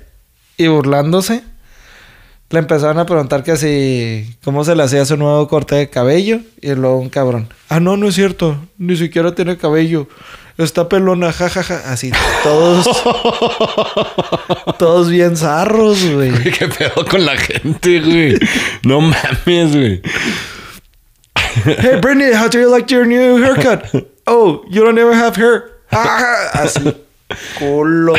y 0.57 0.69
burlándose, 0.69 1.43
le 2.51 2.59
empezaron 2.59 2.99
a 2.99 3.07
preguntar 3.07 3.43
que 3.43 3.57
si... 3.57 4.37
¿Cómo 4.45 4.65
se 4.65 4.77
le 4.77 4.83
hacía 4.83 5.05
su 5.07 5.17
nuevo 5.17 5.49
corte 5.49 5.75
de 5.75 5.89
cabello? 5.91 6.41
Y 6.61 6.75
luego 6.75 6.99
un 6.99 7.09
cabrón. 7.09 7.49
Ah, 7.69 7.81
no, 7.81 7.97
no 7.97 8.07
es 8.09 8.15
cierto. 8.15 8.57
Ni 8.79 8.97
siquiera 8.97 9.35
tiene 9.35 9.57
cabello. 9.57 10.07
Está 10.59 10.89
pelona, 10.89 11.33
jajaja. 11.33 11.93
Así, 11.93 12.13
todos... 12.43 12.87
todos 14.79 15.11
bien 15.11 15.37
zarros, 15.37 16.05
güey. 16.05 16.33
¿Qué 16.53 16.69
pedo 16.69 17.05
con 17.09 17.25
la 17.25 17.37
gente, 17.37 18.01
güey? 18.01 18.39
No 18.83 19.01
mames, 19.01 19.73
güey. 19.75 20.03
Hey, 21.65 21.99
Brittany, 22.01 22.33
how 22.35 22.49
do 22.49 22.59
you 22.59 22.71
like 22.71 22.93
your 22.93 23.07
new 23.07 23.37
haircut? 23.43 23.85
Oh, 24.27 24.65
you 24.71 24.83
don't 24.83 24.99
ever 24.99 25.15
have 25.15 25.37
hair. 25.37 25.71
Así. 25.91 26.95
Culo. 27.59 28.15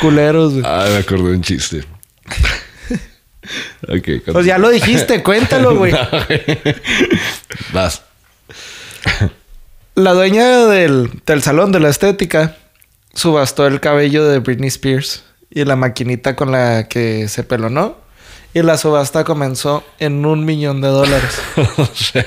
Culeros, 0.00 0.52
güey. 0.52 0.64
Ah, 0.66 0.86
me 0.90 0.98
acordé 0.98 1.30
de 1.30 1.36
un 1.36 1.42
chiste. 1.42 1.84
ok. 3.88 4.32
Pues 4.32 4.46
ya 4.46 4.58
lo 4.58 4.70
dijiste, 4.70 5.22
cuéntalo, 5.22 5.76
güey. 5.76 5.92
Vas. 7.72 8.02
La 9.98 10.12
dueña 10.12 10.66
del, 10.66 11.10
del 11.26 11.42
salón 11.42 11.72
de 11.72 11.80
la 11.80 11.88
estética 11.88 12.56
subastó 13.14 13.66
el 13.66 13.80
cabello 13.80 14.24
de 14.28 14.38
Britney 14.38 14.68
Spears 14.68 15.24
y 15.50 15.64
la 15.64 15.74
maquinita 15.74 16.36
con 16.36 16.52
la 16.52 16.86
que 16.86 17.26
se 17.26 17.42
pelonó. 17.42 17.96
Y 18.54 18.62
la 18.62 18.78
subasta 18.78 19.24
comenzó 19.24 19.82
en 19.98 20.24
un 20.24 20.44
millón 20.44 20.80
de 20.82 20.86
dólares. 20.86 21.40
o, 21.76 21.86
sea, 21.86 22.26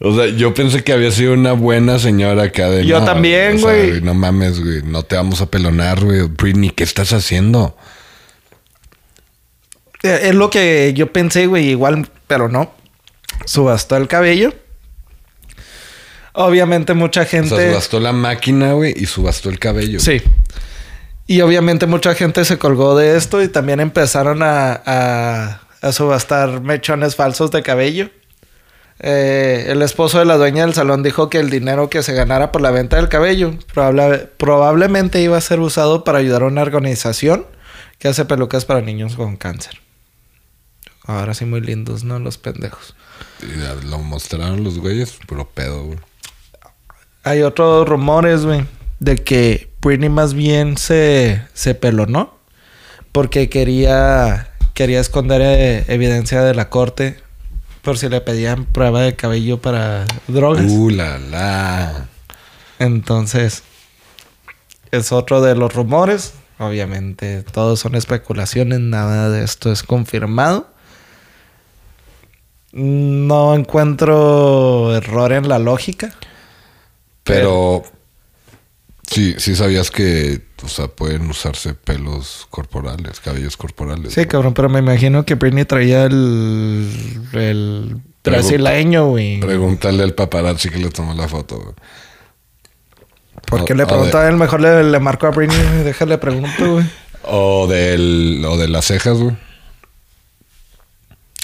o 0.00 0.16
sea, 0.16 0.26
yo 0.28 0.54
pensé 0.54 0.82
que 0.82 0.94
había 0.94 1.10
sido 1.10 1.34
una 1.34 1.52
buena 1.52 1.98
señora 1.98 2.44
acá 2.44 2.70
de... 2.70 2.86
Yo 2.86 3.04
también, 3.04 3.56
o 3.56 3.58
sea, 3.58 3.66
güey. 3.66 4.00
no 4.00 4.14
mames, 4.14 4.58
güey. 4.58 4.82
No 4.84 5.02
te 5.02 5.16
vamos 5.16 5.42
a 5.42 5.50
pelonar, 5.50 6.02
güey. 6.02 6.22
Britney, 6.22 6.70
¿qué 6.70 6.82
estás 6.82 7.12
haciendo? 7.12 7.76
Eh, 10.02 10.20
Es 10.22 10.34
lo 10.34 10.48
que 10.48 10.94
yo 10.96 11.12
pensé, 11.12 11.46
güey, 11.46 11.68
igual, 11.68 12.08
pero 12.26 12.48
no. 12.48 12.72
Subastó 13.44 13.98
el 13.98 14.08
cabello. 14.08 14.54
Obviamente 16.40 16.94
mucha 16.94 17.22
O 17.22 17.26
gente... 17.26 17.56
sea, 17.56 17.70
subastó 17.70 17.98
la 18.00 18.12
máquina, 18.12 18.72
güey, 18.74 18.94
y 18.96 19.06
subastó 19.06 19.50
el 19.50 19.58
cabello. 19.58 19.98
Sí. 19.98 20.22
Y 21.26 21.40
obviamente 21.40 21.86
mucha 21.86 22.14
gente 22.14 22.44
se 22.44 22.58
colgó 22.58 22.96
de 22.96 23.16
esto 23.16 23.42
y 23.42 23.48
también 23.48 23.80
empezaron 23.80 24.42
a, 24.42 24.80
a- 24.86 25.60
a 25.80 25.92
subastar 25.92 26.60
mechones 26.62 27.16
falsos 27.16 27.50
de 27.50 27.62
cabello. 27.62 28.10
Eh, 29.00 29.66
el 29.68 29.82
esposo 29.82 30.18
de 30.20 30.24
la 30.24 30.36
dueña 30.36 30.64
del 30.64 30.74
salón 30.74 31.02
dijo 31.02 31.28
que 31.28 31.38
el 31.38 31.50
dinero 31.50 31.88
que 31.90 32.02
se 32.02 32.14
ganara 32.14 32.50
por 32.50 32.60
la 32.62 32.70
venta 32.72 32.96
del 32.96 33.08
cabello 33.08 33.54
probable- 33.74 34.28
probablemente 34.36 35.20
iba 35.20 35.36
a 35.36 35.40
ser 35.40 35.60
usado 35.60 36.02
para 36.04 36.18
ayudar 36.18 36.42
a 36.42 36.46
una 36.46 36.62
organización 36.62 37.46
que 37.98 38.08
hace 38.08 38.24
pelucas 38.24 38.64
para 38.64 38.80
niños 38.80 39.14
con 39.16 39.36
cáncer. 39.36 39.80
Ahora 41.04 41.34
sí 41.34 41.44
muy 41.44 41.60
lindos, 41.60 42.04
¿no? 42.04 42.18
Los 42.20 42.38
pendejos. 42.38 42.94
Lo 43.88 43.98
mostraron 43.98 44.62
los 44.64 44.78
güeyes, 44.78 45.12
puro 45.26 45.48
pedo, 45.48 45.84
güey. 45.84 45.98
Hay 47.28 47.42
otros 47.42 47.86
rumores, 47.86 48.46
güey, 48.46 48.64
de 49.00 49.16
que 49.16 49.70
Britney 49.82 50.08
más 50.08 50.32
bien 50.32 50.78
se, 50.78 51.42
se 51.52 51.74
pelonó 51.74 52.38
porque 53.12 53.50
quería, 53.50 54.54
quería 54.72 54.98
esconder 54.98 55.42
eh, 55.44 55.84
evidencia 55.88 56.42
de 56.42 56.54
la 56.54 56.70
corte 56.70 57.18
por 57.82 57.98
si 57.98 58.08
le 58.08 58.22
pedían 58.22 58.64
prueba 58.64 59.02
de 59.02 59.14
cabello 59.14 59.60
para 59.60 60.06
drogas. 60.26 60.64
Uh, 60.70 60.88
la, 60.88 61.18
la. 61.18 62.08
Entonces, 62.78 63.62
es 64.90 65.12
otro 65.12 65.42
de 65.42 65.54
los 65.54 65.74
rumores. 65.74 66.32
Obviamente, 66.58 67.42
todos 67.42 67.78
son 67.78 67.94
especulaciones, 67.94 68.80
nada 68.80 69.28
de 69.28 69.44
esto 69.44 69.70
es 69.70 69.82
confirmado. 69.82 70.70
No 72.72 73.54
encuentro 73.54 74.96
error 74.96 75.34
en 75.34 75.46
la 75.46 75.58
lógica. 75.58 76.14
Pero 77.28 77.82
sí, 79.10 79.34
sí 79.38 79.54
sabías 79.54 79.90
que, 79.90 80.42
o 80.64 80.68
sea, 80.68 80.88
pueden 80.88 81.28
usarse 81.30 81.74
pelos 81.74 82.46
corporales, 82.50 83.20
cabellos 83.20 83.56
corporales. 83.56 84.12
Sí, 84.14 84.22
¿no? 84.22 84.28
cabrón, 84.28 84.54
pero 84.54 84.68
me 84.68 84.80
imagino 84.80 85.24
que 85.24 85.34
Britney 85.34 85.64
traía 85.64 86.04
el, 86.04 86.88
el 87.32 87.96
brasileño, 88.24 89.06
güey. 89.08 89.40
Pregúntale 89.40 90.02
al 90.02 90.14
paparazzi 90.14 90.68
que 90.70 90.78
le 90.78 90.90
tomó 90.90 91.14
la 91.14 91.28
foto. 91.28 91.56
güey. 91.58 91.74
¿Por 93.46 93.64
qué 93.64 93.72
o- 93.72 93.76
le 93.76 93.84
de- 93.84 94.18
a 94.18 94.28
él? 94.28 94.36
Mejor 94.36 94.60
le, 94.60 94.82
le 94.84 94.98
marco 95.00 95.26
a 95.26 95.30
Britney, 95.30 95.82
déjale 95.84 96.18
pregunto, 96.18 96.72
güey. 96.74 96.86
O 97.24 97.66
del, 97.66 98.42
o 98.46 98.56
de 98.56 98.68
las 98.68 98.86
cejas, 98.86 99.18
güey. 99.18 99.36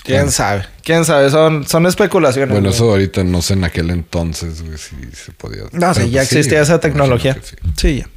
¿Quién 0.05 0.19
Bueno. 0.19 0.31
sabe? 0.33 0.67
¿Quién 0.83 1.05
sabe? 1.05 1.31
Son, 1.31 1.67
son 1.67 1.87
especulaciones. 1.87 2.51
Bueno, 2.51 2.69
güey. 2.69 2.75
eso 2.75 2.91
ahorita 2.91 3.25
no 3.25 3.41
sé 3.43 3.55
en 3.55 3.65
aquel 3.65 3.91
entonces, 3.91 4.63
güey, 4.63 4.77
si 4.79 4.95
se 5.17 5.33
podía. 5.33 5.63
No, 5.73 5.95
sí, 5.95 6.11
ya 6.11 6.21
pues 6.21 6.29
sí, 6.29 6.37
existía 6.39 6.61
esa 6.61 6.79
tecnología. 6.79 7.37
sí. 7.43 7.57
Sí, 7.77 7.97
ya. 7.99 8.09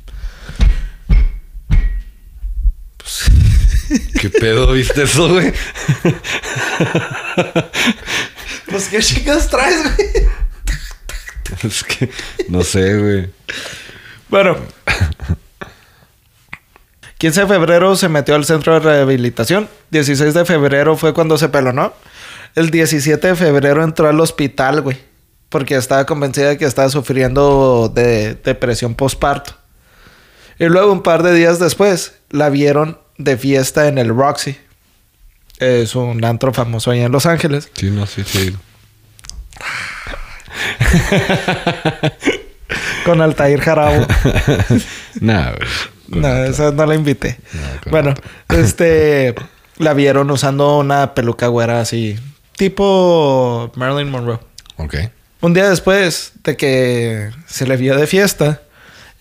¿Qué 4.20 4.30
pedo 4.30 4.74
viste 4.74 5.04
eso, 5.04 5.30
güey? 5.30 5.54
Pues, 8.70 8.90
¿qué 8.90 9.00
chicas 9.00 9.50
traes, 9.50 9.82
güey? 9.96 10.10
es 11.64 11.84
que 11.86 12.10
no 12.50 12.64
sé, 12.64 12.98
güey. 12.98 13.30
Bueno. 14.30 14.58
15 17.18 17.42
de 17.42 17.48
febrero 17.48 17.96
se 17.96 18.10
metió 18.10 18.36
al 18.36 18.46
centro 18.46 18.74
de 18.74 18.80
rehabilitación. 18.80 19.68
16 19.90 20.34
de 20.34 20.46
febrero 20.46 20.96
fue 20.98 21.14
cuando 21.14 21.38
se 21.38 21.50
pelonó. 21.50 21.94
El 22.56 22.70
17 22.70 23.28
de 23.28 23.36
febrero 23.36 23.84
entró 23.84 24.08
al 24.08 24.20
hospital, 24.20 24.82
güey. 24.82 24.98
Porque 25.50 25.76
estaba 25.76 26.06
convencida 26.06 26.50
de 26.50 26.58
que 26.58 26.66
estaba 26.66 26.90
sufriendo 26.90 27.92
de 27.94 28.36
depresión 28.36 28.94
postparto. 28.94 29.56
Y 30.60 30.66
luego, 30.66 30.92
un 30.92 31.02
par 31.04 31.24
de 31.24 31.34
días 31.34 31.60
después, 31.60 32.16
la 32.30 32.50
vieron 32.50 33.00
de 33.18 33.38
fiesta 33.38 33.88
en 33.88 33.98
el 33.98 34.10
Roxy. 34.10 34.58
Es 35.60 35.96
un 35.96 36.24
antro 36.24 36.54
famoso 36.54 36.92
allá 36.92 37.06
en 37.06 37.12
Los 37.12 37.26
Ángeles. 37.26 37.70
Sí, 37.74 37.90
no, 37.90 38.06
sí, 38.06 38.24
sí. 38.24 38.56
Con 43.06 43.22
Altair 43.22 43.60
Jarabo. 43.60 44.06
Nah, 45.20 45.52
güey. 45.52 45.68
No, 46.08 46.44
esa 46.44 46.72
no 46.72 46.86
la 46.86 46.96
invité. 46.96 47.40
No, 47.54 47.92
bueno, 47.92 48.14
este... 48.50 49.36
La 49.78 49.94
vieron 49.94 50.32
usando 50.32 50.80
una 50.80 51.14
peluca 51.14 51.48
güera 51.48 51.82
así. 51.82 52.18
Tipo 52.56 53.72
Marilyn 53.76 54.10
Monroe. 54.10 54.40
Ok. 54.78 54.96
Un 55.42 55.54
día 55.54 55.70
después 55.70 56.32
de 56.44 56.58
que 56.58 57.30
se 57.46 57.68
le 57.68 57.78
vio 57.78 57.96
de 57.96 58.08
fiesta, 58.08 58.64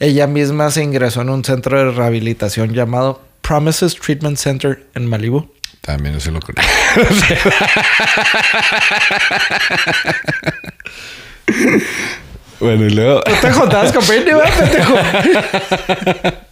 ella 0.00 0.26
misma 0.26 0.70
se 0.70 0.82
ingresó 0.82 1.20
en 1.20 1.28
un 1.28 1.44
centro 1.44 1.78
de 1.78 1.90
rehabilitación 1.90 2.72
llamado 2.72 3.20
Promises 3.42 3.96
Treatment 3.96 4.38
Center 4.38 4.86
en 4.94 5.04
Malibu. 5.06 5.52
También 5.82 6.14
eso 6.14 6.30
lo 6.30 6.40
conozco. 6.40 6.72
bueno, 12.60 12.84
y 12.86 12.90
luego. 12.90 13.22
¿No 13.26 13.34
te 13.40 13.52
juntabas 13.52 13.92
con 13.92 14.06
¿verdad, 14.06 14.44
pendejo? 14.58 14.94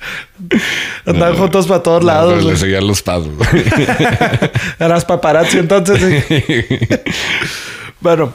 Andaban 1.07 1.37
juntos 1.37 1.67
para 1.67 1.83
todos 1.83 2.01
No, 2.03 2.07
lados. 2.07 2.29
pero 2.33 2.41
le 2.41 2.47
güey. 2.47 2.57
seguían 2.57 2.87
los 2.87 3.03
pasos. 3.03 3.29
Eras 4.79 5.05
paparazzi 5.05 5.59
entonces. 5.59 6.25
Bueno, 8.01 8.33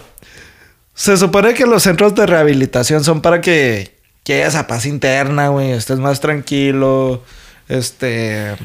se 0.93 1.17
supone 1.17 1.53
que 1.53 1.65
los 1.65 1.83
centros 1.83 2.15
de 2.15 2.25
rehabilitación 2.25 3.03
son 3.03 3.21
para 3.21 3.41
que 3.41 3.97
llegues 4.25 4.55
a 4.55 4.67
paz 4.67 4.85
interna, 4.85 5.47
güey, 5.49 5.71
estés 5.71 5.97
más 5.99 6.19
tranquilo, 6.19 7.23
este, 7.67 8.55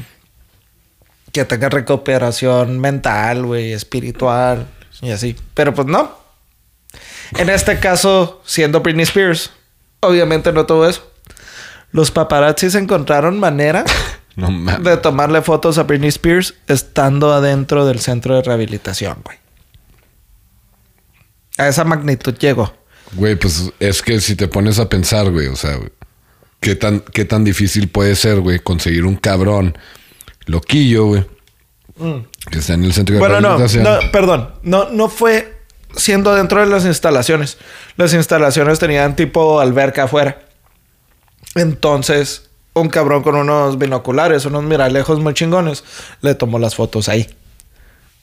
que 1.31 1.43
tenga 1.45 1.69
recuperación 1.69 2.79
mental, 2.79 3.45
güey, 3.45 3.73
espiritual 3.73 4.67
y 5.01 5.11
así. 5.11 5.35
Pero 5.53 5.73
pues 5.73 5.87
no. 5.87 6.24
En 7.37 7.49
este 7.49 7.79
caso, 7.79 8.41
siendo 8.45 8.81
Britney 8.81 9.03
Spears, 9.03 9.51
obviamente 9.99 10.51
no 10.51 10.65
todo 10.65 10.87
eso. 10.87 11.11
Los 11.91 12.11
paparazzis 12.11 12.75
encontraron 12.75 13.39
manera 13.39 13.85
No 14.35 14.49
de 14.79 14.97
tomarle 14.97 15.41
fotos 15.41 15.77
a 15.77 15.83
Britney 15.83 16.09
Spears 16.09 16.55
estando 16.67 17.31
adentro 17.33 17.85
del 17.85 17.99
centro 17.99 18.35
de 18.35 18.41
rehabilitación, 18.41 19.19
güey. 19.23 19.37
A 21.57 21.69
esa 21.69 21.85
magnitud 21.85 22.35
llegó. 22.37 22.73
Güey, 23.13 23.35
pues 23.35 23.71
es 23.79 24.01
que 24.01 24.19
si 24.19 24.35
te 24.35 24.49
pones 24.49 24.77
a 24.79 24.89
pensar, 24.89 25.31
güey, 25.31 25.47
o 25.47 25.55
sea, 25.55 25.77
güey, 25.77 25.89
¿qué 26.59 26.75
tan, 26.75 26.99
qué 26.99 27.23
tan 27.23 27.45
difícil 27.45 27.87
puede 27.87 28.15
ser, 28.15 28.41
güey, 28.41 28.59
conseguir 28.59 29.05
un 29.05 29.15
cabrón 29.15 29.77
loquillo, 30.47 31.05
güey, 31.05 31.25
que 32.51 32.59
está 32.59 32.73
en 32.73 32.83
el 32.83 32.91
centro 32.91 33.15
de 33.15 33.21
Mm. 33.21 33.23
Bueno, 33.23 33.39
no, 33.39 33.57
rehabilitación? 33.57 33.83
no, 33.83 34.11
perdón. 34.11 34.53
No, 34.63 34.89
no 34.89 35.07
fue 35.07 35.54
siendo 35.97 36.35
dentro 36.35 36.59
de 36.61 36.67
las 36.67 36.85
instalaciones. 36.85 37.57
Las 37.97 38.13
instalaciones 38.13 38.79
tenían 38.79 39.15
tipo 39.15 39.59
alberca 39.59 40.03
afuera. 40.03 40.39
Entonces, 41.55 42.49
un 42.73 42.89
cabrón 42.89 43.23
con 43.23 43.35
unos 43.35 43.77
binoculares, 43.77 44.45
unos 44.45 44.63
miralejos 44.63 45.19
muy 45.19 45.33
chingones, 45.33 45.83
le 46.21 46.35
tomó 46.35 46.59
las 46.59 46.75
fotos 46.75 47.07
ahí. 47.09 47.27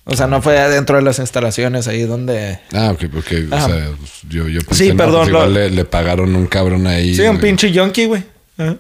O 0.05 0.17
sea, 0.17 0.27
no 0.27 0.43
fue 0.43 0.59
adentro 0.59 0.97
de 0.97 1.03
las 1.03 1.19
instalaciones 1.21 1.87
ahí 1.87 2.03
donde... 2.03 2.59
Ah, 2.73 2.91
ok, 2.91 3.05
porque, 3.13 3.47
o 3.47 3.49
sea, 3.61 3.89
yo, 4.29 4.49
yo 4.49 4.61
pensé, 4.63 4.85
Sí, 4.87 4.91
no, 4.91 4.97
perdón, 4.97 5.21
pues, 5.31 5.33
lo- 5.33 5.47
le, 5.47 5.71
le 5.71 5.85
pagaron 5.85 6.35
un 6.35 6.47
cabrón 6.47 6.87
ahí. 6.89 7.15
Sí, 7.15 7.23
un 7.23 7.29
güey. 7.37 7.41
pinche 7.41 7.71
yonki, 7.71 8.07
güey. 8.07 8.25
Ajá. 8.59 8.77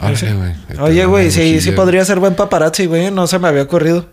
Órale, 0.00 0.32
güey. 0.34 0.52
Oye, 0.80 1.04
güey, 1.06 1.30
sí, 1.30 1.60
sí 1.60 1.72
podría 1.72 2.04
ser 2.04 2.18
buen 2.20 2.34
paparazzi, 2.34 2.86
güey. 2.86 3.10
No 3.10 3.26
se 3.26 3.38
me 3.38 3.48
había 3.48 3.62
ocurrido. 3.62 4.06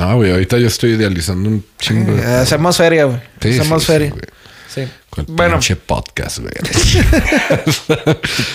No, 0.00 0.16
güey, 0.16 0.30
ahorita 0.32 0.56
yo 0.56 0.66
estoy 0.66 0.92
idealizando 0.92 1.46
un 1.50 1.62
chingo. 1.78 2.16
Eh, 2.16 2.24
hacemos 2.24 2.74
feria, 2.78 3.04
güey. 3.04 3.20
Sí, 3.38 3.50
hacemos 3.50 3.82
sí, 3.82 3.86
feria. 3.92 4.14
Sí. 4.66 4.88
Con 5.10 5.26
el 5.28 5.34
Bueno, 5.34 5.54
pinche 5.56 5.76
podcast, 5.76 6.38
güey. 6.38 6.54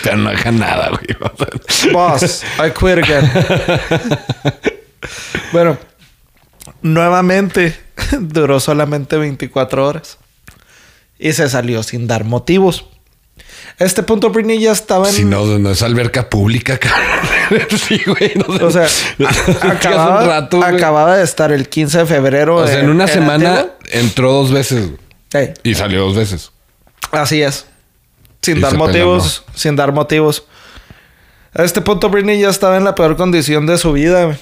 Pero 0.04 0.18
no 0.18 0.30
haga 0.32 0.52
nada, 0.52 0.90
güey. 0.90 1.94
boss, 1.94 2.44
I 2.58 2.72
quit 2.72 2.98
again. 2.98 3.32
bueno, 5.54 5.78
nuevamente 6.82 7.78
duró 8.20 8.60
solamente 8.60 9.16
24 9.16 9.88
horas. 9.88 10.18
Y 11.20 11.34
se 11.34 11.48
salió 11.48 11.84
sin 11.84 12.08
dar 12.08 12.24
motivos. 12.24 12.88
A 13.80 13.84
este 13.84 14.04
punto 14.04 14.30
Britney 14.30 14.60
ya 14.60 14.72
estaba 14.72 15.10
en... 15.10 15.14
Si 15.16 15.26
no, 15.26 15.46
no 15.60 15.70
es 15.72 15.82
alberca 15.82 16.30
pública, 16.30 16.78
cabrón. 16.80 17.68
sí, 17.78 18.02
güey. 18.06 18.32
No. 18.36 18.66
O 18.66 18.72
sea, 18.72 18.84
a- 19.62 19.72
acababa, 19.72 20.22
un 20.22 20.28
rato, 20.28 20.58
güey. 20.58 20.76
acababa 20.76 21.18
de 21.18 21.24
estar 21.24 21.52
el 21.52 21.68
15 21.68 22.00
de 22.00 22.06
febrero. 22.06 22.56
O 22.58 22.68
sea, 22.68 22.80
en 22.80 22.90
una 22.90 23.08
semana 23.08 23.68
entró 23.92 24.32
dos 24.32 24.52
veces 24.52 24.90
y 25.64 25.76
salió 25.76 26.02
dos 26.06 26.16
veces. 26.16 26.52
así 27.12 27.42
es. 27.42 27.66
Sin 28.42 28.58
Y 28.58 28.62
dar 28.62 28.76
motivos. 28.78 29.44
Sin 29.56 29.76
dar 29.76 29.92
motivos. 29.92 30.46
A 31.54 31.64
este 31.64 31.82
punto 31.82 32.10
Britney 32.10 32.40
ya 32.40 32.50
estaba 32.50 32.78
en 32.78 32.84
la 32.84 32.96
peor 32.96 33.18
condición 33.18 33.66
de 33.66 33.78
su 33.78 33.92
vida. 33.92 34.26
güey. 34.26 34.38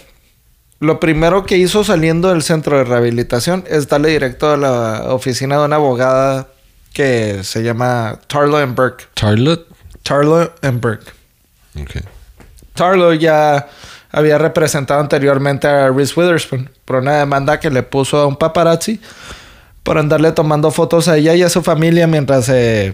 Lo 0.79 0.99
primero 0.99 1.45
que 1.45 1.57
hizo 1.57 1.83
saliendo 1.83 2.29
del 2.29 2.43
centro 2.43 2.77
de 2.77 2.83
rehabilitación 2.83 3.63
es 3.69 3.87
darle 3.87 4.09
directo 4.09 4.51
a 4.51 4.57
la 4.57 5.05
oficina 5.13 5.57
de 5.57 5.65
una 5.65 5.77
abogada 5.77 6.49
que 6.93 7.43
se 7.43 7.63
llama 7.63 8.19
Tarlo 8.27 8.57
and 8.57 8.75
Burke. 8.75 9.05
Charlotte. 9.15 9.67
Tarlo 10.03 10.53
and 10.61 10.79
Burke. 10.79 11.11
Ok. 11.81 12.03
Tarlo 12.73 13.13
ya 13.13 13.67
había 14.11 14.37
representado 14.37 14.99
anteriormente 14.99 15.67
a 15.67 15.89
Reese 15.89 16.13
Witherspoon 16.15 16.69
por 16.85 16.97
una 16.97 17.17
demanda 17.17 17.59
que 17.59 17.69
le 17.69 17.83
puso 17.83 18.19
a 18.19 18.27
un 18.27 18.35
paparazzi 18.35 19.01
por 19.81 19.97
andarle 19.97 20.31
tomando 20.31 20.71
fotos 20.71 21.07
a 21.07 21.17
ella 21.17 21.33
y 21.35 21.41
a 21.41 21.49
su 21.49 21.63
familia 21.63 22.07
mientras 22.07 22.45
se 22.45 22.93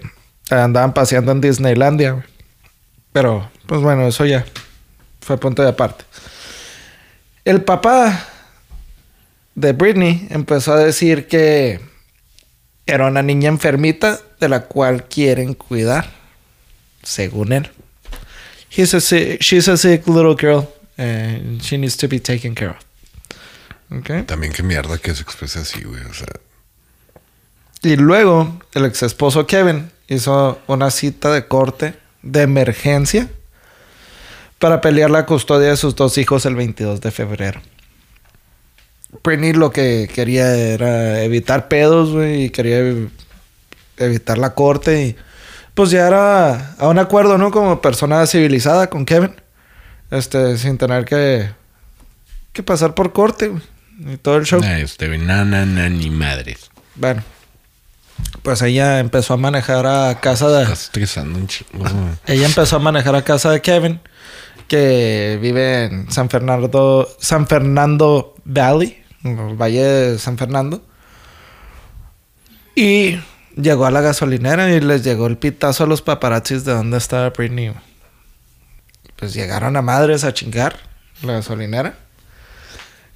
andaban 0.50 0.94
paseando 0.94 1.32
en 1.32 1.42
Disneylandia. 1.42 2.26
Pero, 3.12 3.50
pues 3.68 3.82
bueno, 3.82 4.08
eso 4.08 4.26
ya 4.26 4.46
fue 5.22 5.38
punto 5.38 5.62
de 5.62 5.70
aparte. 5.70 6.06
El 7.44 7.64
papá 7.64 8.28
de 9.56 9.74
Britney 9.74 10.28
empezó 10.30 10.74
a 10.74 10.78
decir 10.78 11.28
que 11.28 11.89
era 12.90 13.08
una 13.08 13.22
niña 13.22 13.50
enfermita 13.50 14.20
de 14.40 14.50
la 14.50 14.62
cual 14.62 15.08
quieren 15.08 15.54
cuidar, 15.54 16.10
según 17.04 17.54
él. 17.54 17.70
He's 18.70 18.94
a 18.94 19.02
sick, 19.02 19.42
she's 19.42 19.68
a 19.68 19.78
sick 19.78 20.08
little 20.08 20.36
girl 20.36 20.68
and 20.98 21.62
she 21.62 21.78
needs 21.78 21.98
to 21.98 22.08
be 22.08 22.20
taken 22.20 22.54
care 22.54 22.72
of. 22.72 22.78
Okay. 23.92 24.24
También 24.24 24.54
qué 24.54 24.62
mierda 24.62 24.98
que 24.98 25.14
se 25.16 25.24
exprese 25.24 25.60
así, 25.60 25.84
güey. 25.84 26.04
O 26.04 26.14
sea, 26.14 26.28
Y 27.82 27.96
luego 27.96 28.60
el 28.74 28.86
ex 28.86 29.04
esposo 29.04 29.48
Kevin 29.48 29.90
hizo 30.08 30.60
una 30.68 30.92
cita 30.92 31.32
de 31.32 31.48
corte 31.48 31.96
de 32.22 32.42
emergencia 32.42 33.30
para 34.60 34.82
pelear 34.82 35.10
la 35.10 35.26
custodia 35.26 35.70
de 35.70 35.78
sus 35.78 35.96
dos 35.96 36.18
hijos 36.18 36.46
el 36.46 36.56
22 36.56 37.00
de 37.00 37.12
febrero. 37.12 37.62
Britney 39.24 39.54
lo 39.54 39.72
que 39.72 40.10
quería 40.14 40.54
era 40.56 41.24
evitar 41.24 41.68
pedos, 41.68 42.12
güey, 42.12 42.46
y 42.46 42.50
quería 42.50 42.80
ev- 42.80 43.10
evitar 43.98 44.38
la 44.38 44.54
corte 44.54 45.04
y 45.08 45.16
pues 45.74 45.90
ya 45.92 46.08
era 46.08 46.76
a 46.78 46.88
un 46.88 47.00
acuerdo, 47.00 47.38
¿no? 47.38 47.52
Como 47.52 47.82
persona 47.82 48.26
civilizada 48.28 48.90
con 48.90 49.06
Kevin. 49.06 49.34
Este, 50.12 50.58
sin 50.58 50.78
tener 50.78 51.06
que, 51.06 51.50
que 52.52 52.64
pasar 52.64 52.96
por 52.96 53.14
corte, 53.14 53.50
güey, 53.50 53.62
y 54.12 54.18
todo 54.18 54.38
el 54.38 54.46
show. 54.46 54.60
este, 54.64 55.08
güey, 55.08 55.20
na, 55.20 55.46
na, 55.46 55.66
na, 55.66 55.88
ni 55.90 56.10
madres. 56.10 56.70
Bueno, 56.96 57.24
pues 58.42 58.62
ella 58.64 59.00
empezó 59.00 59.36
a 59.36 59.38
manejar 59.38 59.86
a 59.86 60.20
casa 60.20 60.50
de... 60.50 60.64
Estás 60.64 60.84
estresando 60.86 61.38
un 61.38 61.48
chingo. 61.48 61.84
güey. 61.84 61.94
Ella 62.26 62.48
empezó 62.48 62.78
a 62.78 62.80
manejar 62.80 63.16
a 63.16 63.22
casa 63.22 63.52
de 63.52 63.62
Kevin, 63.62 64.00
que 64.70 65.38
vive 65.42 65.86
en 65.86 66.12
San 66.12 66.30
Fernando, 66.30 67.10
San 67.20 67.48
Fernando 67.48 68.36
Valley, 68.46 69.04
Valle 69.24 69.84
de 69.84 70.20
San 70.20 70.38
Fernando. 70.38 70.82
Y 72.76 73.20
llegó 73.58 73.86
a 73.86 73.92
la 73.92 74.00
gasolinera 74.00 74.70
y 74.72 74.80
les 74.80 75.04
llegó 75.04 75.28
el 75.28 75.38
pitazo 75.38 75.84
a 75.84 75.88
los 75.88 76.02
paparazzis 76.02 76.64
de 76.64 76.72
dónde 76.74 76.98
estaba 76.98 77.32
Britney. 77.32 77.74
Pues 79.18 79.34
llegaron 79.34 79.76
a 79.76 79.82
madres 79.82 80.24
a 80.24 80.34
chingar 80.34 80.78
la 81.24 81.34
gasolinera. 81.34 81.96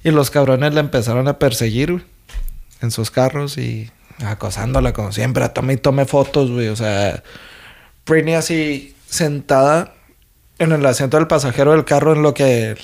Y 0.02 0.10
los 0.10 0.30
cabrones 0.30 0.74
la 0.74 0.80
empezaron 0.80 1.28
a 1.28 1.38
perseguir, 1.38 2.04
en 2.82 2.90
sus 2.90 3.10
carros 3.10 3.56
y 3.56 3.90
acosándola 4.22 4.92
como 4.92 5.12
siempre. 5.12 5.48
Tome 5.48 5.74
y 5.74 5.76
tome 5.78 6.04
fotos, 6.04 6.50
güey. 6.50 6.68
O 6.68 6.76
sea, 6.76 7.22
Britney 8.04 8.34
así 8.34 8.94
sentada 9.06 9.94
en 10.58 10.72
el 10.72 10.84
asiento 10.86 11.16
del 11.16 11.26
pasajero 11.26 11.72
del 11.72 11.84
carro 11.84 12.12
en 12.12 12.22
lo 12.22 12.34
que 12.34 12.76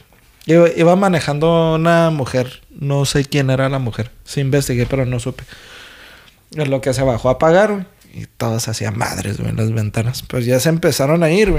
iba, 0.46 0.96
manejando 0.96 1.74
una 1.74 2.10
mujer. 2.10 2.62
No 2.70 3.04
sé 3.04 3.24
quién 3.24 3.50
era 3.50 3.68
la 3.68 3.78
mujer. 3.78 4.10
Sí 4.24 4.40
investigué, 4.40 4.86
pero 4.86 5.06
no 5.06 5.20
supe. 5.20 5.44
En 6.52 6.70
lo 6.70 6.80
que 6.80 6.92
se 6.94 7.02
bajó 7.02 7.30
a 7.30 7.38
pagar. 7.38 7.86
Y 8.12 8.26
todos 8.26 8.66
hacían 8.66 8.98
madres, 8.98 9.38
en 9.38 9.56
las 9.56 9.72
ventanas. 9.72 10.22
Pues 10.22 10.44
ya 10.44 10.58
se 10.58 10.68
empezaron 10.68 11.22
a 11.22 11.30
ir. 11.30 11.54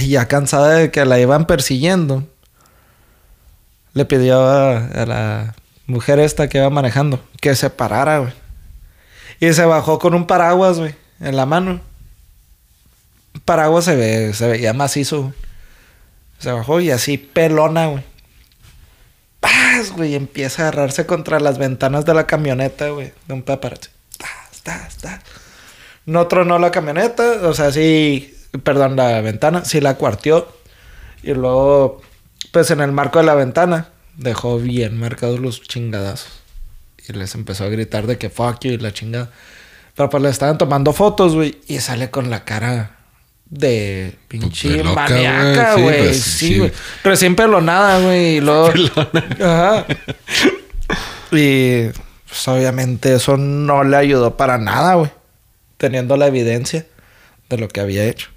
Y 0.00 0.08
ya 0.08 0.28
cansada 0.28 0.74
de 0.74 0.90
que 0.90 1.04
la 1.04 1.18
iban 1.18 1.46
persiguiendo, 1.46 2.26
le 3.94 4.04
pidió 4.04 4.46
a, 4.46 5.06
la 5.06 5.54
mujer 5.86 6.18
esta 6.18 6.48
que 6.48 6.58
iba 6.58 6.70
manejando 6.70 7.20
que 7.40 7.54
se 7.54 7.70
parara. 7.70 8.34
Y 9.40 9.52
se 9.54 9.64
bajó 9.64 9.98
con 9.98 10.14
un 10.14 10.26
paraguas, 10.26 10.78
güey, 10.78 10.94
en 11.20 11.36
la 11.36 11.46
mano. 11.46 11.80
Paraguas 13.44 13.84
se, 13.84 13.96
ve, 13.96 14.34
se 14.34 14.46
veía 14.46 14.72
macizo. 14.72 15.32
Se 16.38 16.52
bajó 16.52 16.80
y 16.80 16.90
así 16.90 17.18
pelona, 17.18 17.86
güey. 17.86 18.04
¡Paz, 19.40 19.92
güey! 19.92 20.14
Empieza 20.14 20.62
a 20.62 20.68
agarrarse 20.68 21.06
contra 21.06 21.40
las 21.40 21.58
ventanas 21.58 22.04
de 22.04 22.14
la 22.14 22.26
camioneta, 22.26 22.88
güey. 22.90 23.12
De 23.26 23.34
un 23.34 23.42
paparazzi. 23.42 23.90
No 26.06 26.26
tronó 26.26 26.58
la 26.58 26.70
camioneta, 26.70 27.48
o 27.48 27.54
sea, 27.54 27.72
sí... 27.72 28.36
Perdón, 28.64 28.96
la 28.96 29.20
ventana. 29.20 29.64
Sí 29.64 29.80
la 29.80 29.94
cuarteó. 29.94 30.48
Y 31.22 31.32
luego, 31.32 32.02
pues 32.50 32.70
en 32.70 32.80
el 32.80 32.92
marco 32.92 33.18
de 33.18 33.24
la 33.24 33.34
ventana, 33.34 33.88
dejó 34.16 34.58
bien 34.58 34.98
marcados 34.98 35.40
los 35.40 35.62
chingadazos. 35.62 36.42
Y 37.08 37.12
les 37.14 37.34
empezó 37.34 37.64
a 37.64 37.68
gritar 37.68 38.06
de 38.06 38.18
que 38.18 38.30
fuck 38.30 38.60
you 38.60 38.72
y 38.72 38.78
la 38.78 38.92
chingada. 38.92 39.30
Pero 39.96 40.10
pues 40.10 40.22
le 40.22 40.28
estaban 40.28 40.58
tomando 40.58 40.92
fotos, 40.92 41.34
güey. 41.34 41.60
Y 41.66 41.80
sale 41.80 42.10
con 42.10 42.30
la 42.30 42.44
cara 42.44 42.96
de 43.52 44.14
pinche 44.28 44.82
maníaca, 44.82 45.74
güey. 45.74 45.74
Sí, 45.74 45.82
güey. 45.84 45.98
pues, 46.08 46.22
Sí, 46.22 46.46
sí. 46.48 46.58
güey. 46.58 46.72
Recién 47.04 47.36
pelonada, 47.36 48.00
güey. 48.00 48.36
Y 48.36 48.40
luego. 48.40 48.72
Ajá. 49.40 49.86
Y 51.34 51.84
pues 52.28 52.48
obviamente 52.48 53.14
eso 53.14 53.36
no 53.38 53.84
le 53.84 53.96
ayudó 53.96 54.36
para 54.36 54.58
nada, 54.58 54.94
güey. 54.96 55.10
Teniendo 55.78 56.16
la 56.18 56.26
evidencia 56.26 56.86
de 57.48 57.56
lo 57.58 57.68
que 57.68 57.80
había 57.80 58.04
hecho. 58.04 58.28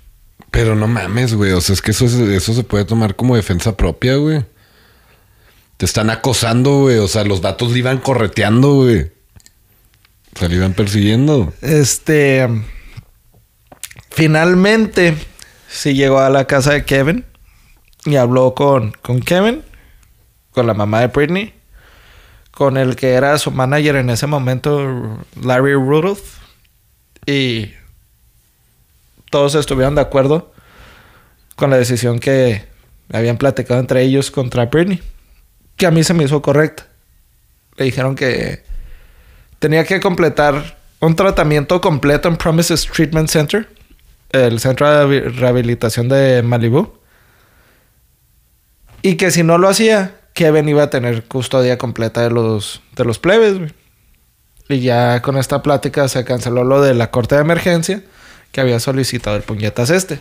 Pero 0.51 0.75
no 0.75 0.87
mames, 0.87 1.33
güey. 1.33 1.51
O 1.51 1.59
sea, 1.61 1.73
es 1.73 1.81
que 1.81 1.91
eso, 1.91 2.05
es- 2.05 2.13
eso 2.13 2.53
se 2.53 2.63
puede 2.63 2.85
tomar 2.85 3.15
como 3.15 3.35
defensa 3.35 3.75
propia, 3.75 4.15
güey. 4.15 4.45
Te 5.77 5.85
están 5.85 6.09
acosando, 6.09 6.79
güey. 6.81 6.97
O 6.99 7.07
sea, 7.09 7.25
los 7.25 7.41
datos 7.41 7.71
le 7.73 7.79
iban 7.79 7.97
correteando, 7.97 8.75
güey. 8.75 9.11
O 10.35 10.39
sea, 10.39 10.47
le 10.47 10.55
iban 10.55 10.73
persiguiendo. 10.73 11.53
Este. 11.61 12.47
Finalmente, 14.15 15.17
sí 15.67 15.93
llegó 15.93 16.19
a 16.19 16.29
la 16.29 16.47
casa 16.47 16.71
de 16.71 16.85
Kevin 16.85 17.25
y 18.05 18.15
habló 18.15 18.55
con, 18.55 18.93
con 19.01 19.19
Kevin, 19.19 19.61
con 20.51 20.67
la 20.67 20.73
mamá 20.73 21.01
de 21.01 21.07
Britney, 21.07 21.53
con 22.51 22.77
el 22.77 22.95
que 22.95 23.11
era 23.11 23.37
su 23.37 23.51
manager 23.51 23.97
en 23.97 24.09
ese 24.09 24.25
momento, 24.25 25.19
Larry 25.43 25.73
Rudolph, 25.73 26.37
y 27.25 27.73
todos 29.31 29.53
estuvieron 29.55 29.95
de 29.95 30.01
acuerdo 30.01 30.53
con 31.57 31.69
la 31.69 31.77
decisión 31.77 32.19
que 32.19 32.63
habían 33.11 33.35
platicado 33.35 33.81
entre 33.81 34.01
ellos 34.01 34.31
contra 34.31 34.67
Britney, 34.67 35.03
que 35.75 35.87
a 35.87 35.91
mí 35.91 36.05
se 36.05 36.13
me 36.13 36.23
hizo 36.23 36.41
correcta. 36.41 36.87
Le 37.75 37.83
dijeron 37.83 38.15
que 38.15 38.63
tenía 39.59 39.83
que 39.83 39.99
completar 39.99 40.79
un 41.01 41.17
tratamiento 41.17 41.81
completo 41.81 42.29
en 42.29 42.37
Promises 42.37 42.85
Treatment 42.85 43.27
Center, 43.27 43.74
el 44.35 44.59
centro 44.59 45.07
de 45.07 45.21
rehabilitación 45.21 46.09
de 46.09 46.43
Malibu. 46.43 46.93
Y 49.01 49.15
que 49.15 49.31
si 49.31 49.43
no 49.43 49.57
lo 49.57 49.69
hacía, 49.69 50.15
Kevin 50.33 50.67
iba 50.67 50.83
a 50.83 50.89
tener 50.89 51.23
custodia 51.25 51.77
completa 51.77 52.21
de 52.21 52.31
los, 52.31 52.81
de 52.95 53.05
los 53.05 53.19
plebes. 53.19 53.73
Y 54.67 54.79
ya 54.79 55.21
con 55.21 55.37
esta 55.37 55.61
plática 55.61 56.07
se 56.07 56.25
canceló 56.25 56.63
lo 56.63 56.81
de 56.81 56.93
la 56.93 57.11
corte 57.11 57.35
de 57.35 57.41
emergencia 57.41 58.03
que 58.51 58.61
había 58.61 58.79
solicitado 58.79 59.35
el 59.35 59.43
puñetas 59.43 59.89
este. 59.89 60.19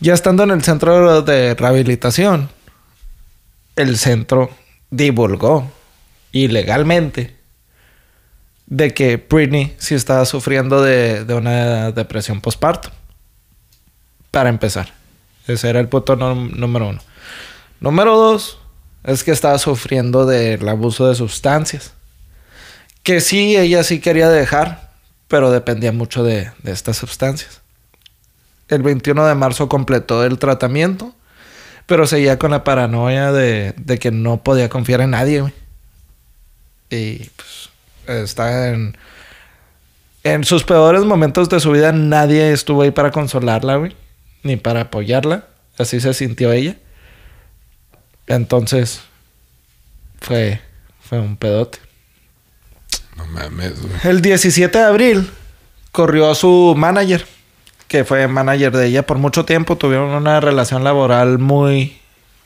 Ya 0.00 0.12
estando 0.12 0.42
en 0.42 0.50
el 0.50 0.62
centro 0.62 1.22
de 1.22 1.54
rehabilitación, 1.54 2.50
el 3.76 3.96
centro 3.96 4.50
divulgó 4.90 5.70
ilegalmente 6.32 7.36
de 8.66 8.94
que 8.94 9.16
Britney 9.16 9.74
sí 9.78 9.94
estaba 9.94 10.24
sufriendo 10.24 10.82
de, 10.82 11.24
de 11.24 11.34
una 11.34 11.92
depresión 11.92 12.40
postparto. 12.40 12.90
Para 14.30 14.48
empezar. 14.48 14.92
Ese 15.46 15.68
era 15.68 15.80
el 15.80 15.88
punto 15.88 16.16
número 16.16 16.88
uno. 16.88 17.00
Número 17.80 18.16
dos 18.16 18.58
es 19.04 19.22
que 19.22 19.30
estaba 19.30 19.58
sufriendo 19.58 20.26
del 20.26 20.66
abuso 20.68 21.06
de 21.06 21.14
sustancias. 21.14 21.92
Que 23.02 23.20
sí, 23.20 23.56
ella 23.56 23.84
sí 23.84 24.00
quería 24.00 24.30
dejar, 24.30 24.90
pero 25.28 25.50
dependía 25.50 25.92
mucho 25.92 26.24
de, 26.24 26.50
de 26.62 26.72
estas 26.72 26.96
sustancias. 26.96 27.60
El 28.68 28.82
21 28.82 29.26
de 29.26 29.34
marzo 29.34 29.68
completó 29.68 30.24
el 30.24 30.38
tratamiento, 30.38 31.14
pero 31.86 32.06
seguía 32.06 32.38
con 32.38 32.50
la 32.50 32.64
paranoia 32.64 33.30
de, 33.30 33.74
de 33.76 33.98
que 33.98 34.10
no 34.10 34.42
podía 34.42 34.70
confiar 34.70 35.02
en 35.02 35.10
nadie. 35.10 35.52
Y 36.88 37.30
pues 37.36 37.70
está 38.06 38.68
en, 38.68 38.96
en 40.22 40.44
sus 40.44 40.64
peores 40.64 41.04
momentos 41.04 41.48
de 41.48 41.60
su 41.60 41.70
vida, 41.70 41.92
nadie 41.92 42.52
estuvo 42.52 42.82
ahí 42.82 42.90
para 42.90 43.10
consolarla, 43.10 43.76
güey, 43.76 43.96
ni 44.42 44.56
para 44.56 44.82
apoyarla. 44.82 45.46
Así 45.78 46.00
se 46.00 46.14
sintió 46.14 46.52
ella. 46.52 46.76
Entonces, 48.26 49.02
fue, 50.20 50.60
fue 51.00 51.20
un 51.20 51.36
pedote. 51.36 51.78
No 53.16 53.26
mames, 53.26 53.80
güey. 53.80 53.92
El 54.04 54.22
17 54.22 54.78
de 54.78 54.84
abril 54.84 55.30
corrió 55.92 56.30
a 56.30 56.34
su 56.34 56.74
manager, 56.76 57.26
que 57.88 58.04
fue 58.04 58.26
manager 58.26 58.72
de 58.72 58.86
ella 58.86 59.06
por 59.06 59.18
mucho 59.18 59.44
tiempo. 59.44 59.76
Tuvieron 59.76 60.10
una 60.10 60.40
relación 60.40 60.84
laboral 60.84 61.38
muy, 61.38 61.98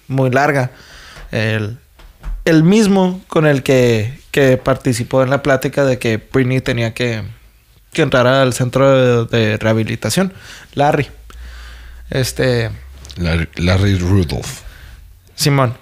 muy 0.09 0.30
larga. 0.30 0.72
El, 1.30 1.78
el 2.44 2.64
mismo 2.64 3.22
con 3.28 3.46
el 3.46 3.62
que, 3.62 4.18
que 4.31 4.57
participó 4.57 5.22
en 5.22 5.31
la 5.31 5.43
plática 5.43 5.85
de 5.85 5.99
que 5.99 6.16
Britney 6.33 6.61
tenía 6.61 6.95
que, 6.95 7.22
que 7.93 8.03
entrar 8.03 8.26
al 8.26 8.53
centro 8.53 9.26
de, 9.26 9.39
de 9.39 9.57
rehabilitación. 9.57 10.33
Larry. 10.74 11.09
Este. 12.11 12.70
Larry, 13.16 13.49
Larry 13.57 13.99
Rudolph. 13.99 14.61
Simón. 15.35 15.76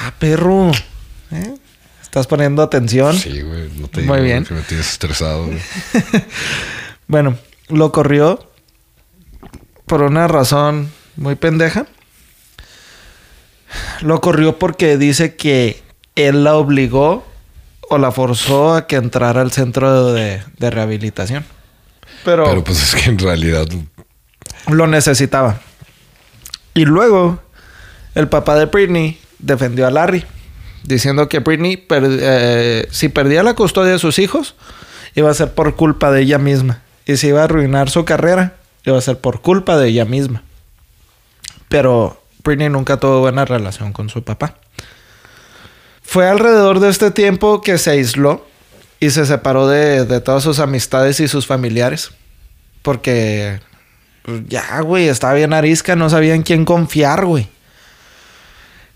Ah, 0.00 0.12
perro. 0.18 0.70
¿Eh? 1.30 1.54
¿Estás 2.02 2.26
poniendo 2.26 2.62
atención? 2.62 3.16
Sí, 3.18 3.40
güey. 3.42 3.70
No 3.76 3.88
te 3.88 4.02
Muy 4.02 4.18
digo 4.18 4.24
bien. 4.24 4.44
que 4.44 4.54
me 4.54 4.62
tienes 4.62 4.90
estresado. 4.90 5.48
Bueno, 7.06 7.36
lo 7.68 7.92
corrió 7.92 8.50
por 9.84 10.00
una 10.00 10.26
razón 10.26 10.90
muy 11.16 11.34
pendeja. 11.34 11.86
Lo 14.00 14.22
corrió 14.22 14.58
porque 14.58 14.96
dice 14.96 15.36
que 15.36 15.82
él 16.14 16.44
la 16.44 16.56
obligó 16.56 17.26
o 17.90 17.98
la 17.98 18.10
forzó 18.12 18.74
a 18.74 18.86
que 18.86 18.96
entrara 18.96 19.40
al 19.40 19.52
centro 19.52 20.12
de, 20.12 20.42
de 20.58 20.70
rehabilitación. 20.70 21.44
Pero, 22.24 22.44
Pero 22.44 22.64
pues 22.64 22.82
es 22.82 22.94
que 23.02 23.10
en 23.10 23.18
realidad... 23.18 23.66
lo 24.68 24.86
necesitaba. 24.86 25.60
Y 26.74 26.84
luego, 26.86 27.40
el 28.14 28.28
papá 28.28 28.56
de 28.56 28.66
Britney 28.66 29.18
defendió 29.38 29.86
a 29.86 29.90
Larry, 29.90 30.24
diciendo 30.84 31.28
que 31.28 31.40
Britney, 31.40 31.76
per- 31.76 32.02
eh, 32.20 32.88
si 32.90 33.08
perdía 33.08 33.42
la 33.42 33.54
custodia 33.54 33.92
de 33.92 33.98
sus 33.98 34.18
hijos, 34.18 34.54
iba 35.14 35.30
a 35.30 35.34
ser 35.34 35.52
por 35.52 35.76
culpa 35.76 36.10
de 36.10 36.22
ella 36.22 36.38
misma. 36.38 36.80
Y 37.06 37.16
si 37.18 37.28
iba 37.28 37.42
a 37.42 37.44
arruinar 37.44 37.90
su 37.90 38.04
carrera, 38.04 38.54
iba 38.84 38.96
a 38.96 39.02
ser 39.02 39.18
por 39.18 39.40
culpa 39.42 39.76
de 39.76 39.88
ella 39.88 40.04
misma. 40.06 40.42
Pero 41.68 42.20
Britney 42.42 42.68
nunca 42.68 42.98
tuvo 42.98 43.20
buena 43.20 43.44
relación 43.44 43.92
con 43.92 44.08
su 44.08 44.22
papá. 44.24 44.56
Fue 46.14 46.28
alrededor 46.28 46.78
de 46.78 46.90
este 46.90 47.10
tiempo 47.10 47.60
que 47.60 47.76
se 47.76 47.90
aisló 47.90 48.46
y 49.00 49.10
se 49.10 49.26
separó 49.26 49.66
de, 49.66 50.20
todas 50.20 50.44
sus 50.44 50.60
amistades 50.60 51.18
y 51.18 51.26
sus 51.26 51.44
familiares. 51.44 52.12
Porque 52.82 53.58
pues, 54.22 54.42
ya, 54.46 54.80
güey, 54.82 55.08
estaba 55.08 55.34
bien 55.34 55.52
arisca, 55.52 55.96
no 55.96 56.08
sabía 56.08 56.36
en 56.36 56.44
quién 56.44 56.64
confiar, 56.64 57.24
güey. 57.24 57.48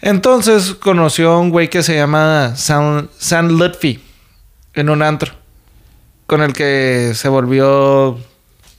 Entonces 0.01 0.77
conoció 0.77 1.33
a 1.33 1.41
un 1.41 1.51
güey 1.51 1.69
que 1.69 1.83
se 1.83 1.97
llama 1.97 2.55
Sam, 2.55 3.09
Sam 3.19 3.49
Lutfi 3.49 4.01
en 4.75 4.89
un 4.89 5.03
antro, 5.03 5.33
con 6.29 6.41
el 6.41 6.53
que 6.53 7.15
se 7.17 7.29
volvió. 7.29 8.17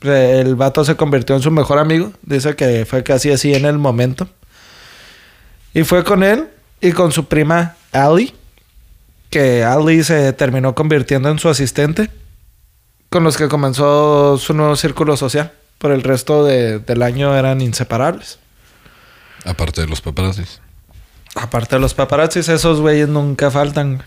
El 0.02 0.56
vato 0.56 0.86
se 0.86 0.96
convirtió 0.96 1.36
en 1.36 1.42
su 1.42 1.52
mejor 1.52 1.78
amigo. 1.78 2.14
Dice 2.22 2.56
que 2.56 2.86
fue 2.86 3.04
casi 3.04 3.32
así 3.32 3.54
en 3.54 3.66
el 3.66 3.78
momento. 3.78 4.30
Y 5.74 5.84
fue 5.84 6.06
con 6.06 6.24
él 6.24 6.48
y 6.80 6.94
con 6.94 7.12
su 7.12 7.26
prima 7.26 7.76
Ali, 7.92 8.34
que 9.30 9.64
Ali 9.64 10.04
se 10.04 10.34
terminó 10.34 10.76
convirtiendo 10.76 11.30
en 11.30 11.40
su 11.40 11.50
asistente, 11.50 12.10
con 13.10 13.24
los 13.24 13.38
que 13.38 13.48
comenzó 13.48 14.38
su 14.38 14.54
nuevo 14.54 14.76
círculo 14.76 15.18
social. 15.18 15.52
Por 15.78 15.92
el 15.92 16.04
resto 16.04 16.44
de- 16.46 16.80
del 16.80 17.02
año 17.02 17.36
eran 17.38 17.62
inseparables. 17.62 18.38
Aparte 19.46 19.82
de 19.82 19.88
los 19.88 20.02
paparazzis. 20.02 20.60
Aparte 21.36 21.76
de 21.76 21.80
los 21.80 21.94
paparazzis, 21.94 22.50
esos 22.50 22.82
güeyes 22.82 23.08
nunca 23.08 23.50
faltan. 23.50 24.04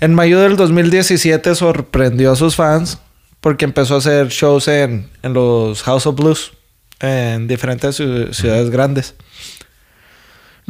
En 0.00 0.14
mayo 0.14 0.40
del 0.40 0.56
2017 0.56 1.54
sorprendió 1.54 2.32
a 2.32 2.36
sus 2.36 2.56
fans 2.56 2.98
porque 3.40 3.64
empezó 3.64 3.94
a 3.94 3.98
hacer 3.98 4.28
shows 4.28 4.66
en, 4.68 5.08
en 5.22 5.32
los 5.32 5.82
House 5.84 6.06
of 6.06 6.16
Blues 6.16 6.52
en 6.98 7.46
diferentes 7.46 8.00
ciu- 8.00 8.32
ciudades 8.32 8.70
grandes. 8.70 9.14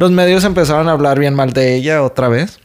Los 0.03 0.11
medios 0.11 0.43
empezaron 0.43 0.89
a 0.89 0.91
hablar 0.91 1.17
bien 1.17 1.33
mal 1.33 1.53
de 1.53 1.75
ella 1.75 2.03
otra 2.03 2.27
vez, 2.27 2.59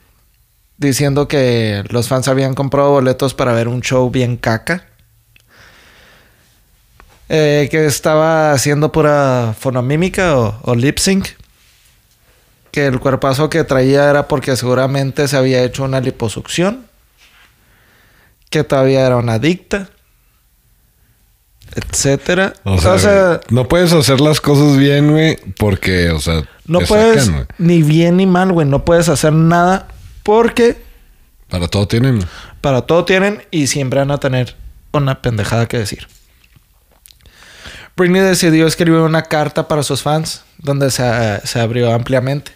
diciendo 0.76 1.28
que 1.28 1.84
los 1.89 2.09
fans 2.09 2.26
habían 2.26 2.55
comprado 2.55 2.91
boletos 2.91 3.32
para 3.32 3.53
ver 3.53 3.68
un 3.68 3.80
show 3.80 4.11
bien 4.11 4.36
caca. 4.36 4.89
Eh, 7.28 7.68
que 7.70 7.86
estaba 7.86 8.51
haciendo 8.51 8.91
pura 8.91 9.55
fonomímica 9.57 10.36
o, 10.36 10.59
o 10.64 10.74
lip 10.74 10.99
sync. 10.99 11.28
Que 12.72 12.89
el 12.89 12.99
cuerpazo 12.99 13.49
que 13.49 13.62
traía 13.62 14.11
era 14.11 14.26
porque 14.26 14.57
seguramente 14.57 15.28
se 15.28 15.36
había 15.36 15.62
hecho 15.62 15.84
una 15.84 16.01
liposucción, 16.01 16.89
que 18.51 18.64
todavía 18.64 19.07
era 19.07 19.16
una 19.16 19.34
adicta, 19.34 19.91
etcétera. 21.75 22.55
O 22.64 22.79
sea, 22.79 22.93
O 22.93 22.99
sea, 22.99 23.27
güey, 23.29 23.39
no 23.51 23.69
puedes 23.69 23.93
hacer 23.93 24.21
las 24.21 24.41
cosas 24.41 24.77
bien, 24.77 25.11
güey, 25.11 25.37
porque, 25.57 26.11
o 26.11 26.21
sea, 26.21 26.43
no 26.66 26.81
puedes 26.81 27.27
sacan, 27.27 27.49
ni 27.59 27.83
bien 27.83 28.16
ni 28.16 28.27
mal, 28.27 28.53
güey, 28.53 28.66
no 28.66 28.85
puedes 28.85 29.09
hacer 29.09 29.33
nada 29.33 29.89
porque 30.23 30.83
Para 31.49 31.69
todo 31.69 31.89
tienen. 31.89 32.21
para 32.61 32.83
todo 32.83 33.05
tienen 33.05 33.43
y 33.51 33.66
siempre 33.69 33.99
van 34.01 34.11
a 34.11 34.19
tener 34.19 34.57
una 34.93 35.23
pendejada 35.23 35.66
que 35.66 35.79
decir. 35.79 36.07
Britney 37.97 38.21
decidió 38.23 38.66
escribir 38.66 39.01
una 39.01 39.23
carta 39.23 39.66
para 39.66 39.83
sus 39.83 40.03
fans 40.03 40.43
donde 40.59 40.91
se, 40.91 41.03
se 41.45 41.61
abrió 41.61 41.93
ampliamente. 41.93 42.53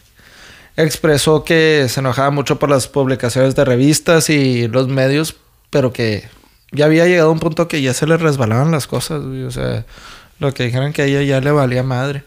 Expresó 0.76 1.44
que 1.44 1.86
se 1.88 2.00
enojaba 2.00 2.30
mucho 2.30 2.58
por 2.58 2.70
las 2.70 2.86
publicaciones 2.86 3.54
de 3.54 3.64
revistas 3.64 4.30
y 4.30 4.68
los 4.68 4.88
medios, 4.88 5.36
pero 5.70 5.92
que 5.92 6.28
ya 6.72 6.86
había 6.86 7.06
llegado 7.06 7.28
a 7.28 7.32
un 7.32 7.38
punto 7.38 7.68
que 7.68 7.82
ya 7.82 7.94
se 7.94 8.06
le 8.06 8.16
resbalaban 8.16 8.70
las 8.70 8.86
cosas. 8.86 9.22
O 9.22 9.50
sea, 9.50 9.84
lo 10.38 10.52
que 10.52 10.64
dijeron 10.64 10.92
que 10.92 11.02
a 11.02 11.04
ella 11.06 11.22
ya 11.22 11.40
le 11.40 11.52
valía 11.52 11.82
madre. 11.82 12.24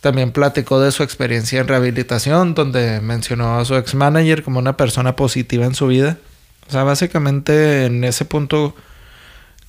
también 0.00 0.32
platicó 0.32 0.80
de 0.80 0.92
su 0.92 1.02
experiencia 1.02 1.60
en 1.60 1.68
rehabilitación, 1.68 2.54
donde 2.54 3.00
mencionó 3.00 3.58
a 3.58 3.64
su 3.64 3.74
ex 3.76 3.94
manager 3.94 4.42
como 4.42 4.58
una 4.58 4.76
persona 4.76 5.16
positiva 5.16 5.64
en 5.64 5.74
su 5.74 5.86
vida. 5.86 6.18
O 6.68 6.72
sea, 6.72 6.84
básicamente 6.84 7.86
en 7.86 8.04
ese 8.04 8.26
punto, 8.26 8.74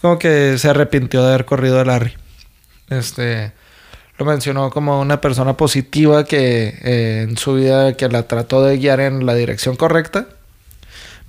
como 0.01 0.19
que 0.19 0.57
se 0.57 0.69
arrepintió 0.69 1.21
de 1.23 1.29
haber 1.29 1.45
corrido 1.45 1.79
a 1.79 1.85
Larry. 1.85 2.13
Este 2.89 3.53
lo 4.17 4.25
mencionó 4.25 4.69
como 4.69 5.01
una 5.01 5.19
persona 5.19 5.57
positiva 5.57 6.23
que 6.23 6.73
eh, 6.83 7.25
en 7.27 7.37
su 7.37 7.55
vida 7.55 7.97
que 7.97 8.07
la 8.07 8.27
trató 8.27 8.63
de 8.63 8.77
guiar 8.77 9.01
en 9.01 9.25
la 9.25 9.33
dirección 9.33 9.75
correcta. 9.75 10.27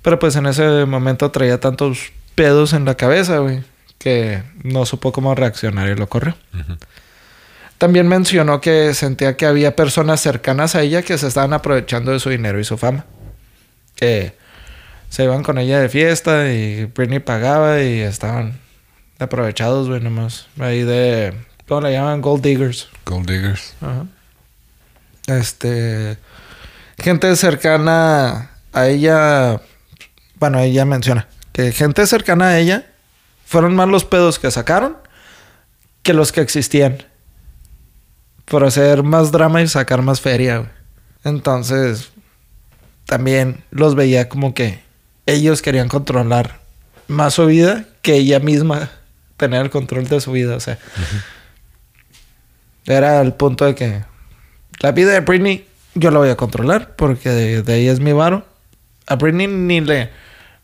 Pero 0.01 0.19
pues 0.19 0.35
en 0.35 0.45
ese 0.45 0.85
momento 0.85 1.31
traía 1.31 1.59
tantos 1.59 2.11
pedos 2.37 2.73
en 2.73 2.85
la 2.85 2.95
cabeza, 2.95 3.39
güey, 3.39 3.63
que 3.97 4.43
no 4.63 4.85
supo 4.85 5.11
cómo 5.11 5.33
reaccionar 5.33 5.89
y 5.89 5.95
lo 5.95 6.07
corrió. 6.07 6.37
También 7.79 8.07
mencionó 8.07 8.61
que 8.61 8.93
sentía 8.93 9.35
que 9.35 9.47
había 9.47 9.75
personas 9.75 10.21
cercanas 10.21 10.75
a 10.75 10.83
ella 10.83 11.01
que 11.01 11.17
se 11.17 11.27
estaban 11.27 11.53
aprovechando 11.53 12.11
de 12.11 12.19
su 12.19 12.29
dinero 12.29 12.59
y 12.59 12.63
su 12.63 12.77
fama. 12.77 13.05
Que 13.95 14.35
se 15.09 15.23
iban 15.23 15.41
con 15.41 15.57
ella 15.57 15.79
de 15.79 15.89
fiesta 15.89 16.53
y 16.53 16.85
Britney 16.85 17.19
pagaba 17.19 17.81
y 17.81 18.01
estaban 18.01 18.59
aprovechados, 19.17 19.89
güey, 19.89 19.99
nomás. 19.99 20.45
Ahí 20.59 20.83
de 20.83 21.33
¿Cómo 21.67 21.81
le 21.81 21.91
llaman? 21.91 22.21
Gold 22.21 22.43
Diggers. 22.43 22.87
Gold 23.03 23.27
Diggers. 23.29 23.73
Ajá. 23.81 24.05
Este. 25.25 26.17
Gente 26.99 27.35
cercana 27.35 28.51
a 28.73 28.87
ella. 28.87 29.59
Bueno, 30.35 30.59
ella 30.59 30.85
menciona 30.85 31.27
que 31.57 31.71
gente 31.71 32.05
cercana 32.05 32.49
a 32.49 32.59
ella 32.59 32.85
fueron 33.43 33.75
más 33.75 33.89
los 33.89 34.05
pedos 34.05 34.37
que 34.37 34.51
sacaron 34.51 34.95
que 36.03 36.13
los 36.13 36.31
que 36.31 36.41
existían. 36.41 37.03
Por 38.45 38.63
hacer 38.63 39.01
más 39.01 39.31
drama 39.31 39.63
y 39.63 39.67
sacar 39.67 40.03
más 40.03 40.21
feria, 40.21 40.59
güey. 40.59 40.69
Entonces, 41.23 42.11
también 43.07 43.63
los 43.71 43.95
veía 43.95 44.29
como 44.29 44.53
que 44.53 44.83
ellos 45.25 45.63
querían 45.63 45.89
controlar 45.89 46.59
más 47.07 47.33
su 47.33 47.47
vida 47.47 47.85
que 48.03 48.13
ella 48.13 48.39
misma 48.39 48.91
tener 49.35 49.63
el 49.63 49.71
control 49.71 50.07
de 50.07 50.21
su 50.21 50.31
vida. 50.33 50.55
O 50.55 50.59
sea, 50.59 50.77
era 52.85 53.19
el 53.19 53.33
punto 53.33 53.65
de 53.65 53.73
que 53.73 54.03
la 54.79 54.91
vida 54.91 55.11
de 55.11 55.21
Britney 55.21 55.67
yo 55.95 56.11
la 56.11 56.19
voy 56.19 56.29
a 56.29 56.37
controlar 56.37 56.95
porque 56.95 57.29
de, 57.29 57.73
ahí 57.73 57.87
es 57.87 57.99
mi 57.99 58.13
varo. 58.13 58.45
A 59.07 59.15
Britney 59.15 59.47
ni 59.47 59.81
le, 59.81 60.11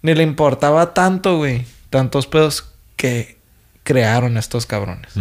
ni 0.04 0.14
le 0.14 0.22
importaba 0.22 0.94
tanto, 0.94 1.38
güey. 1.38 1.66
Tantos 1.90 2.28
pedos 2.28 2.70
que 2.96 3.40
crearon 3.84 4.38
estos 4.38 4.68
cabrones. 4.68 5.14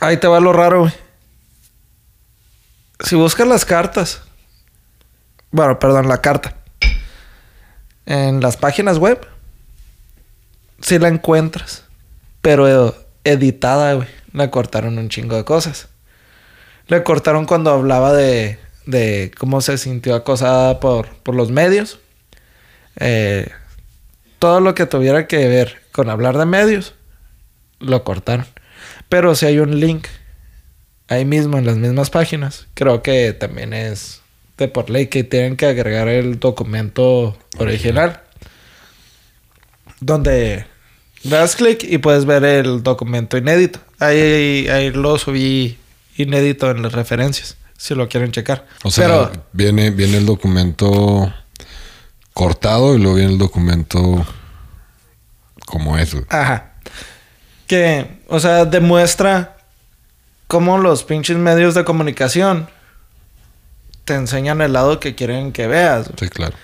Ahí 0.00 0.18
te 0.18 0.26
va 0.26 0.40
lo 0.40 0.52
raro, 0.52 0.80
güey. 0.80 0.92
Si 3.00 3.16
buscas 3.16 3.48
las 3.48 3.64
cartas. 3.64 4.22
Bueno, 5.50 5.78
perdón, 5.78 6.08
la 6.08 6.20
carta. 6.20 6.56
En 8.04 8.42
las 8.42 8.58
páginas 8.58 8.98
web. 8.98 9.26
Si 10.82 10.98
la 10.98 11.08
encuentras. 11.08 11.84
Pero 12.42 12.94
editada, 13.24 13.94
güey 13.94 14.08
le 14.32 14.50
cortaron 14.50 14.98
un 14.98 15.08
chingo 15.08 15.36
de 15.36 15.44
cosas. 15.44 15.88
Le 16.88 17.02
cortaron 17.02 17.46
cuando 17.46 17.70
hablaba 17.70 18.12
de, 18.12 18.58
de 18.86 19.30
cómo 19.38 19.60
se 19.60 19.78
sintió 19.78 20.14
acosada 20.14 20.80
por, 20.80 21.08
por 21.08 21.34
los 21.34 21.50
medios. 21.50 22.00
Eh, 22.96 23.50
todo 24.38 24.60
lo 24.60 24.74
que 24.74 24.86
tuviera 24.86 25.26
que 25.26 25.48
ver 25.48 25.82
con 25.92 26.10
hablar 26.10 26.36
de 26.36 26.46
medios, 26.46 26.94
lo 27.78 28.02
cortaron. 28.04 28.46
Pero 29.08 29.34
si 29.34 29.46
hay 29.46 29.58
un 29.58 29.78
link 29.78 30.06
ahí 31.08 31.24
mismo 31.24 31.58
en 31.58 31.66
las 31.66 31.76
mismas 31.76 32.10
páginas, 32.10 32.66
creo 32.74 33.02
que 33.02 33.32
también 33.32 33.72
es 33.72 34.20
de 34.58 34.68
por 34.68 34.90
ley 34.90 35.06
que 35.06 35.24
tienen 35.24 35.56
que 35.56 35.66
agregar 35.66 36.08
el 36.08 36.38
documento 36.38 37.36
original. 37.58 38.20
Donde 40.00 40.66
das 41.22 41.56
clic 41.56 41.84
y 41.84 41.98
puedes 41.98 42.24
ver 42.24 42.44
el 42.44 42.82
documento 42.82 43.36
inédito. 43.36 43.80
Ahí, 43.98 44.66
ahí 44.68 44.90
lo 44.90 45.18
subí 45.18 45.78
inédito 46.16 46.70
en 46.70 46.82
las 46.82 46.92
referencias, 46.92 47.56
si 47.76 47.94
lo 47.94 48.08
quieren 48.08 48.32
checar. 48.32 48.66
O 48.82 48.90
sea, 48.90 49.30
viene, 49.52 49.90
viene 49.90 50.18
el 50.18 50.26
documento 50.26 51.32
cortado 52.32 52.94
y 52.94 52.98
luego 52.98 53.16
viene 53.16 53.32
el 53.32 53.38
documento 53.38 54.26
como 55.66 55.98
es. 55.98 56.16
Ajá. 56.28 56.72
Que, 57.66 58.20
o 58.28 58.40
sea, 58.40 58.64
demuestra 58.64 59.56
cómo 60.46 60.78
los 60.78 61.04
pinches 61.04 61.38
medios 61.38 61.74
de 61.74 61.84
comunicación 61.84 62.68
te 64.04 64.14
enseñan 64.14 64.60
el 64.60 64.72
lado 64.72 65.00
que 65.00 65.14
quieren 65.14 65.52
que 65.52 65.66
veas. 65.66 66.10
Sí, 66.18 66.28
claro. 66.28 66.54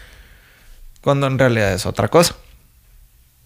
Cuando 1.00 1.26
en 1.26 1.38
realidad 1.38 1.72
es 1.72 1.86
otra 1.86 2.08
cosa. 2.08 2.36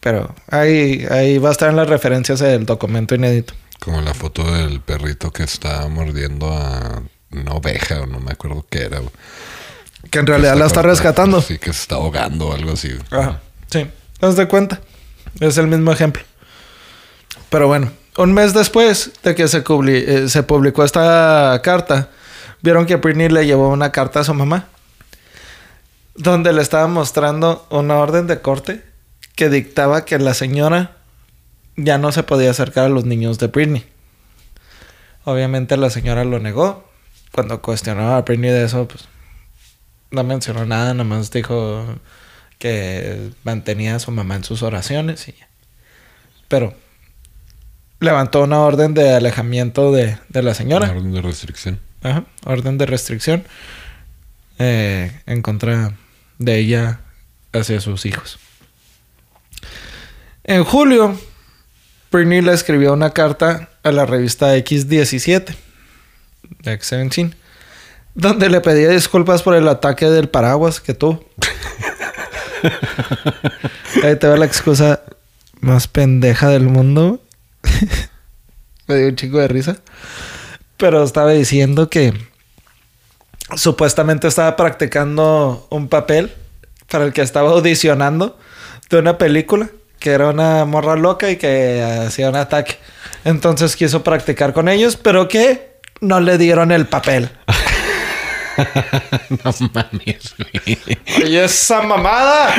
Pero 0.00 0.34
ahí, 0.48 1.06
ahí 1.10 1.38
va 1.38 1.50
a 1.50 1.52
estar 1.52 1.70
en 1.70 1.76
las 1.76 1.88
referencias 1.88 2.40
del 2.40 2.66
documento 2.66 3.14
inédito. 3.14 3.54
Como 3.78 4.00
la 4.00 4.14
foto 4.14 4.42
del 4.52 4.80
perrito 4.80 5.30
que 5.30 5.44
está 5.44 5.86
mordiendo 5.88 6.52
a 6.52 7.02
una 7.30 7.52
oveja 7.52 8.00
o 8.00 8.06
no 8.06 8.18
me 8.18 8.32
acuerdo 8.32 8.66
qué 8.68 8.82
era. 8.82 9.00
Que 10.10 10.18
en 10.18 10.26
realidad 10.26 10.56
la 10.56 10.66
está 10.66 10.82
rescatando. 10.82 11.40
Sí, 11.40 11.58
que 11.58 11.72
se 11.72 11.82
está 11.82 11.94
ahogando 11.96 12.48
o 12.48 12.54
algo 12.54 12.72
así. 12.72 12.90
Ajá. 13.10 13.40
Sí. 13.70 13.86
¿Te 14.18 14.32
de 14.32 14.48
cuenta? 14.48 14.80
Es 15.40 15.58
el 15.58 15.66
mismo 15.66 15.90
ejemplo. 15.92 16.22
Pero 17.50 17.66
bueno, 17.66 17.90
un 18.16 18.32
mes 18.32 18.54
después 18.54 19.12
de 19.22 19.34
que 19.34 19.48
se, 19.48 19.64
eh, 19.66 20.28
se 20.28 20.42
publicó 20.42 20.84
esta 20.84 21.60
carta, 21.62 22.10
vieron 22.60 22.86
que 22.86 22.96
Britney 22.96 23.28
le 23.28 23.46
llevó 23.46 23.68
una 23.68 23.90
carta 23.90 24.20
a 24.20 24.24
su 24.24 24.34
mamá. 24.34 24.68
Donde 26.14 26.52
le 26.52 26.60
estaba 26.60 26.86
mostrando 26.88 27.66
una 27.70 27.96
orden 27.96 28.26
de 28.26 28.40
corte 28.40 28.84
que 29.34 29.48
dictaba 29.48 30.04
que 30.04 30.18
la 30.18 30.34
señora 30.34 30.98
ya 31.76 31.96
no 31.96 32.12
se 32.12 32.22
podía 32.22 32.50
acercar 32.50 32.84
a 32.84 32.90
los 32.90 33.04
niños 33.04 33.38
de 33.38 33.46
Britney. 33.46 33.86
Obviamente 35.24 35.76
la 35.76 35.90
señora 35.90 36.24
lo 36.24 36.38
negó. 36.38 36.88
Cuando 37.32 37.62
cuestionó 37.62 38.14
a 38.14 38.20
Britney 38.22 38.50
de 38.50 38.64
eso, 38.64 38.86
pues 38.86 39.08
no 40.12 40.24
mencionó 40.24 40.64
nada, 40.64 40.94
nomás 40.94 41.30
dijo 41.30 41.84
que 42.58 43.30
mantenía 43.42 43.96
a 43.96 43.98
su 43.98 44.12
mamá 44.12 44.36
en 44.36 44.44
sus 44.44 44.62
oraciones 44.62 45.26
y 45.26 45.34
Pero 46.48 46.74
levantó 47.98 48.42
una 48.42 48.60
orden 48.60 48.94
de 48.94 49.14
alejamiento 49.14 49.90
de, 49.90 50.18
la 50.30 50.54
señora. 50.54 50.86
Una 50.86 50.96
orden 50.98 51.12
de 51.12 51.22
restricción. 51.22 51.80
Ajá, 52.02 52.24
orden 52.44 52.78
de 52.78 52.86
restricción 52.86 53.44
eh, 54.58 55.20
en 55.26 55.42
contra 55.42 55.94
de 56.38 56.58
ella 56.58 57.00
hacia 57.52 57.80
sus 57.80 58.06
hijos. 58.06 58.38
En 60.44 60.64
julio, 60.64 61.18
Britney 62.10 62.42
le 62.42 62.52
escribió 62.52 62.92
una 62.92 63.10
carta 63.10 63.70
a 63.82 63.92
la 63.92 64.04
revista 64.04 64.56
X17, 64.56 65.54
X17, 66.62 67.34
donde 68.14 68.48
le 68.48 68.60
pedía 68.60 68.88
disculpas 68.90 69.42
por 69.42 69.54
el 69.54 69.68
ataque 69.68 70.06
del 70.06 70.28
paraguas 70.28 70.80
que 70.80 70.94
tuvo. 70.94 71.24
Ahí 74.02 74.16
te 74.16 74.26
va 74.26 74.36
la 74.36 74.46
excusa 74.46 75.02
más 75.60 75.88
pendeja 75.88 76.48
del 76.48 76.64
mundo. 76.64 77.20
Me 78.86 78.96
dio 78.96 79.08
un 79.08 79.16
chico 79.16 79.38
de 79.38 79.48
risa. 79.48 79.76
Pero 80.76 81.04
estaba 81.04 81.30
diciendo 81.30 81.88
que 81.88 82.12
supuestamente 83.56 84.28
estaba 84.28 84.56
practicando 84.56 85.66
un 85.70 85.88
papel 85.88 86.32
para 86.88 87.04
el 87.04 87.12
que 87.12 87.22
estaba 87.22 87.50
audicionando 87.50 88.38
de 88.90 88.98
una 88.98 89.18
película 89.18 89.70
que 90.02 90.10
era 90.10 90.30
una 90.30 90.64
morra 90.64 90.96
loca 90.96 91.30
y 91.30 91.36
que 91.36 91.80
hacía 92.06 92.28
un 92.28 92.34
ataque. 92.34 92.76
Entonces 93.24 93.76
quiso 93.76 94.02
practicar 94.02 94.52
con 94.52 94.68
ellos, 94.68 94.96
pero 94.96 95.28
que 95.28 95.78
no 96.00 96.18
le 96.18 96.38
dieron 96.38 96.72
el 96.72 96.86
papel. 96.86 97.30
no 99.44 99.70
mames, 99.74 100.34
güey. 100.38 100.78
Oye, 101.24 101.44
esa 101.44 101.82
mamada. 101.82 102.54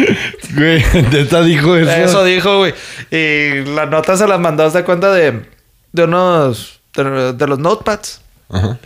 Güey, 0.56 0.84
neta 1.12 1.44
dijo 1.44 1.76
eso. 1.76 1.91
Eso 1.91 2.24
dijo, 2.24 2.58
güey. 2.58 2.74
Y 3.12 3.66
la 3.66 3.86
nota 3.86 4.18
se 4.18 4.28
las 4.28 4.39
mandó 4.39 4.70
de 4.70 4.84
cuenta 4.84 5.12
de, 5.12 5.46
de 5.91 6.04
unos. 6.04 6.80
de, 6.96 7.48
los 7.48 7.60
notepads. 7.60 8.22
Ajá. 8.50 8.78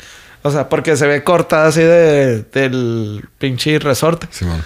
O 0.43 0.51
sea, 0.51 0.69
porque 0.69 0.95
se 0.95 1.07
ve 1.07 1.23
cortada 1.23 1.67
así 1.67 1.81
de, 1.81 2.43
del 2.43 3.27
pinche 3.37 3.79
resorte. 3.79 4.27
Sí, 4.31 4.45
man. 4.45 4.63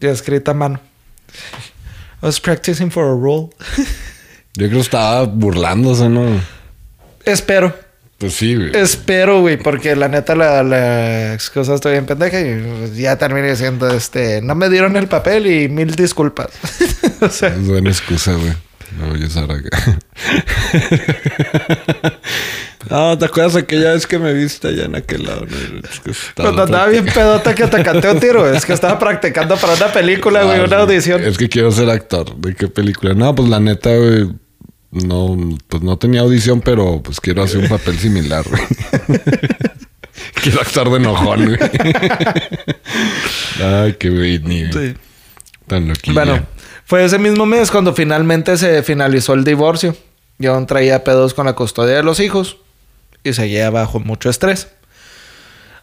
Y 0.00 0.06
escrita 0.06 0.50
a 0.50 0.54
mano. 0.54 0.80
I 2.22 2.26
was 2.26 2.40
practicing 2.40 2.90
for 2.90 3.04
a 3.04 3.14
role. 3.14 3.50
Yo 4.54 4.66
creo 4.66 4.70
que 4.70 4.80
estaba 4.80 5.24
burlándose, 5.24 6.08
¿no? 6.08 6.26
Espero. 7.24 7.74
Pues 8.18 8.34
sí, 8.34 8.56
güey. 8.56 8.76
Espero, 8.76 9.40
güey, 9.40 9.56
porque 9.56 9.94
la 9.94 10.08
neta 10.08 10.34
la, 10.34 10.64
la 10.64 11.34
excusa 11.34 11.74
estoy 11.74 11.92
bien 11.92 12.06
pendeja 12.06 12.40
y 12.40 12.60
pues, 12.60 12.96
ya 12.96 13.16
terminé 13.16 13.50
diciendo, 13.50 13.88
este, 13.88 14.42
no 14.42 14.56
me 14.56 14.68
dieron 14.68 14.96
el 14.96 15.06
papel 15.06 15.46
y 15.46 15.68
mil 15.68 15.94
disculpas. 15.94 16.50
o 17.20 17.28
sea. 17.28 17.50
Es 17.50 17.64
buena 17.64 17.90
excusa, 17.90 18.32
güey. 18.32 18.54
No 18.98 19.14
a 19.14 19.26
usar 19.26 19.50
acá. 19.50 19.98
Ah, 22.90 23.16
¿te 23.18 23.26
acuerdas 23.26 23.56
aquella 23.56 23.92
vez 23.92 24.06
que 24.06 24.18
me 24.18 24.32
viste 24.32 24.68
allá 24.68 24.84
en 24.84 24.96
aquel 24.96 25.24
lado? 25.24 25.46
Es 25.90 26.00
que 26.00 26.10
estaba 26.10 26.48
Cuando 26.48 26.62
andaba 26.62 26.86
bien 26.86 27.04
pedota 27.04 27.54
que 27.54 27.66
te 27.66 27.82
canté 27.82 28.10
un 28.10 28.20
tiro. 28.20 28.50
Es 28.50 28.64
que 28.64 28.72
estaba 28.72 28.98
practicando 28.98 29.56
para 29.56 29.74
una 29.74 29.92
película, 29.92 30.44
güey, 30.44 30.60
Ah, 30.60 30.64
una 30.64 30.76
audición. 30.78 31.22
Es 31.22 31.36
que 31.36 31.48
quiero 31.48 31.70
ser 31.70 31.90
actor. 31.90 32.34
¿De 32.36 32.54
qué 32.54 32.68
película? 32.68 33.14
No, 33.14 33.34
pues 33.34 33.48
la 33.48 33.60
neta, 33.60 33.94
güey. 33.94 34.28
No, 34.90 35.36
pues 35.68 35.82
no 35.82 35.98
tenía 35.98 36.22
audición, 36.22 36.60
pero 36.60 37.02
pues 37.02 37.20
quiero 37.20 37.42
hacer 37.42 37.58
un 37.58 37.68
papel 37.68 37.98
similar, 37.98 38.44
güey. 38.48 38.62
quiero 40.42 40.60
actuar 40.60 40.90
de 40.90 40.96
enojón, 40.96 41.44
güey. 41.44 41.58
Ay, 43.62 43.92
qué. 43.94 44.40
Sí. 44.72 44.94
Tan 45.66 45.88
loquilla. 45.88 46.14
Bueno, 46.14 46.46
fue 46.84 47.04
ese 47.04 47.18
mismo 47.18 47.44
mes 47.44 47.70
cuando 47.70 47.94
finalmente 47.94 48.56
se 48.56 48.82
finalizó 48.82 49.34
el 49.34 49.44
divorcio. 49.44 49.94
John 50.40 50.66
traía 50.66 51.04
pedos 51.04 51.34
con 51.34 51.46
la 51.46 51.52
custodia 51.52 51.96
de 51.96 52.02
los 52.02 52.20
hijos 52.20 52.58
y 53.24 53.34
seguía 53.34 53.68
bajo 53.70 54.00
mucho 54.00 54.30
estrés. 54.30 54.68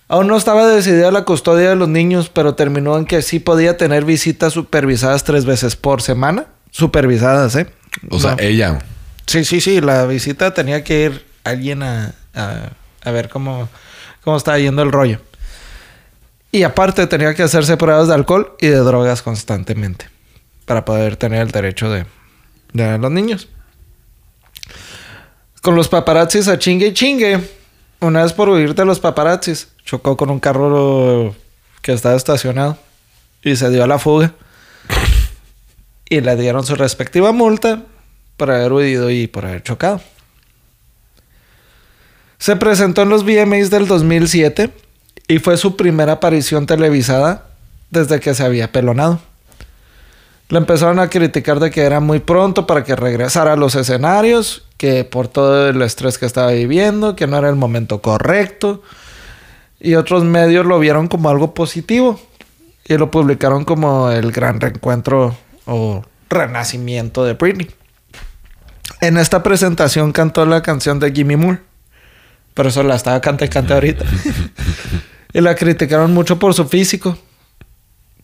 Aún 0.07 0.27
no 0.27 0.37
estaba 0.37 0.67
decidida 0.67 1.11
la 1.11 1.25
custodia 1.25 1.69
de 1.69 1.75
los 1.75 1.89
niños, 1.89 2.29
pero 2.29 2.55
terminó 2.55 2.97
en 2.97 3.05
que 3.05 3.21
sí 3.21 3.39
podía 3.39 3.77
tener 3.77 4.05
visitas 4.05 4.53
supervisadas 4.53 5.23
tres 5.23 5.45
veces 5.45 5.75
por 5.75 6.01
semana. 6.01 6.47
Supervisadas, 6.71 7.55
¿eh? 7.55 7.67
O 8.09 8.19
sea, 8.19 8.35
ella. 8.39 8.79
Sí, 9.25 9.45
sí, 9.45 9.61
sí. 9.61 9.81
La 9.81 10.05
visita 10.05 10.53
tenía 10.53 10.83
que 10.83 11.03
ir 11.05 11.25
alguien 11.43 11.83
a, 11.83 12.13
a, 12.33 12.69
a 13.03 13.11
ver 13.11 13.29
cómo, 13.29 13.69
cómo 14.23 14.37
estaba 14.37 14.59
yendo 14.59 14.81
el 14.81 14.91
rollo. 14.91 15.19
Y 16.51 16.63
aparte 16.63 17.05
tenía 17.07 17.33
que 17.33 17.43
hacerse 17.43 17.77
pruebas 17.77 18.07
de 18.07 18.13
alcohol 18.13 18.55
y 18.59 18.67
de 18.67 18.77
drogas 18.77 19.21
constantemente 19.21 20.09
para 20.65 20.85
poder 20.85 21.17
tener 21.17 21.41
el 21.41 21.51
derecho 21.51 21.89
de, 21.89 22.05
de 22.73 22.97
los 22.97 23.11
niños. 23.11 23.47
Con 25.61 25.75
los 25.75 25.87
paparazzis 25.87 26.47
a 26.47 26.57
chingue 26.57 26.87
y 26.87 26.93
chingue. 26.93 27.39
Una 27.99 28.23
vez 28.23 28.33
por 28.33 28.49
huir 28.49 28.75
de 28.75 28.85
los 28.85 28.99
paparazzis, 28.99 29.69
chocó 29.83 30.15
con 30.15 30.29
un 30.29 30.39
carro 30.39 31.35
que 31.81 31.93
estaba 31.93 32.15
estacionado 32.15 32.77
y 33.41 33.55
se 33.55 33.69
dio 33.69 33.83
a 33.83 33.87
la 33.87 33.99
fuga. 33.99 34.33
Y 36.07 36.21
le 36.21 36.35
dieron 36.35 36.63
su 36.63 36.75
respectiva 36.75 37.31
multa 37.31 37.81
por 38.37 38.51
haber 38.51 38.73
huido 38.73 39.09
y 39.09 39.27
por 39.27 39.45
haber 39.45 39.63
chocado. 39.63 40.01
Se 42.37 42.55
presentó 42.55 43.01
en 43.01 43.09
los 43.09 43.23
VMAs 43.23 43.69
del 43.69 43.87
2007 43.87 44.71
y 45.27 45.39
fue 45.39 45.57
su 45.57 45.75
primera 45.75 46.13
aparición 46.13 46.65
televisada 46.65 47.47
desde 47.89 48.19
que 48.19 48.33
se 48.33 48.43
había 48.43 48.71
pelonado. 48.71 49.19
Le 50.49 50.59
empezaron 50.59 50.99
a 50.99 51.09
criticar 51.09 51.59
de 51.59 51.71
que 51.71 51.81
era 51.81 51.99
muy 51.99 52.19
pronto 52.19 52.67
para 52.67 52.83
que 52.83 52.95
regresara 52.95 53.53
a 53.53 53.55
los 53.55 53.73
escenarios, 53.73 54.63
que 54.77 55.03
por 55.03 55.27
todo 55.27 55.69
el 55.69 55.81
estrés 55.81 56.19
que 56.19 56.27
estaba 56.27 56.51
viviendo, 56.51 57.15
que 57.15 57.25
no 57.25 57.37
era 57.37 57.49
el 57.49 57.55
momento 57.55 58.01
correcto. 58.01 58.83
Y 59.79 59.95
otros 59.95 60.23
medios 60.23 60.65
lo 60.65 60.77
vieron 60.77 61.07
como 61.07 61.29
algo 61.29 61.55
positivo 61.55 62.19
y 62.87 62.95
lo 62.97 63.09
publicaron 63.09 63.65
como 63.65 64.11
el 64.11 64.31
gran 64.31 64.61
reencuentro 64.61 65.35
o 65.65 66.03
renacimiento 66.29 67.23
de 67.25 67.33
Britney. 67.33 67.69
En 69.01 69.17
esta 69.17 69.43
presentación 69.43 70.11
cantó 70.11 70.45
la 70.45 70.61
canción 70.61 70.99
de 70.99 71.11
Jimmy 71.11 71.35
Moore. 71.35 71.59
Por 72.53 72.67
eso 72.67 72.83
la 72.83 72.95
estaba 72.95 73.19
cantando 73.21 73.45
y 73.45 73.49
canta 73.49 73.73
ahorita. 73.75 74.05
y 75.33 75.41
la 75.41 75.55
criticaron 75.55 76.13
mucho 76.13 76.39
por 76.39 76.53
su 76.53 76.67
físico. 76.67 77.17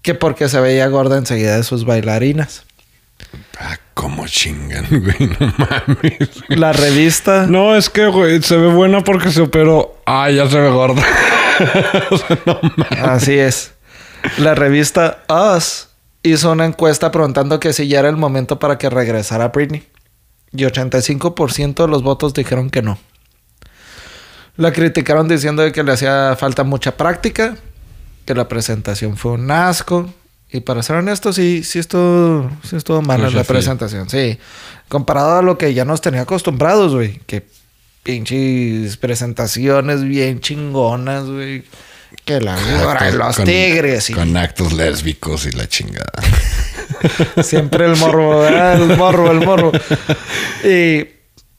Que 0.01 0.15
porque 0.15 0.49
se 0.49 0.59
veía 0.59 0.87
gorda 0.87 1.17
enseguida 1.17 1.57
de 1.57 1.63
sus 1.63 1.85
bailarinas. 1.85 2.63
Ah, 3.59 3.77
cómo 3.93 4.25
chingan, 4.27 4.85
güey. 4.89 5.29
No 5.39 5.53
mames. 5.57 6.29
La 6.47 6.73
revista... 6.73 7.45
No, 7.45 7.75
es 7.75 7.89
que, 7.89 8.07
güey, 8.07 8.41
se 8.41 8.57
ve 8.57 8.67
buena 8.67 9.03
porque 9.03 9.29
se 9.29 9.41
operó. 9.41 10.01
Ah, 10.05 10.31
ya 10.31 10.49
se 10.49 10.59
ve 10.59 10.69
gorda. 10.69 11.03
O 12.09 12.17
sea, 12.17 12.39
no 12.47 12.59
mames. 12.63 12.99
Así 13.03 13.37
es. 13.37 13.73
La 14.39 14.55
revista 14.55 15.23
Us 15.29 15.89
hizo 16.23 16.51
una 16.51 16.65
encuesta 16.65 17.11
preguntando 17.11 17.59
que 17.59 17.73
si 17.73 17.87
ya 17.87 17.99
era 17.99 18.09
el 18.09 18.17
momento 18.17 18.57
para 18.57 18.79
que 18.79 18.89
regresara 18.89 19.49
Britney. 19.49 19.83
Y 20.53 20.63
85% 20.63 21.75
de 21.83 21.87
los 21.87 22.03
votos 22.03 22.33
dijeron 22.33 22.69
que 22.69 22.81
no. 22.81 22.97
La 24.57 24.73
criticaron 24.73 25.27
diciendo 25.27 25.61
de 25.63 25.71
que 25.71 25.83
le 25.83 25.93
hacía 25.93 26.35
falta 26.37 26.63
mucha 26.63 26.97
práctica, 26.97 27.55
que 28.25 28.35
la 28.35 28.47
presentación 28.47 29.17
fue 29.17 29.31
un 29.33 29.49
asco. 29.49 30.13
Y 30.51 30.59
para 30.59 30.83
ser 30.83 30.97
honesto, 30.97 31.31
sí, 31.31 31.63
sí 31.63 31.79
estuvo, 31.79 32.51
sí 32.67 32.75
estuvo 32.75 33.01
mala 33.01 33.29
la 33.29 33.45
presentación, 33.45 34.09
sí. 34.09 34.37
Comparado 34.89 35.37
a 35.37 35.41
lo 35.41 35.57
que 35.57 35.73
ya 35.73 35.85
nos 35.85 36.01
tenía 36.01 36.21
acostumbrados, 36.21 36.93
güey. 36.93 37.19
Que 37.25 37.45
pinches 38.03 38.97
presentaciones 38.97 40.03
bien 40.03 40.41
chingonas, 40.41 41.25
güey. 41.25 41.63
Que 42.25 42.41
la 42.41 42.57
gorra 42.81 43.05
de 43.05 43.13
los 43.13 43.37
Con- 43.37 43.45
tigres 43.45 44.09
y 44.09 44.13
Con 44.13 44.35
actos 44.35 44.73
lésbicos 44.73 45.45
y 45.45 45.51
la 45.51 45.69
chingada. 45.69 46.11
siempre 47.43 47.85
el 47.85 47.97
morbo, 47.97 48.39
¿verdad? 48.39 48.81
el 48.81 48.97
morbo, 48.97 49.31
el 49.31 49.45
morbo. 49.45 49.71
Y 50.63 51.07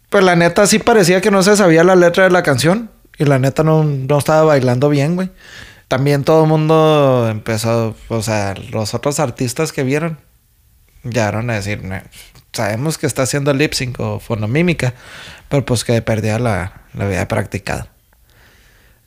pues 0.09 0.25
la 0.25 0.37
neta 0.37 0.67
sí 0.67 0.79
parecía 0.79 1.21
que 1.21 1.31
no 1.31 1.43
se 1.43 1.57
sabía 1.57 1.85
la 1.85 1.97
letra 1.97 2.25
de 2.25 2.31
la 2.31 2.43
canción. 2.43 2.91
Y 3.19 3.25
la 3.25 3.39
neta 3.39 3.63
no, 3.63 3.85
no 3.85 4.19
estaba 4.19 4.43
bailando 4.43 4.89
bien, 4.89 5.17
güey. 5.17 5.31
También 5.89 6.25
todo 6.25 6.45
el 6.45 6.49
mundo 6.49 7.29
empezó, 7.31 7.95
o 8.09 8.23
sea, 8.23 8.55
los 8.71 8.95
otros 8.95 9.21
artistas 9.21 9.73
que 9.73 9.83
vieron, 9.83 10.19
llegaron 11.05 11.51
a 11.51 11.55
decir, 11.55 11.85
"Ne, 11.85 12.05
sabemos 12.53 12.99
que 12.99 13.07
está 13.07 13.23
haciendo 13.23 13.53
lip 13.53 13.73
sync 13.75 14.01
o 14.01 14.19
fonomímica, 14.19 14.95
pero 15.49 15.65
pues 15.65 15.85
que 15.85 16.01
perdía 16.03 16.39
la, 16.39 16.83
la 16.95 17.05
había 17.05 17.29
practicado. 17.29 17.89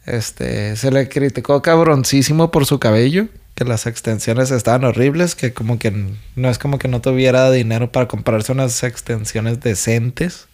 Este, 0.05 0.75
se 0.75 0.91
le 0.91 1.09
criticó 1.09 1.61
cabroncísimo 1.61 2.51
por 2.51 2.65
su 2.65 2.79
cabello, 2.79 3.27
que 3.55 3.63
las 3.63 3.87
extensiones 3.87 4.51
estaban 4.51 4.83
horribles, 4.83 5.33
que 5.33 5.53
como 5.53 5.79
que 5.79 6.13
no 6.35 6.49
es 6.49 6.59
como 6.59 6.77
que 6.77 6.89
no 6.89 7.01
tuviera 7.01 7.49
dinero 7.49 7.91
para 7.91 8.07
comprarse 8.07 8.51
unas 8.51 8.83
extensiones 8.83 9.61
decentes. 9.61 10.47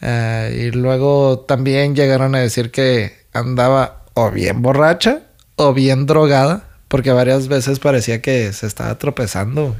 Eh, 0.00 0.68
y 0.68 0.76
luego 0.76 1.40
también 1.40 1.94
llegaron 1.96 2.34
a 2.34 2.38
decir 2.38 2.70
que 2.70 3.18
andaba 3.32 4.04
o 4.14 4.30
bien 4.30 4.62
borracha 4.62 5.22
o 5.56 5.74
bien 5.74 6.06
drogada, 6.06 6.68
porque 6.86 7.10
varias 7.10 7.48
veces 7.48 7.80
parecía 7.80 8.22
que 8.22 8.52
se 8.52 8.66
estaba 8.66 8.96
tropezando. 8.96 9.76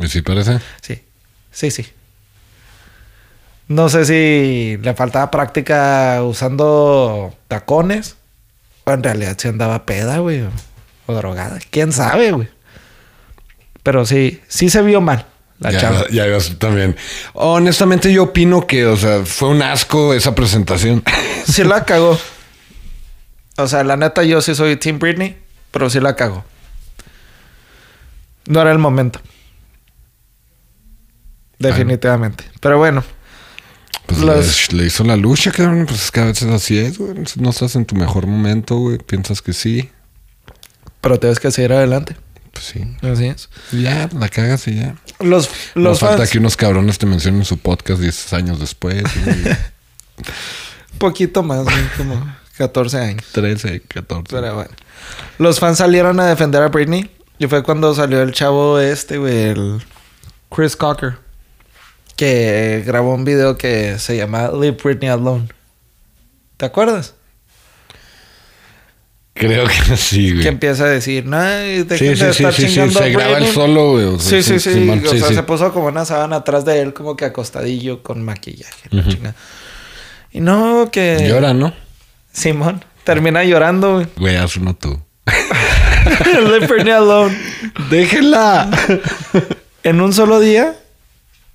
¿Y 0.00 0.08
sí 0.08 0.22
parece? 0.22 0.58
Sí, 0.82 1.02
sí, 1.52 1.70
sí. 1.70 1.86
No 3.68 3.88
sé 3.88 4.04
si 4.04 4.76
le 4.82 4.94
faltaba 4.94 5.30
práctica 5.30 6.20
usando 6.24 7.34
tacones. 7.48 8.16
O 8.84 8.90
en 8.90 9.02
realidad 9.04 9.36
si 9.38 9.46
andaba 9.46 9.86
peda, 9.86 10.18
güey. 10.18 10.44
O, 11.12 11.16
drogada. 11.16 11.58
¿Quién 11.70 11.92
sabe, 11.92 12.32
güey? 12.32 12.48
Pero 13.82 14.06
sí, 14.06 14.40
sí 14.48 14.70
se 14.70 14.82
vio 14.82 15.00
mal 15.00 15.26
la 15.58 15.70
ya, 15.70 15.80
chava. 15.80 16.08
ya 16.10 16.26
ibas 16.26 16.58
también. 16.58 16.96
Honestamente, 17.34 18.12
yo 18.12 18.24
opino 18.24 18.66
que, 18.66 18.86
o 18.86 18.96
sea, 18.96 19.24
fue 19.24 19.48
un 19.48 19.62
asco 19.62 20.14
esa 20.14 20.34
presentación. 20.34 21.02
Sí 21.44 21.64
la 21.64 21.84
cagó. 21.84 22.16
O 23.56 23.66
sea, 23.66 23.82
la 23.82 23.96
neta 23.96 24.22
yo 24.22 24.40
sí 24.40 24.54
soy 24.54 24.76
Team 24.76 25.00
Britney. 25.00 25.36
Pero 25.72 25.90
sí 25.90 25.98
la 25.98 26.14
cagó. 26.14 26.44
No 28.46 28.60
era 28.60 28.70
el 28.70 28.78
momento. 28.78 29.20
Definitivamente. 31.58 32.44
Pero 32.60 32.78
bueno. 32.78 33.02
Pues 34.06 34.70
le, 34.72 34.78
le 34.78 34.86
hizo 34.86 35.02
la 35.02 35.16
lucha, 35.16 35.50
cabrón. 35.50 35.86
Pues 35.86 36.04
es 36.04 36.10
que 36.12 36.20
a 36.20 36.26
veces 36.26 36.48
así 36.48 36.78
es, 36.78 36.98
güey. 36.98 37.14
No 37.36 37.50
estás 37.50 37.74
en 37.74 37.86
tu 37.86 37.96
mejor 37.96 38.26
momento, 38.26 38.76
güey. 38.76 38.98
Piensas 38.98 39.42
que 39.42 39.52
sí. 39.52 39.90
Pero 41.02 41.20
tienes 41.20 41.38
que 41.38 41.50
seguir 41.50 41.74
adelante. 41.74 42.16
Pues 42.52 42.64
sí. 42.64 42.96
Así 43.02 43.26
es. 43.26 43.50
Ya, 43.72 44.08
la 44.18 44.28
cagas 44.30 44.66
y 44.68 44.76
ya. 44.76 44.96
Los, 45.20 45.50
Nos 45.74 45.84
los 45.84 46.00
falta 46.00 46.18
fans, 46.18 46.30
que 46.30 46.38
unos 46.38 46.56
cabrones 46.56 46.98
te 46.98 47.04
mencionen 47.06 47.44
su 47.44 47.58
podcast 47.58 48.00
10 48.00 48.32
años 48.32 48.60
después. 48.60 49.02
güey. 49.02 49.36
poquito 50.98 51.42
más, 51.42 51.66
como 51.96 52.34
14 52.56 52.98
años. 52.98 53.24
13, 53.32 53.80
14. 53.82 54.24
Pero 54.30 54.54
bueno. 54.54 54.70
Los 55.38 55.58
fans 55.58 55.78
salieron 55.78 56.20
a 56.20 56.26
defender 56.26 56.62
a 56.62 56.68
Britney. 56.68 57.10
Y 57.38 57.46
fue 57.48 57.62
cuando 57.62 57.92
salió 57.94 58.22
el 58.22 58.32
chavo 58.32 58.78
este, 58.78 59.18
güey, 59.18 59.50
el 59.50 59.82
Chris 60.54 60.76
Cocker. 60.76 61.18
Que 62.16 62.84
grabó 62.86 63.14
un 63.14 63.24
video 63.24 63.58
que 63.58 63.98
se 63.98 64.16
llama 64.16 64.48
Leave 64.48 64.76
Britney 64.82 65.08
Alone. 65.10 65.48
¿Te 66.56 66.66
acuerdas? 66.66 67.14
Creo 69.34 69.66
que 69.66 69.96
sí, 69.96 70.30
güey. 70.32 70.42
Que 70.42 70.48
empieza 70.48 70.84
a 70.84 70.88
decir, 70.88 71.24
no, 71.26 71.40
dejen 71.40 71.88
Sí, 71.98 72.04
de 72.04 72.16
sí, 72.16 72.22
sí, 72.22 72.24
estar 72.30 72.52
sí, 72.54 72.62
sí. 72.62 72.68
chingando 72.68 73.00
a 73.00 73.02
Se 73.02 73.10
graba 73.10 73.30
el 73.30 73.34
Britney". 73.36 73.54
solo, 73.54 73.90
güey. 73.92 74.04
o 74.04 74.18
sea, 74.18 74.42
Sí, 74.42 74.58
sí, 74.58 74.70
sí. 74.72 74.88
O 74.90 75.10
sea, 75.18 75.28
sí. 75.28 75.34
se 75.34 75.42
puso 75.42 75.72
como 75.72 75.86
una 75.86 76.04
sábana 76.04 76.36
atrás 76.36 76.64
de 76.64 76.80
él, 76.80 76.92
como 76.92 77.16
que 77.16 77.24
acostadillo 77.24 78.02
con 78.02 78.22
maquillaje. 78.24 78.88
la 78.90 79.06
chingada. 79.08 79.34
Y 80.32 80.40
no, 80.40 80.90
que... 80.92 81.26
Llora, 81.28 81.54
¿no? 81.54 81.74
Simón. 82.32 82.84
Termina 83.04 83.42
llorando, 83.44 83.94
güey. 83.94 84.06
Güey, 84.16 84.36
haz 84.36 84.56
uno 84.56 84.74
tú. 84.74 85.00
Leave 86.34 86.66
Britney 86.66 86.92
alone. 86.92 87.36
¡Déjela! 87.90 88.70
En 89.82 90.00
un 90.00 90.12
solo 90.12 90.40
día, 90.40 90.76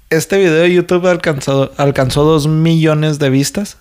este 0.09 0.37
video 0.37 0.55
de 0.61 0.73
YouTube 0.73 1.07
alcanzó, 1.07 1.71
alcanzó 1.77 2.23
dos 2.23 2.47
millones 2.47 3.19
de 3.19 3.29
vistas. 3.29 3.77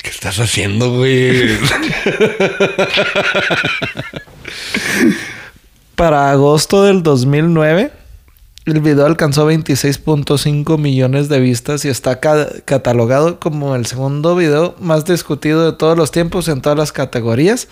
¿Qué 0.00 0.10
estás 0.10 0.38
haciendo, 0.40 0.96
güey? 0.96 1.58
Para 5.96 6.30
agosto 6.30 6.82
del 6.84 7.02
2009, 7.02 7.92
el 8.64 8.80
video 8.80 9.06
alcanzó 9.06 9.48
26.5 9.50 10.78
millones 10.78 11.28
de 11.28 11.38
vistas 11.40 11.84
y 11.84 11.88
está 11.88 12.18
ca- 12.20 12.48
catalogado 12.64 13.38
como 13.38 13.76
el 13.76 13.86
segundo 13.86 14.34
video 14.34 14.74
más 14.80 15.04
discutido 15.04 15.70
de 15.70 15.76
todos 15.76 15.96
los 15.96 16.10
tiempos 16.10 16.48
en 16.48 16.62
todas 16.62 16.78
las 16.78 16.92
categorías, 16.92 17.68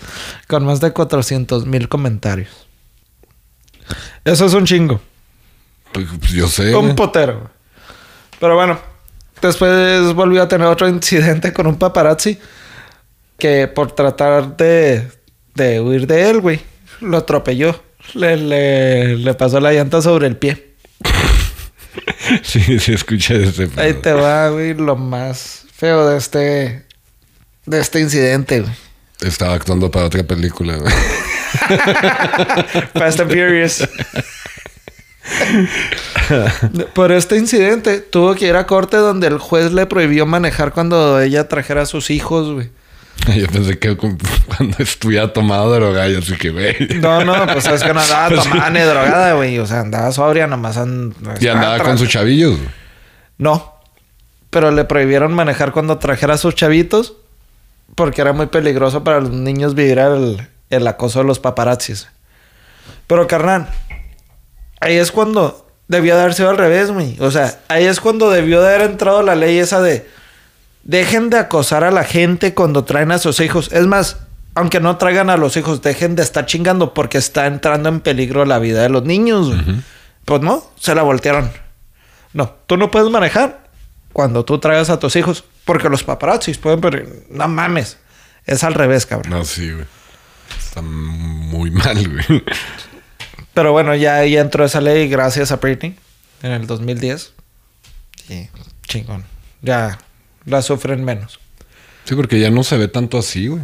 con 0.47 0.65
más 0.65 0.79
de 0.79 0.91
400 0.91 1.65
mil 1.65 1.89
comentarios. 1.89 2.49
Eso 4.23 4.45
es 4.45 4.53
un 4.53 4.65
chingo. 4.65 5.01
Pues, 5.91 6.07
yo 6.31 6.47
sé. 6.47 6.73
Un 6.75 6.95
potero. 6.95 7.49
Pero 8.39 8.55
bueno, 8.55 8.79
después 9.41 10.13
volvió 10.13 10.41
a 10.43 10.47
tener 10.47 10.67
otro 10.67 10.87
incidente 10.89 11.51
con 11.53 11.67
un 11.67 11.77
paparazzi 11.77 12.39
que 13.37 13.67
por 13.67 13.91
tratar 13.93 14.55
de, 14.57 15.07
de 15.55 15.79
huir 15.81 16.05
de 16.07 16.29
él, 16.29 16.41
güey, 16.41 16.61
lo 17.01 17.17
atropelló. 17.17 17.81
Le, 18.13 18.35
le, 18.37 19.17
le 19.17 19.33
pasó 19.35 19.59
la 19.59 19.71
llanta 19.73 20.01
sobre 20.01 20.27
el 20.27 20.37
pie. 20.37 20.71
Sí, 22.43 22.79
sí, 22.79 22.93
escuché 22.93 23.43
ese. 23.43 23.67
pedo. 23.67 23.81
Ahí 23.81 23.93
te 23.95 24.13
va, 24.13 24.47
güey, 24.49 24.73
lo 24.73 24.95
más 24.95 25.65
feo 25.75 26.07
de 26.07 26.17
este, 26.17 26.85
de 27.65 27.79
este 27.79 27.99
incidente, 27.99 28.61
güey. 28.61 28.71
Estaba 29.19 29.53
actuando 29.55 29.91
para 29.91 30.05
otra 30.05 30.23
película, 30.23 30.77
güey. 30.77 30.93
Fast 32.93 33.19
and 33.19 33.29
Furious. 33.29 33.85
Por 36.93 37.11
este 37.11 37.37
incidente 37.37 37.99
tuvo 37.99 38.35
que 38.35 38.47
ir 38.47 38.55
a 38.55 38.65
corte 38.67 38.97
donde 38.97 39.27
el 39.27 39.37
juez 39.37 39.71
le 39.71 39.85
prohibió 39.85 40.25
manejar 40.25 40.71
cuando 40.73 41.19
ella 41.21 41.47
trajera 41.47 41.83
a 41.83 41.85
sus 41.85 42.09
hijos, 42.09 42.51
güey. 42.51 42.69
Yo 43.37 43.47
pensé 43.47 43.77
que 43.77 43.95
cu- 43.95 44.17
cuando 44.57 44.77
estuviera 44.79 45.31
tomado 45.31 45.71
droga, 45.73 46.07
yo 46.07 46.19
así 46.19 46.35
que, 46.37 46.49
güey. 46.49 46.75
No, 47.01 47.23
no, 47.23 47.45
pues 47.45 47.67
es 47.67 47.83
que 47.83 47.93
no 47.93 47.99
andaba 47.99 48.29
Pues 48.35 48.43
tomada 48.43 48.69
ni 48.71 48.79
drogada, 48.79 49.33
güey. 49.33 49.59
O 49.59 49.67
sea, 49.67 49.81
andaba 49.81 50.11
sobria, 50.11 50.47
nomás 50.47 50.77
and- 50.77 51.13
Y 51.39 51.47
andaba 51.47 51.77
con 51.79 51.97
sus 51.99 52.09
chavillos. 52.09 52.57
güey. 52.57 52.69
No. 53.37 53.75
Pero 54.49 54.71
le 54.71 54.83
prohibieron 54.85 55.33
manejar 55.33 55.71
cuando 55.71 55.97
trajera 55.99 56.33
a 56.33 56.37
sus 56.37 56.55
chavitos 56.55 57.13
porque 57.95 58.21
era 58.21 58.33
muy 58.33 58.47
peligroso 58.47 59.03
para 59.03 59.19
los 59.19 59.29
niños 59.31 59.75
vivir 59.75 59.99
el, 59.99 60.47
el 60.69 60.87
acoso 60.87 61.19
de 61.19 61.25
los 61.25 61.39
paparazzis. 61.39 62.07
Pero, 63.07 63.27
carnal, 63.27 63.69
ahí 64.81 64.97
es 64.97 65.11
cuando 65.11 65.65
debió 65.87 66.15
de 66.15 66.21
haber 66.21 66.33
sido 66.33 66.49
al 66.49 66.57
revés, 66.57 66.91
güey. 66.91 67.15
O 67.19 67.31
sea, 67.31 67.59
ahí 67.69 67.85
es 67.85 67.99
cuando 67.99 68.29
debió 68.29 68.61
de 68.61 68.67
haber 68.75 68.81
entrado 68.89 69.23
la 69.23 69.35
ley 69.35 69.57
esa 69.57 69.81
de 69.81 70.09
dejen 70.83 71.29
de 71.29 71.37
acosar 71.37 71.83
a 71.83 71.91
la 71.91 72.03
gente 72.03 72.53
cuando 72.53 72.83
traen 72.83 73.11
a 73.11 73.17
sus 73.19 73.39
hijos. 73.39 73.71
Es 73.71 73.87
más, 73.87 74.17
aunque 74.55 74.79
no 74.79 74.97
traigan 74.97 75.29
a 75.29 75.37
los 75.37 75.55
hijos, 75.57 75.81
dejen 75.81 76.15
de 76.15 76.23
estar 76.23 76.45
chingando 76.45 76.93
porque 76.93 77.17
está 77.17 77.47
entrando 77.47 77.89
en 77.89 77.99
peligro 78.01 78.45
la 78.45 78.59
vida 78.59 78.81
de 78.81 78.89
los 78.89 79.03
niños. 79.03 79.47
güey. 79.47 79.81
Pues 80.25 80.41
no, 80.41 80.63
se 80.79 80.95
la 80.95 81.03
voltearon. 81.03 81.51
No, 82.33 82.55
tú 82.67 82.77
no 82.77 82.91
puedes 82.91 83.09
manejar 83.09 83.69
cuando 84.13 84.45
tú 84.45 84.59
traigas 84.59 84.89
a 84.89 84.99
tus 84.99 85.15
hijos 85.15 85.43
porque 85.65 85.89
los 85.89 86.03
paparazzis 86.03 86.57
pueden... 86.57 86.81
pero 86.81 87.03
No 87.29 87.47
mames. 87.47 87.97
Es 88.45 88.63
al 88.63 88.73
revés, 88.73 89.05
cabrón. 89.05 89.31
No, 89.31 89.45
sí, 89.45 89.71
güey. 89.71 89.85
Está 90.57 90.81
muy 90.81 91.69
mal, 91.71 92.07
güey. 92.07 92.43
Pero 93.53 93.71
bueno, 93.71 93.95
ya 93.95 94.17
ahí 94.17 94.37
entró 94.37 94.65
esa 94.65 94.81
ley 94.81 95.09
gracias 95.09 95.51
a 95.51 95.57
Britney 95.57 95.95
en 96.41 96.51
el 96.51 96.67
2010. 96.67 97.33
Y 98.29 98.47
chingón. 98.87 99.25
Ya 99.61 99.99
la 100.45 100.61
sufren 100.61 101.03
menos. 101.03 101.39
Sí, 102.05 102.15
porque 102.15 102.39
ya 102.39 102.49
no 102.49 102.63
se 102.63 102.77
ve 102.77 102.87
tanto 102.87 103.17
así, 103.17 103.47
güey. 103.47 103.61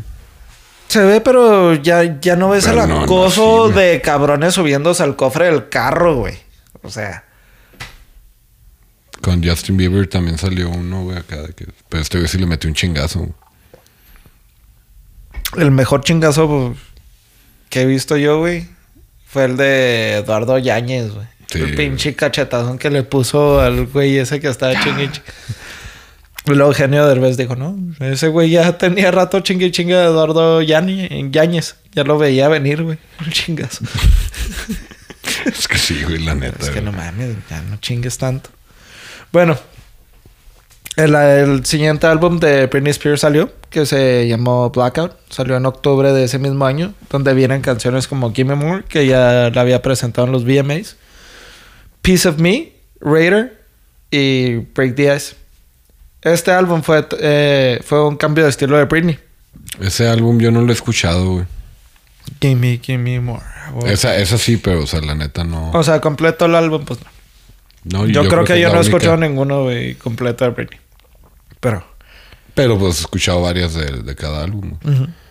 Se 0.88 1.04
ve, 1.04 1.22
pero 1.22 1.74
ya, 1.74 2.20
ya 2.22 2.36
no 2.36 2.50
ves 2.50 2.66
Pero 2.66 2.84
el 2.84 2.90
no, 2.90 2.96
no, 3.00 3.04
acoso 3.04 3.68
sí, 3.70 3.74
de 3.74 4.02
cabrones 4.02 4.54
subiéndose 4.54 5.04
al 5.04 5.16
cofre 5.16 5.46
del 5.46 5.70
carro, 5.70 6.16
güey. 6.16 6.38
O 6.82 6.90
sea, 6.90 7.26
Con 9.22 9.44
Justin 9.44 9.76
Bieber 9.76 10.08
también 10.08 10.38
salió 10.38 10.70
uno, 10.70 11.04
güey, 11.04 11.18
acá. 11.18 11.42
De 11.42 11.54
que... 11.54 11.66
Pero 11.90 12.02
este 12.02 12.20
güey 12.20 12.30
sí 12.30 12.38
le 12.38 12.46
metió 12.46 12.70
un 12.70 12.76
chingazo. 12.76 13.20
güey. 13.20 13.34
el 15.58 15.72
mejor 15.72 16.04
chingazo 16.04 16.48
pues, 16.48 16.78
que 17.70 17.82
he 17.82 17.86
visto 17.86 18.16
yo, 18.16 18.40
güey, 18.40 18.70
fue 19.38 19.46
el 19.46 19.56
de 19.56 20.16
Eduardo 20.16 20.58
Yáñez, 20.58 21.14
güey. 21.14 21.28
Sí, 21.46 21.60
el 21.60 21.76
pinche 21.76 22.16
cachetazón 22.16 22.80
que 22.80 22.90
le 22.90 23.04
puso 23.04 23.62
al 23.62 23.86
güey 23.86 24.18
ese 24.18 24.40
que 24.40 24.48
estaba 24.48 24.74
chingue 24.84 25.12
y 26.48 26.56
luego 26.56 26.74
Genio 26.74 27.06
Derbez 27.06 27.38
dijo, 27.38 27.56
no, 27.56 27.78
ese 28.00 28.30
güey 28.30 28.50
ya 28.50 28.80
tenía 28.80 29.12
rato 29.12 29.40
chingue 29.42 29.68
y 29.68 29.72
chingue 29.72 29.94
de 29.94 30.06
Eduardo 30.06 30.64
Yáñez. 30.64 31.76
Ya 31.92 32.04
lo 32.04 32.18
veía 32.18 32.48
venir, 32.48 32.82
güey. 32.82 32.98
Chingazo. 33.30 33.86
Es 35.46 35.68
que 35.68 35.78
sí, 35.78 36.02
güey, 36.04 36.18
la 36.18 36.34
neta. 36.34 36.58
es 36.66 36.72
que 36.72 36.82
no 36.82 36.92
mames, 36.92 37.36
ya 37.48 37.62
no 37.62 37.78
chingues 37.78 38.18
tanto. 38.18 38.50
Bueno, 39.32 39.56
el, 40.98 41.16
el 41.16 41.66
siguiente 41.66 42.08
álbum 42.08 42.40
de 42.40 42.66
Britney 42.68 42.92
Spears 42.92 43.22
salió, 43.22 43.52
que 43.70 43.86
se 43.86 44.28
llamó 44.28 44.70
Blackout. 44.72 45.14
Salió 45.30 45.56
en 45.56 45.66
octubre 45.66 46.12
de 46.12 46.24
ese 46.24 46.40
mismo 46.40 46.66
año, 46.66 46.94
donde 47.10 47.34
vienen 47.34 47.62
canciones 47.62 48.08
como 48.08 48.34
Gimme 48.34 48.56
More, 48.56 48.84
que 48.84 49.06
ya 49.06 49.52
la 49.54 49.62
había 49.62 49.82
presentado 49.82 50.26
en 50.26 50.34
los 50.34 50.44
VMAs. 50.44 50.98
Piece 52.02 52.28
of 52.28 52.40
Me, 52.40 52.74
Raider 53.00 53.62
y 54.10 54.56
Break 54.56 54.96
the 54.96 55.16
Ice. 55.16 55.36
Este 56.24 56.52
álbum 56.52 56.82
fue, 56.82 57.08
eh, 57.20 57.80
fue 57.86 58.06
un 58.06 58.18
cambio 58.18 58.44
de 58.44 58.50
estilo 58.50 58.76
de 58.78 58.86
Britney. 58.86 59.20
Ese 59.80 60.08
álbum 60.08 60.40
yo 60.40 60.50
no 60.52 60.62
lo 60.62 60.70
he 60.70 60.74
escuchado, 60.74 61.32
güey. 61.32 61.46
Gimme, 62.42 62.80
gimme 62.82 63.20
more. 63.20 63.44
Esa, 63.86 64.18
esa 64.18 64.38
sí, 64.38 64.58
pero, 64.58 64.84
o 64.84 64.88
sea, 64.88 65.02
la 65.02 65.14
neta 65.14 65.44
no. 65.44 65.72
O 65.72 65.84
sea, 65.84 66.02
completo 66.02 66.46
el 66.46 66.56
álbum, 66.56 66.86
pues 66.86 67.00
no. 67.84 68.00
no 68.00 68.08
Yo, 68.08 68.28
creo, 68.28 68.44
que, 68.44 68.60
yo 68.60 68.70
no 68.70 68.76
he 68.76 68.80
única. 68.80 68.82
escuchado 68.82 69.18
ninguno 69.18 69.64
güey, 69.64 69.96
completo 69.96 70.44
de 70.44 70.52
Britney. 70.52 70.80
Pero. 71.60 71.84
Pero 72.54 72.78
pues 72.78 72.98
he 72.98 73.02
escuchado 73.02 73.42
varias 73.42 73.74
de, 73.74 73.86
de 73.86 74.16
cada 74.16 74.44
álbum. 74.44 74.78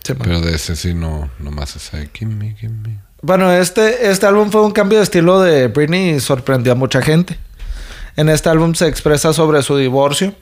sí. 0.03 0.13
Pero 0.17 0.39
de 0.39 0.55
ese 0.55 0.75
sí 0.75 0.93
no, 0.93 1.29
nomás 1.39 1.75
esa 1.75 1.97
de 1.97 2.09
Gimme, 2.13 2.55
Gimme. 2.57 2.99
Bueno, 3.21 3.51
este, 3.51 4.09
este 4.09 4.25
álbum 4.25 4.51
fue 4.51 4.63
un 4.63 4.71
cambio 4.71 4.99
de 4.99 5.03
estilo 5.03 5.41
de 5.41 5.67
Britney 5.67 6.11
y 6.11 6.19
sorprendió 6.19 6.71
a 6.71 6.75
mucha 6.75 7.01
gente. 7.01 7.37
En 8.15 8.29
este 8.29 8.49
álbum 8.49 8.73
se 8.73 8.87
expresa 8.87 9.33
sobre 9.33 9.61
su 9.63 9.75
divorcio 9.75 10.33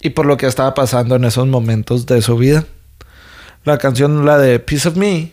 y 0.00 0.10
por 0.10 0.26
lo 0.26 0.36
que 0.36 0.46
estaba 0.46 0.74
pasando 0.74 1.16
en 1.16 1.24
esos 1.24 1.46
momentos 1.46 2.06
de 2.06 2.22
su 2.22 2.36
vida. 2.36 2.64
La 3.64 3.78
canción, 3.78 4.24
la 4.24 4.38
de 4.38 4.60
Piece 4.60 4.88
of 4.88 4.96
Me, 4.96 5.32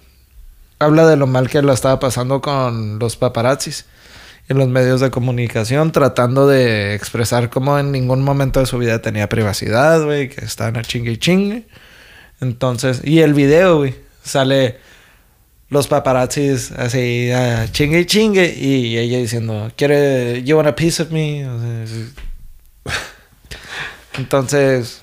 habla 0.80 1.06
de 1.06 1.18
lo 1.18 1.28
mal 1.28 1.50
que 1.50 1.62
la 1.62 1.74
estaba 1.74 2.00
pasando 2.00 2.42
con 2.42 3.00
los 3.00 3.16
paparazzis 3.16 3.86
y 4.48 4.54
los 4.54 4.68
medios 4.68 5.02
de 5.02 5.10
comunicación, 5.10 5.92
tratando 5.92 6.48
de 6.48 6.94
expresar 6.94 7.50
cómo 7.50 7.80
en 7.80 7.92
ningún 7.92 8.24
momento 8.24 8.60
de 8.60 8.68
su 8.68 8.78
vida 8.78 9.02
tenía 9.02 9.28
privacidad, 9.28 10.04
güey, 10.04 10.30
que 10.30 10.46
estaban 10.46 10.78
a 10.78 10.84
chingue 10.84 11.12
y 11.12 11.18
chingue. 11.18 11.64
Entonces, 12.42 13.02
y 13.04 13.20
el 13.20 13.34
video, 13.34 13.78
güey, 13.78 13.96
sale 14.24 14.78
los 15.70 15.88
paparazzis 15.88 16.72
así, 16.72 17.32
ah, 17.32 17.66
chingue 17.72 18.02
y 18.02 18.06
chingue, 18.06 18.54
y 18.56 18.98
ella 18.98 19.18
diciendo, 19.18 19.72
¿quiere, 19.76 20.44
you 20.44 20.56
want 20.56 20.68
a 20.68 20.76
piece 20.76 21.02
of 21.02 21.12
me? 21.12 21.42
Entonces, 24.18 25.02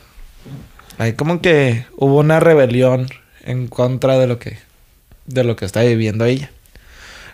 ahí 0.99 1.15
como 1.15 1.41
que 1.41 1.87
hubo 1.97 2.19
una 2.19 2.39
rebelión 2.39 3.09
en 3.45 3.67
contra 3.67 4.19
de 4.19 4.29
lo 4.29 4.39
que, 4.39 4.59
de 5.27 5.43
lo 5.43 5.57
que 5.57 5.65
está 5.65 5.83
viviendo 5.83 6.25
ella. 6.25 6.53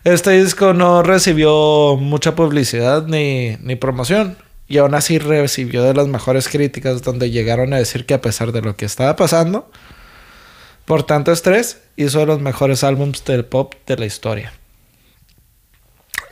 Este 0.04 0.30
disco 0.30 0.74
no 0.74 1.02
recibió 1.02 1.96
mucha 1.96 2.34
publicidad 2.34 3.06
ni, 3.06 3.56
ni 3.60 3.76
promoción. 3.76 4.36
Y 4.68 4.78
aún 4.78 4.94
así 4.94 5.18
recibió 5.18 5.82
de 5.82 5.94
las 5.94 6.08
mejores 6.08 6.48
críticas 6.48 7.02
donde 7.02 7.30
llegaron 7.30 7.72
a 7.72 7.78
decir 7.78 8.04
que 8.04 8.14
a 8.14 8.20
pesar 8.20 8.52
de 8.52 8.60
lo 8.60 8.76
que 8.76 8.84
estaba 8.84 9.16
pasando, 9.16 9.70
por 10.84 11.04
tanto 11.04 11.32
estrés, 11.32 11.80
hizo 11.96 12.20
de 12.20 12.26
los 12.26 12.40
mejores 12.40 12.84
álbums 12.84 13.24
del 13.24 13.46
pop 13.46 13.74
de 13.86 13.96
la 13.96 14.04
historia. 14.04 14.52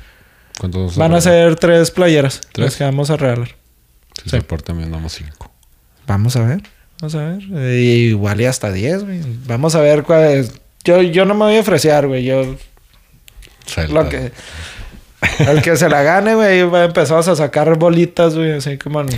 ¿Cuántos 0.58 0.96
Van 0.98 1.14
a 1.14 1.22
ser 1.22 1.56
tres 1.58 1.92
playeras 1.92 2.42
¿Tres? 2.54 2.66
las 2.66 2.76
que 2.78 2.84
vamos 2.86 3.10
a 3.10 3.18
regalar. 3.18 3.50
Si 4.16 4.24
sí. 4.24 4.30
se 4.32 4.42
portan 4.42 4.78
bien, 4.78 4.92
damos 4.92 5.14
cinco. 5.14 5.52
Vamos 6.08 6.36
a 6.36 6.42
ver, 6.46 6.62
vamos 7.02 7.16
a 7.16 7.20
ver. 7.30 7.40
Eh, 7.56 7.82
igual 8.10 8.40
y 8.42 8.46
hasta 8.46 8.72
10, 8.72 9.04
güey. 9.04 9.22
Vamos 9.46 9.76
a 9.76 9.82
ver 9.82 10.04
cuál 10.04 10.24
es. 10.26 10.54
Yo, 10.84 11.02
yo 11.02 11.26
no 11.26 11.34
me 11.34 11.46
voy 11.46 11.58
a 11.58 11.62
ofrecer, 11.62 12.08
güey. 12.08 12.24
Yo 12.24 12.56
Salta. 13.66 13.94
lo 13.94 14.10
que... 14.10 14.32
El 15.40 15.62
que 15.62 15.76
se 15.76 15.90
la 15.90 16.02
gane, 16.02 16.34
güey, 16.36 16.64
va- 16.64 16.86
empezamos 16.86 17.28
a 17.28 17.36
sacar 17.36 17.78
bolitas, 17.78 18.36
güey, 18.36 18.54
así 18.54 18.78
como... 18.78 19.02
en- 19.02 19.10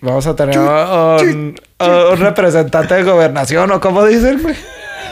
Vamos 0.00 0.26
a 0.26 0.36
tener 0.36 0.58
un, 0.58 1.56
un 1.80 2.16
representante 2.18 2.94
de 2.94 3.02
gobernación, 3.04 3.70
¿o 3.70 3.80
cómo 3.80 4.04
dicen, 4.04 4.40
güey? 4.42 4.54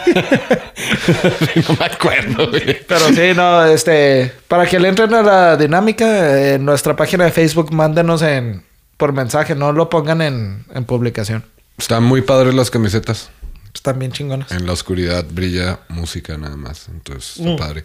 no 1.68 1.76
me 1.78 1.84
acuerdo, 1.86 2.51
güey. 2.51 2.78
Pero 2.86 3.09
sí, 3.09 3.32
no, 3.34 3.64
este... 3.66 4.32
Para 4.49 4.66
que 4.66 4.78
le 4.80 4.88
entren 4.88 5.12
a 5.14 5.22
la 5.22 5.57
dinámica, 5.57 6.36
eh, 6.38 6.55
en 6.55 6.64
nuestra 6.64 6.97
página 6.97 7.24
de 7.24 7.30
Facebook, 7.32 7.72
mándenos 7.72 8.22
en... 8.22 8.64
Por 8.97 9.12
mensaje, 9.12 9.55
no 9.55 9.72
lo 9.72 9.88
pongan 9.90 10.22
en, 10.22 10.64
en 10.74 10.84
publicación. 10.84 11.45
Están 11.78 12.05
muy 12.05 12.22
padres 12.22 12.55
las 12.55 12.70
camisetas. 12.70 13.30
Están 13.74 13.99
bien 13.99 14.12
chingonas. 14.12 14.53
En 14.53 14.66
la 14.66 14.72
oscuridad 14.72 15.24
brilla 15.28 15.80
música 15.88 16.36
nada 16.36 16.57
más. 16.57 16.88
Entonces, 16.88 17.38
está 17.38 17.51
Mm. 17.51 17.57
padre. 17.57 17.84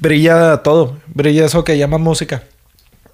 Brilla 0.00 0.56
todo. 0.58 0.98
Brilla 1.06 1.44
eso 1.44 1.62
que 1.62 1.78
llama 1.78 1.98
música. 1.98 2.42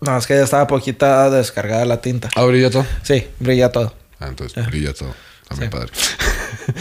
No, 0.01 0.17
es 0.17 0.27
que 0.27 0.35
ya 0.35 0.45
estaba 0.45 0.67
poquita 0.67 1.29
descargada 1.29 1.85
la 1.85 2.01
tinta. 2.01 2.31
Ah, 2.37 2.45
brilla 2.45 2.71
todo. 2.71 2.87
Sí, 3.03 3.27
brilla 3.39 3.71
todo. 3.71 3.93
Ah, 4.19 4.29
entonces 4.29 4.65
brilla 4.69 4.95
todo. 4.95 5.13
Está 5.43 5.57
muy 5.57 5.65
Sí. 5.67 5.71
padre. 5.71 5.93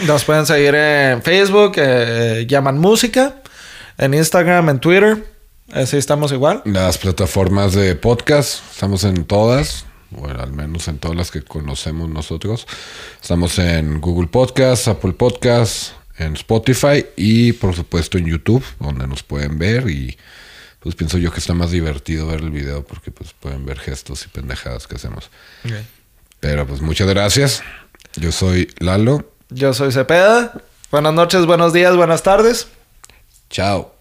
Nos 0.06 0.24
pueden 0.24 0.46
seguir 0.46 0.74
en 0.74 1.22
Facebook, 1.22 1.72
eh, 1.76 2.46
llaman 2.48 2.78
música. 2.78 3.36
En 3.98 4.14
Instagram, 4.14 4.68
en 4.70 4.80
Twitter. 4.80 5.24
Así 5.72 5.96
estamos 5.96 6.32
igual. 6.32 6.62
Las 6.64 6.98
plataformas 6.98 7.74
de 7.74 7.94
podcast, 7.94 8.62
estamos 8.72 9.04
en 9.04 9.24
todas, 9.24 9.84
bueno, 10.10 10.42
al 10.42 10.52
menos 10.52 10.88
en 10.88 10.98
todas 10.98 11.16
las 11.16 11.30
que 11.30 11.42
conocemos 11.42 12.08
nosotros. 12.08 12.66
Estamos 13.22 13.58
en 13.58 14.00
Google 14.00 14.28
Podcast, 14.28 14.88
Apple 14.88 15.12
Podcast, 15.12 15.92
en 16.18 16.34
Spotify 16.34 17.06
y 17.16 17.52
por 17.52 17.74
supuesto 17.74 18.18
en 18.18 18.26
YouTube, 18.26 18.64
donde 18.80 19.06
nos 19.06 19.22
pueden 19.22 19.58
ver 19.58 19.88
y 19.88 20.16
pues 20.80 20.94
pienso 20.94 21.18
yo 21.18 21.30
que 21.30 21.38
está 21.38 21.54
más 21.54 21.70
divertido 21.70 22.26
ver 22.26 22.40
el 22.40 22.50
video 22.50 22.84
porque 22.84 23.10
pues 23.10 23.32
pueden 23.32 23.64
ver 23.64 23.78
gestos 23.78 24.24
y 24.24 24.28
pendejadas 24.28 24.86
que 24.86 24.96
hacemos. 24.96 25.30
Pero 26.40 26.66
pues 26.66 26.80
muchas 26.80 27.08
gracias. 27.08 27.62
Yo 28.16 28.32
soy 28.32 28.72
Lalo. 28.78 29.29
Yo 29.50 29.74
soy 29.74 29.92
Cepeda. 29.92 30.52
Buenas 30.90 31.12
noches, 31.12 31.46
buenos 31.46 31.72
días, 31.72 31.96
buenas 31.96 32.22
tardes. 32.22 32.68
Chao. 33.48 33.92